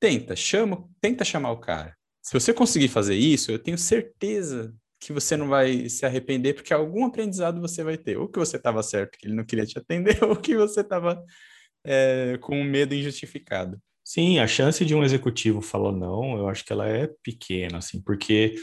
tenta, 0.01 0.37
chama, 0.37 0.89
tenta 1.01 1.25
chamar 1.25 1.53
o 1.53 1.59
cara. 1.61 1.97
Se 2.23 2.33
você 2.33 2.55
conseguir 2.55 2.89
fazer 2.89 3.17
isso, 3.17 3.51
eu 3.51 3.59
tenho 3.59 3.77
certeza 3.77 4.73
que 5.03 5.13
você 5.13 5.37
não 5.37 5.49
vai 5.49 5.89
se 5.89 6.07
arrepender, 6.07 6.55
porque 6.55 6.73
algum 6.73 7.05
aprendizado 7.05 7.61
você 7.61 7.83
vai 7.83 7.99
ter. 7.99 8.17
Ou 8.17 8.29
que 8.29 8.39
você 8.39 8.57
estava 8.57 8.81
certo, 8.85 9.19
que 9.19 9.27
ele 9.27 9.35
não 9.35 9.45
queria 9.45 9.67
te 9.67 9.77
atender, 9.77 10.17
ou 10.23 10.37
que 10.37 10.57
você 10.57 10.81
estava 10.81 11.23
é, 11.85 12.39
com 12.41 12.61
um 12.61 12.63
medo 12.63 12.95
injustificado. 12.95 13.81
Sim, 14.05 14.39
a 14.39 14.47
chance 14.47 14.85
de 14.85 14.95
um 14.95 15.03
executivo 15.03 15.61
falar 15.61 15.91
não, 15.93 16.39
eu 16.39 16.49
acho 16.49 16.65
que 16.65 16.73
ela 16.73 16.89
é 16.89 17.09
pequena, 17.23 17.79
assim, 17.79 18.01
porque 18.01 18.55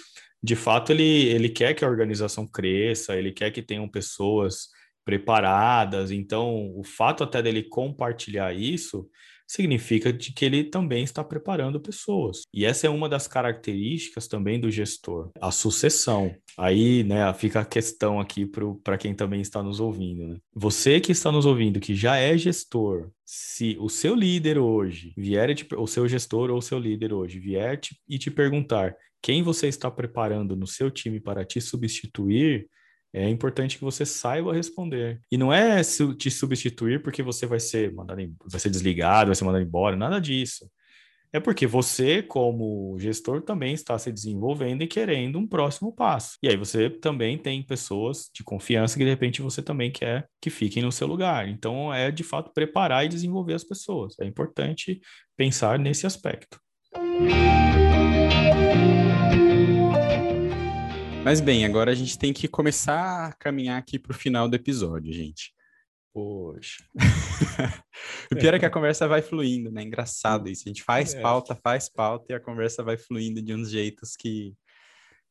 de 0.41 0.55
fato 0.55 0.93
ele, 0.93 1.27
ele 1.27 1.49
quer 1.49 1.73
que 1.73 1.83
a 1.83 1.89
organização 1.89 2.47
cresça, 2.47 3.17
ele 3.17 3.33
quer 3.33 3.51
que 3.51 3.61
tenham 3.61 3.87
pessoas 3.89 4.69
preparadas. 5.03 6.09
Então, 6.09 6.73
o 6.73 6.83
fato 6.83 7.23
até 7.23 7.41
dele 7.41 7.63
compartilhar 7.63 8.53
isso 8.55 9.09
significa 9.49 10.13
de 10.13 10.31
que 10.31 10.45
ele 10.45 10.63
também 10.63 11.03
está 11.03 11.23
preparando 11.23 11.79
pessoas. 11.79 12.43
E 12.53 12.65
essa 12.65 12.85
é 12.85 12.89
uma 12.89 13.09
das 13.09 13.27
características 13.27 14.27
também 14.27 14.59
do 14.59 14.69
gestor, 14.69 15.31
a 15.41 15.49
sucessão. 15.49 16.35
Aí, 16.55 17.03
né, 17.03 17.33
fica 17.33 17.61
a 17.61 17.65
questão 17.65 18.19
aqui 18.19 18.47
para 18.83 18.97
quem 18.97 19.15
também 19.15 19.41
está 19.41 19.63
nos 19.63 19.79
ouvindo. 19.79 20.27
Né? 20.27 20.37
Você 20.53 20.99
que 20.99 21.11
está 21.11 21.31
nos 21.31 21.47
ouvindo, 21.47 21.79
que 21.79 21.95
já 21.95 22.17
é 22.17 22.37
gestor, 22.37 23.09
se 23.25 23.75
o 23.79 23.89
seu 23.89 24.13
líder 24.13 24.59
hoje 24.59 25.13
vier, 25.17 25.55
te, 25.55 25.67
o 25.75 25.87
seu 25.87 26.07
gestor 26.07 26.51
ou 26.51 26.59
o 26.59 26.61
seu 26.61 26.77
líder 26.77 27.11
hoje 27.11 27.39
vier 27.39 27.79
te, 27.79 27.99
e 28.07 28.19
te 28.19 28.29
perguntar 28.29 28.95
quem 29.19 29.41
você 29.41 29.67
está 29.67 29.89
preparando 29.89 30.55
no 30.55 30.67
seu 30.67 30.91
time 30.91 31.19
para 31.19 31.43
te 31.43 31.59
substituir, 31.59 32.69
é 33.13 33.27
importante 33.27 33.77
que 33.77 33.83
você 33.83 34.05
saiba 34.05 34.53
responder. 34.53 35.19
E 35.31 35.37
não 35.37 35.51
é 35.51 35.81
te 36.17 36.29
substituir 36.29 37.01
porque 37.01 37.23
você 37.23 37.45
vai 37.45 37.59
ser 37.59 37.93
mandado, 37.93 38.21
vai 38.45 38.59
ser 38.59 38.69
desligado, 38.69 39.27
vai 39.27 39.35
ser 39.35 39.43
mandado 39.43 39.63
embora, 39.63 39.95
nada 39.95 40.19
disso. 40.19 40.69
É 41.31 41.39
porque 41.39 41.67
você, 41.67 42.23
como 42.23 42.97
gestor, 42.97 43.43
também 43.43 43.73
está 43.73 43.97
se 43.99 44.11
desenvolvendo 44.11 44.81
e 44.81 44.87
querendo 44.87 45.37
um 45.37 45.47
próximo 45.47 45.93
passo. 45.93 46.37
E 46.41 46.49
aí 46.49 46.57
você 46.57 46.89
também 46.89 47.37
tem 47.37 47.61
pessoas 47.61 48.31
de 48.33 48.43
confiança 48.43 48.97
que 48.97 49.03
de 49.03 49.09
repente 49.11 49.41
você 49.41 49.61
também 49.61 49.91
quer 49.91 50.27
que 50.41 50.49
fiquem 50.49 50.81
no 50.81 50.91
seu 50.91 51.05
lugar. 51.05 51.47
Então 51.47 51.93
é 51.93 52.09
de 52.09 52.23
fato 52.23 52.51
preparar 52.51 53.05
e 53.05 53.09
desenvolver 53.09 53.53
as 53.53 53.63
pessoas. 53.63 54.17
É 54.19 54.25
importante 54.25 54.99
pensar 55.37 55.77
nesse 55.77 56.07
aspecto. 56.07 56.59
Mas 61.29 61.41
bem, 61.41 61.63
agora 61.63 61.91
a 61.91 61.93
gente 61.93 62.17
tem 62.17 62.33
que 62.33 62.47
começar 62.47 63.27
a 63.27 63.33
caminhar 63.33 63.77
aqui 63.77 63.99
para 63.99 64.13
o 64.13 64.15
final 64.15 64.49
do 64.49 64.55
episódio, 64.55 65.13
gente. 65.13 65.53
Poxa. 66.11 66.83
o 68.33 68.35
pior 68.35 68.55
é 68.55 68.57
que 68.57 68.65
a 68.65 68.69
conversa 68.71 69.07
vai 69.07 69.21
fluindo, 69.21 69.69
né? 69.69 69.83
Engraçado 69.83 70.49
isso. 70.49 70.63
A 70.65 70.69
gente 70.69 70.81
faz 70.81 71.13
é. 71.13 71.21
pauta, 71.21 71.53
faz 71.53 71.87
pauta 71.87 72.33
e 72.33 72.35
a 72.35 72.39
conversa 72.39 72.81
vai 72.81 72.97
fluindo 72.97 73.43
de 73.43 73.53
uns 73.53 73.69
jeitos 73.69 74.15
que, 74.17 74.55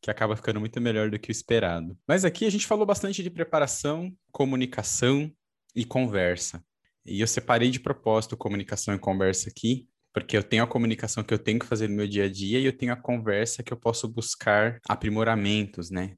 que 0.01 0.09
acaba 0.09 0.37
ficando 0.37 0.61
muito 0.61 0.81
melhor 0.81 1.11
do 1.11 1.19
que 1.19 1.31
o 1.31 1.33
esperado. 1.33 1.99
Mas 2.07 2.25
aqui 2.25 2.45
a 2.47 2.51
gente 2.51 2.69
falou 2.69 2.87
bastante 2.87 3.21
de 3.21 3.29
preparação, 3.29 4.17
comunicação 4.31 5.29
e 5.75 5.85
conversa. 5.85 6.63
E 7.05 7.21
eu 7.21 7.27
separei 7.27 7.73
de 7.73 7.81
propósito 7.81 8.37
comunicação 8.37 8.95
e 8.95 9.01
conversa 9.01 9.51
aqui, 9.51 9.89
porque 10.13 10.37
eu 10.37 10.43
tenho 10.43 10.63
a 10.63 10.67
comunicação 10.67 11.23
que 11.23 11.33
eu 11.33 11.39
tenho 11.39 11.59
que 11.59 11.67
fazer 11.67 11.89
no 11.89 11.97
meu 11.97 12.07
dia 12.07 12.25
a 12.25 12.29
dia 12.29 12.59
e 12.59 12.65
eu 12.65 12.77
tenho 12.77 12.93
a 12.93 12.97
conversa 12.97 13.63
que 13.63 13.73
eu 13.73 13.77
posso 13.77 14.09
buscar 14.09 14.81
aprimoramentos, 14.89 15.91
né? 15.91 16.15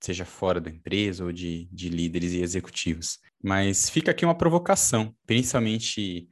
Seja 0.00 0.24
fora 0.24 0.60
da 0.60 0.70
empresa 0.70 1.24
ou 1.24 1.32
de, 1.32 1.68
de 1.72 1.88
líderes 1.88 2.32
e 2.32 2.42
executivos. 2.42 3.18
Mas 3.42 3.88
fica 3.88 4.10
aqui 4.10 4.24
uma 4.24 4.36
provocação, 4.36 5.14
principalmente 5.26 6.28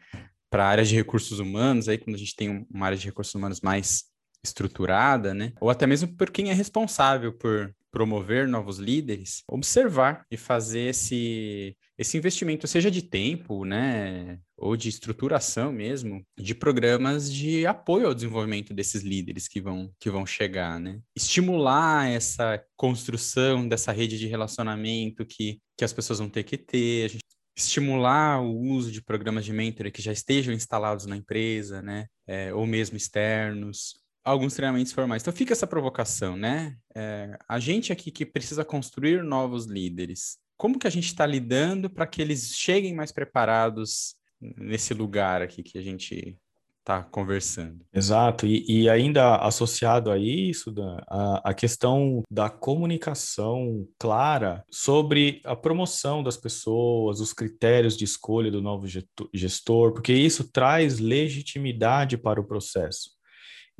para 0.50 0.64
a 0.64 0.68
área 0.68 0.84
de 0.84 0.94
recursos 0.94 1.38
humanos, 1.38 1.88
aí 1.88 1.96
quando 1.96 2.16
a 2.16 2.18
gente 2.18 2.34
tem 2.34 2.66
uma 2.70 2.86
área 2.86 2.98
de 2.98 3.06
recursos 3.06 3.34
humanos 3.34 3.60
mais 3.60 4.04
estruturada, 4.44 5.32
né? 5.32 5.52
Ou 5.60 5.70
até 5.70 5.86
mesmo 5.86 6.14
por 6.16 6.30
quem 6.30 6.50
é 6.50 6.52
responsável 6.52 7.32
por 7.32 7.74
promover 7.90 8.46
novos 8.48 8.78
líderes, 8.78 9.42
observar 9.48 10.24
e 10.30 10.36
fazer 10.36 10.90
esse, 10.90 11.76
esse 11.98 12.16
investimento, 12.16 12.66
seja 12.66 12.90
de 12.90 13.02
tempo, 13.02 13.64
né, 13.64 14.38
ou 14.56 14.76
de 14.76 14.88
estruturação 14.88 15.72
mesmo, 15.72 16.24
de 16.38 16.54
programas 16.54 17.32
de 17.32 17.66
apoio 17.66 18.06
ao 18.06 18.14
desenvolvimento 18.14 18.72
desses 18.72 19.02
líderes 19.02 19.48
que 19.48 19.60
vão, 19.60 19.90
que 19.98 20.10
vão 20.10 20.24
chegar, 20.24 20.78
né? 20.78 21.00
Estimular 21.16 22.08
essa 22.08 22.62
construção 22.76 23.66
dessa 23.66 23.92
rede 23.92 24.18
de 24.18 24.26
relacionamento 24.26 25.24
que, 25.24 25.60
que 25.76 25.84
as 25.84 25.92
pessoas 25.92 26.18
vão 26.18 26.28
ter 26.28 26.44
que 26.44 26.56
ter, 26.56 27.18
estimular 27.56 28.40
o 28.42 28.56
uso 28.56 28.90
de 28.90 29.02
programas 29.02 29.44
de 29.44 29.52
mentoring 29.52 29.90
que 29.90 30.02
já 30.02 30.12
estejam 30.12 30.54
instalados 30.54 31.06
na 31.06 31.16
empresa, 31.16 31.82
né, 31.82 32.06
é, 32.26 32.52
ou 32.54 32.66
mesmo 32.66 32.96
externos, 32.96 33.99
alguns 34.24 34.54
treinamentos 34.54 34.92
formais. 34.92 35.22
Então 35.22 35.32
fica 35.32 35.52
essa 35.52 35.66
provocação, 35.66 36.36
né? 36.36 36.76
É, 36.94 37.38
a 37.48 37.58
gente 37.58 37.92
aqui 37.92 38.10
que 38.10 38.26
precisa 38.26 38.64
construir 38.64 39.22
novos 39.22 39.66
líderes, 39.66 40.38
como 40.56 40.78
que 40.78 40.86
a 40.86 40.90
gente 40.90 41.06
está 41.06 41.24
lidando 41.24 41.88
para 41.88 42.06
que 42.06 42.20
eles 42.20 42.54
cheguem 42.54 42.94
mais 42.94 43.10
preparados 43.10 44.14
nesse 44.40 44.92
lugar 44.92 45.40
aqui 45.40 45.62
que 45.62 45.78
a 45.78 45.82
gente 45.82 46.38
está 46.80 47.02
conversando? 47.02 47.84
Exato, 47.94 48.46
e, 48.46 48.64
e, 48.68 48.88
ainda 48.88 49.36
associado 49.36 50.10
a 50.10 50.18
isso, 50.18 50.74
a, 51.08 51.50
a 51.50 51.54
questão 51.54 52.22
da 52.30 52.50
comunicação 52.50 53.86
clara 53.98 54.64
sobre 54.70 55.40
a 55.44 55.54
promoção 55.54 56.22
das 56.22 56.36
pessoas, 56.36 57.20
os 57.20 57.32
critérios 57.32 57.96
de 57.96 58.04
escolha 58.04 58.50
do 58.50 58.60
novo 58.60 58.86
gestor, 59.32 59.92
porque 59.92 60.12
isso 60.12 60.50
traz 60.50 60.98
legitimidade 60.98 62.18
para 62.18 62.40
o 62.40 62.46
processo. 62.46 63.19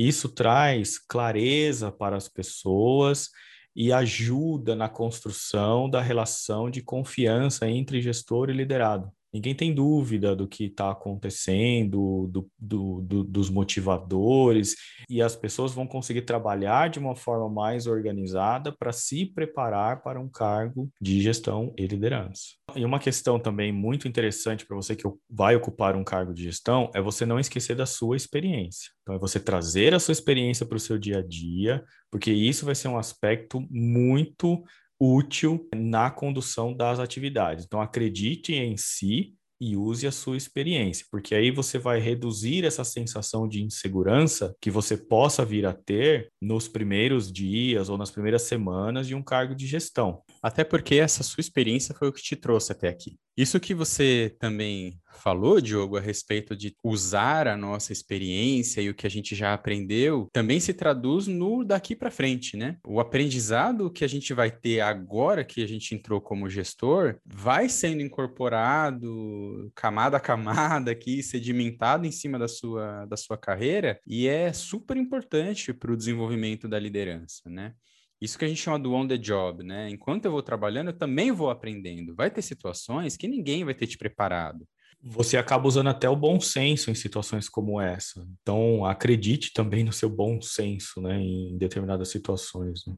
Isso 0.03 0.30
traz 0.30 0.98
clareza 0.98 1.92
para 1.92 2.16
as 2.16 2.26
pessoas 2.26 3.28
e 3.76 3.92
ajuda 3.92 4.74
na 4.74 4.88
construção 4.88 5.90
da 5.90 6.01
relação 6.01 6.70
de 6.70 6.80
confiança 6.80 7.68
entre 7.68 8.01
gestor 8.01 8.48
e 8.48 8.55
liderado. 8.55 9.12
Ninguém 9.33 9.55
tem 9.55 9.72
dúvida 9.72 10.35
do 10.35 10.49
que 10.49 10.64
está 10.64 10.91
acontecendo, 10.91 12.26
do, 12.28 12.51
do, 12.59 13.01
do, 13.01 13.24
dos 13.24 13.49
motivadores, 13.49 14.74
e 15.09 15.22
as 15.22 15.37
pessoas 15.37 15.72
vão 15.72 15.87
conseguir 15.87 16.22
trabalhar 16.22 16.91
de 16.91 16.99
uma 16.99 17.14
forma 17.14 17.49
mais 17.49 17.87
organizada 17.87 18.74
para 18.76 18.93
se 18.93 19.26
preparar 19.26 20.03
para 20.03 20.20
um 20.20 20.28
cargo 20.28 20.91
de 21.01 21.20
gestão 21.20 21.72
e 21.78 21.87
liderança. 21.87 22.43
E 22.74 22.85
uma 22.85 22.99
questão 22.99 23.39
também 23.39 23.72
muito 23.72 24.09
interessante 24.09 24.66
para 24.66 24.76
você 24.76 24.97
que 24.97 25.09
vai 25.28 25.55
ocupar 25.55 25.97
um 25.97 26.05
cargo 26.05 26.35
de 26.35 26.45
gestão 26.45 26.91
é 26.95 27.01
você 27.01 27.24
não 27.24 27.39
esquecer 27.39 27.76
da 27.76 27.87
sua 27.87 28.16
experiência. 28.16 28.91
Então, 29.03 29.14
é 29.14 29.18
você 29.18 29.39
trazer 29.39 29.95
a 29.95 30.01
sua 30.01 30.12
experiência 30.12 30.66
para 30.66 30.76
o 30.76 30.81
seu 30.81 30.99
dia 30.99 31.18
a 31.18 31.22
dia, 31.22 31.85
porque 32.11 32.33
isso 32.33 32.66
vai 32.66 32.74
ser 32.74 32.89
um 32.89 32.99
aspecto 32.99 33.64
muito 33.70 34.62
útil 35.01 35.66
na 35.74 36.11
condução 36.11 36.74
das 36.74 36.98
atividades. 36.98 37.64
Então, 37.64 37.80
acredite 37.80 38.53
em 38.53 38.76
si 38.76 39.34
e 39.61 39.76
use 39.76 40.07
a 40.07 40.12
sua 40.12 40.36
experiência, 40.36 41.05
porque 41.11 41.34
aí 41.34 41.51
você 41.51 41.78
vai 41.78 42.01
reduzir 42.01 42.64
essa 42.64 42.82
sensação 42.82 43.46
de 43.46 43.62
insegurança 43.62 44.55
que 44.61 44.70
você 44.70 44.96
possa 44.96 45.44
vir 45.44 45.66
a 45.66 45.72
ter 45.74 46.32
nos 46.40 46.66
primeiros 46.66 47.30
dias 47.30 47.90
ou 47.90 47.98
nas 47.98 48.11
primeiras 48.11 48.42
semanas 48.42 49.07
de 49.07 49.14
um 49.14 49.22
cargo 49.22 49.55
de 49.55 49.66
gestão. 49.66 50.22
Até 50.43 50.64
porque 50.64 50.95
essa 50.97 51.22
sua 51.22 51.41
experiência 51.41 51.95
foi 51.95 52.09
o 52.09 52.12
que 52.12 52.22
te 52.22 52.34
trouxe 52.34 52.72
até 52.72 52.88
aqui. 52.88 53.18
Isso 53.36 53.61
que 53.61 53.74
você 53.74 54.34
também 54.38 54.99
falou, 55.12 55.61
Diogo, 55.61 55.97
a 55.97 56.01
respeito 56.01 56.57
de 56.57 56.74
usar 56.82 57.47
a 57.47 57.57
nossa 57.57 57.93
experiência 57.93 58.80
e 58.80 58.88
o 58.88 58.95
que 58.95 59.07
a 59.07 59.11
gente 59.11 59.34
já 59.34 59.55
aprendeu, 59.55 60.28
também 60.32 60.61
se 60.61 60.74
traduz 60.74 61.26
no 61.26 61.64
daqui 61.64 61.95
para 61.95 62.11
frente, 62.11 62.57
né? 62.57 62.76
O 62.86 63.01
aprendizado 63.01 63.91
que 63.91 64.05
a 64.05 64.09
gente 64.09 64.32
vai 64.34 64.51
ter 64.51 64.80
agora 64.80 65.45
que 65.45 65.62
a 65.62 65.66
gente 65.66 65.95
entrou 65.95 66.20
como 66.20 66.49
gestor 66.51 67.18
vai 67.24 67.68
sendo 67.68 68.03
incorporado 68.03 69.70
camada 69.74 70.16
a 70.16 70.20
camada 70.20 70.91
aqui, 70.91 71.22
sedimentado 71.22 72.07
em 72.07 72.12
cima 72.12 72.38
da 72.38 72.49
sua, 72.49 73.05
da 73.07 73.16
sua 73.16 73.38
carreira 73.38 73.99
e 74.07 74.26
é 74.26 74.53
super 74.53 74.97
importante 74.97 75.72
para 75.72 75.93
o 75.93 75.97
desenvolvimento 75.97 76.68
da 76.68 76.78
liderança, 76.78 77.49
né? 77.49 77.74
Isso 78.21 78.39
que 78.39 78.45
a 78.45 78.49
gente 78.49 78.61
chama 78.61 78.79
do 78.79 78.93
on 78.93 79.09
the 79.09 79.16
job, 79.16 79.64
né? 79.64 79.89
Enquanto 79.89 80.27
eu 80.27 80.31
vou 80.31 80.43
trabalhando, 80.43 80.89
eu 80.89 80.97
também 80.97 81.33
vou 81.33 81.51
aprendendo. 81.51 82.14
Vai 82.14 82.31
ter 82.31 82.43
situações 82.43 83.16
que 83.16 83.27
ninguém 83.27 83.64
vai 83.64 83.75
ter 83.75 83.87
te 83.87 83.97
preparado. 83.97 84.66
Você 85.03 85.39
acaba 85.39 85.66
usando 85.66 85.89
até 85.89 86.09
o 86.09 86.16
bom 86.16 86.39
senso 86.39 86.91
em 86.91 86.95
situações 86.95 87.49
como 87.49 87.81
essa. 87.81 88.23
Então, 88.43 88.85
acredite 88.85 89.53
também 89.55 89.83
no 89.83 89.93
seu 89.93 90.11
bom 90.11 90.43
senso, 90.43 91.01
né, 91.01 91.18
em 91.18 91.57
determinadas 91.57 92.11
situações. 92.11 92.85
Né? 92.87 92.95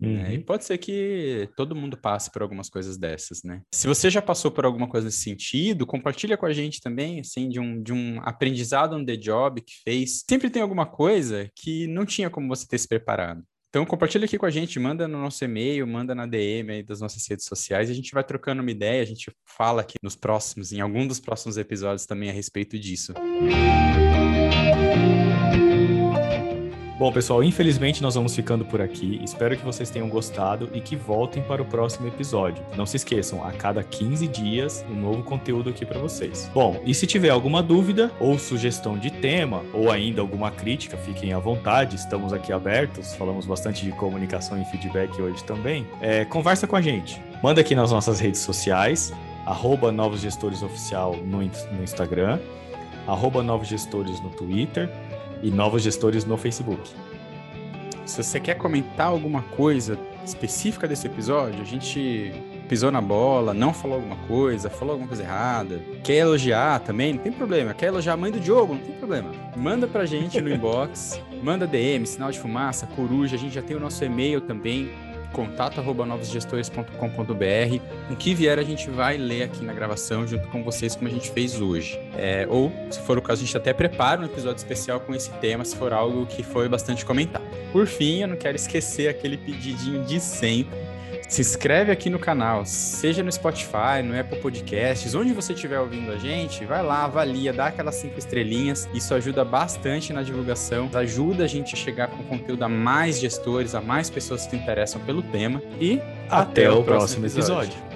Uhum. 0.00 0.18
É, 0.18 0.34
e 0.34 0.36
uhum. 0.36 0.42
pode 0.42 0.66
ser 0.66 0.76
que 0.76 1.48
todo 1.56 1.74
mundo 1.74 1.96
passe 1.96 2.30
por 2.30 2.42
algumas 2.42 2.68
coisas 2.68 2.98
dessas, 2.98 3.42
né? 3.42 3.62
Se 3.72 3.86
você 3.86 4.10
já 4.10 4.20
passou 4.20 4.50
por 4.50 4.66
alguma 4.66 4.86
coisa 4.86 5.06
nesse 5.06 5.20
sentido, 5.20 5.86
compartilha 5.86 6.36
com 6.36 6.44
a 6.44 6.52
gente 6.52 6.80
também, 6.82 7.20
assim, 7.20 7.48
de 7.48 7.58
um, 7.58 7.82
de 7.82 7.92
um 7.92 8.20
aprendizado 8.20 8.94
on 8.94 9.04
the 9.04 9.16
job 9.16 9.62
que 9.62 9.72
fez. 9.82 10.22
Sempre 10.28 10.50
tem 10.50 10.60
alguma 10.60 10.84
coisa 10.84 11.50
que 11.56 11.86
não 11.86 12.04
tinha 12.04 12.28
como 12.28 12.48
você 12.48 12.66
ter 12.66 12.76
se 12.76 12.86
preparado. 12.86 13.42
Então 13.68 13.84
compartilha 13.84 14.24
aqui 14.24 14.38
com 14.38 14.46
a 14.46 14.50
gente, 14.50 14.78
manda 14.78 15.06
no 15.06 15.20
nosso 15.20 15.44
e-mail, 15.44 15.86
manda 15.86 16.14
na 16.14 16.26
DM 16.26 16.72
aí 16.72 16.82
das 16.82 17.00
nossas 17.00 17.26
redes 17.28 17.44
sociais, 17.44 17.88
e 17.88 17.92
a 17.92 17.94
gente 17.94 18.12
vai 18.12 18.24
trocando 18.24 18.62
uma 18.62 18.70
ideia, 18.70 19.02
a 19.02 19.06
gente 19.06 19.30
fala 19.44 19.82
aqui 19.82 19.94
nos 20.02 20.16
próximos, 20.16 20.72
em 20.72 20.80
algum 20.80 21.06
dos 21.06 21.20
próximos 21.20 21.56
episódios 21.58 22.06
também 22.06 22.30
a 22.30 22.32
respeito 22.32 22.78
disso. 22.78 23.12
Bom, 26.98 27.12
pessoal, 27.12 27.44
infelizmente 27.44 28.02
nós 28.02 28.14
vamos 28.14 28.34
ficando 28.34 28.64
por 28.64 28.80
aqui. 28.80 29.20
Espero 29.22 29.54
que 29.54 29.62
vocês 29.62 29.90
tenham 29.90 30.08
gostado 30.08 30.70
e 30.72 30.80
que 30.80 30.96
voltem 30.96 31.42
para 31.42 31.60
o 31.60 31.64
próximo 31.64 32.08
episódio. 32.08 32.64
Não 32.74 32.86
se 32.86 32.96
esqueçam, 32.96 33.46
a 33.46 33.52
cada 33.52 33.82
15 33.82 34.26
dias, 34.26 34.82
um 34.90 34.94
novo 34.94 35.22
conteúdo 35.22 35.68
aqui 35.68 35.84
para 35.84 35.98
vocês. 35.98 36.50
Bom, 36.54 36.80
e 36.86 36.94
se 36.94 37.06
tiver 37.06 37.28
alguma 37.28 37.62
dúvida 37.62 38.10
ou 38.18 38.38
sugestão 38.38 38.96
de 38.96 39.10
tema 39.10 39.62
ou 39.74 39.90
ainda 39.90 40.22
alguma 40.22 40.50
crítica, 40.50 40.96
fiquem 40.96 41.34
à 41.34 41.38
vontade, 41.38 41.96
estamos 41.96 42.32
aqui 42.32 42.50
abertos. 42.50 43.14
Falamos 43.14 43.44
bastante 43.44 43.84
de 43.84 43.92
comunicação 43.92 44.58
e 44.58 44.64
feedback 44.64 45.20
hoje 45.20 45.44
também. 45.44 45.86
É, 46.00 46.24
conversa 46.24 46.66
com 46.66 46.76
a 46.76 46.80
gente. 46.80 47.20
Manda 47.42 47.60
aqui 47.60 47.74
nas 47.74 47.92
nossas 47.92 48.20
redes 48.20 48.40
sociais, 48.40 49.12
arroba 49.44 49.92
Novos 49.92 50.22
Gestores 50.22 50.62
Oficial 50.62 51.14
no, 51.14 51.40
no 51.40 51.84
Instagram, 51.84 52.38
arroba 53.06 53.42
Novos 53.42 53.68
Gestores 53.68 54.18
no 54.22 54.30
Twitter 54.30 54.88
e 55.42 55.50
novos 55.50 55.82
gestores 55.82 56.24
no 56.24 56.36
Facebook. 56.36 56.90
Se 58.04 58.22
você 58.22 58.38
quer 58.38 58.54
comentar 58.54 59.08
alguma 59.08 59.42
coisa 59.42 59.98
específica 60.24 60.86
desse 60.86 61.06
episódio, 61.06 61.60
a 61.60 61.64
gente 61.64 62.32
pisou 62.68 62.90
na 62.90 63.00
bola, 63.00 63.54
não 63.54 63.72
falou 63.72 63.96
alguma 63.96 64.16
coisa, 64.28 64.68
falou 64.68 64.92
alguma 64.92 65.08
coisa 65.08 65.22
errada, 65.22 65.80
quer 66.02 66.16
elogiar 66.16 66.80
também, 66.80 67.14
não 67.14 67.22
tem 67.22 67.32
problema. 67.32 67.74
Quer 67.74 67.86
elogiar 67.86 68.14
a 68.14 68.16
mãe 68.16 68.30
do 68.30 68.40
Diogo, 68.40 68.74
não 68.74 68.80
tem 68.80 68.94
problema. 68.94 69.30
Manda 69.56 69.86
pra 69.86 70.04
gente 70.04 70.40
no 70.40 70.50
inbox, 70.52 71.20
manda 71.42 71.66
DM, 71.66 72.06
sinal 72.06 72.30
de 72.30 72.38
fumaça, 72.38 72.86
coruja, 72.86 73.36
a 73.36 73.38
gente 73.38 73.54
já 73.54 73.62
tem 73.62 73.76
o 73.76 73.80
nosso 73.80 74.04
e-mail 74.04 74.40
também, 74.40 74.90
contato@novosgestores.com.br. 75.32 77.80
O 78.10 78.16
que 78.16 78.34
vier 78.34 78.58
a 78.58 78.62
gente 78.62 78.90
vai 78.90 79.16
ler 79.16 79.44
aqui 79.44 79.64
na 79.64 79.72
gravação 79.72 80.26
junto 80.26 80.48
com 80.48 80.62
vocês, 80.62 80.94
como 80.94 81.08
a 81.08 81.10
gente 81.10 81.30
fez 81.30 81.60
hoje. 81.60 81.98
É, 82.16 82.46
ou, 82.48 82.72
se 82.90 83.00
for 83.00 83.18
o 83.18 83.22
caso, 83.22 83.42
a 83.42 83.44
gente 83.44 83.56
até 83.56 83.72
prepara 83.72 84.20
um 84.20 84.24
episódio 84.24 84.58
especial 84.58 85.00
com 85.00 85.14
esse 85.14 85.30
tema, 85.34 85.64
se 85.64 85.76
for 85.76 85.92
algo 85.92 86.26
que 86.26 86.42
foi 86.42 86.68
bastante 86.68 87.04
comentado. 87.04 87.44
Por 87.72 87.86
fim, 87.86 88.22
eu 88.22 88.28
não 88.28 88.36
quero 88.36 88.56
esquecer 88.56 89.08
aquele 89.08 89.36
pedidinho 89.36 90.04
de 90.04 90.20
sempre 90.20 90.85
se 91.28 91.40
inscreve 91.40 91.90
aqui 91.90 92.08
no 92.08 92.18
canal, 92.18 92.64
seja 92.64 93.22
no 93.22 93.30
Spotify, 93.30 94.02
no 94.04 94.18
Apple 94.18 94.38
Podcasts, 94.38 95.14
onde 95.14 95.32
você 95.32 95.52
estiver 95.52 95.78
ouvindo 95.80 96.12
a 96.12 96.16
gente, 96.16 96.64
vai 96.64 96.82
lá, 96.82 97.04
avalia, 97.04 97.52
dá 97.52 97.66
aquelas 97.66 97.96
cinco 97.96 98.18
estrelinhas. 98.18 98.88
Isso 98.94 99.12
ajuda 99.14 99.44
bastante 99.44 100.12
na 100.12 100.22
divulgação, 100.22 100.88
ajuda 100.94 101.44
a 101.44 101.48
gente 101.48 101.74
a 101.74 101.78
chegar 101.78 102.08
com 102.08 102.22
conteúdo 102.24 102.62
a 102.62 102.68
mais 102.68 103.18
gestores, 103.18 103.74
a 103.74 103.80
mais 103.80 104.08
pessoas 104.08 104.44
que 104.44 104.50
se 104.50 104.56
interessam 104.56 105.00
pelo 105.02 105.22
tema. 105.22 105.60
E 105.80 106.00
até, 106.28 106.66
até 106.66 106.70
o 106.70 106.82
próximo 106.82 107.26
episódio. 107.26 107.72
episódio. 107.72 107.95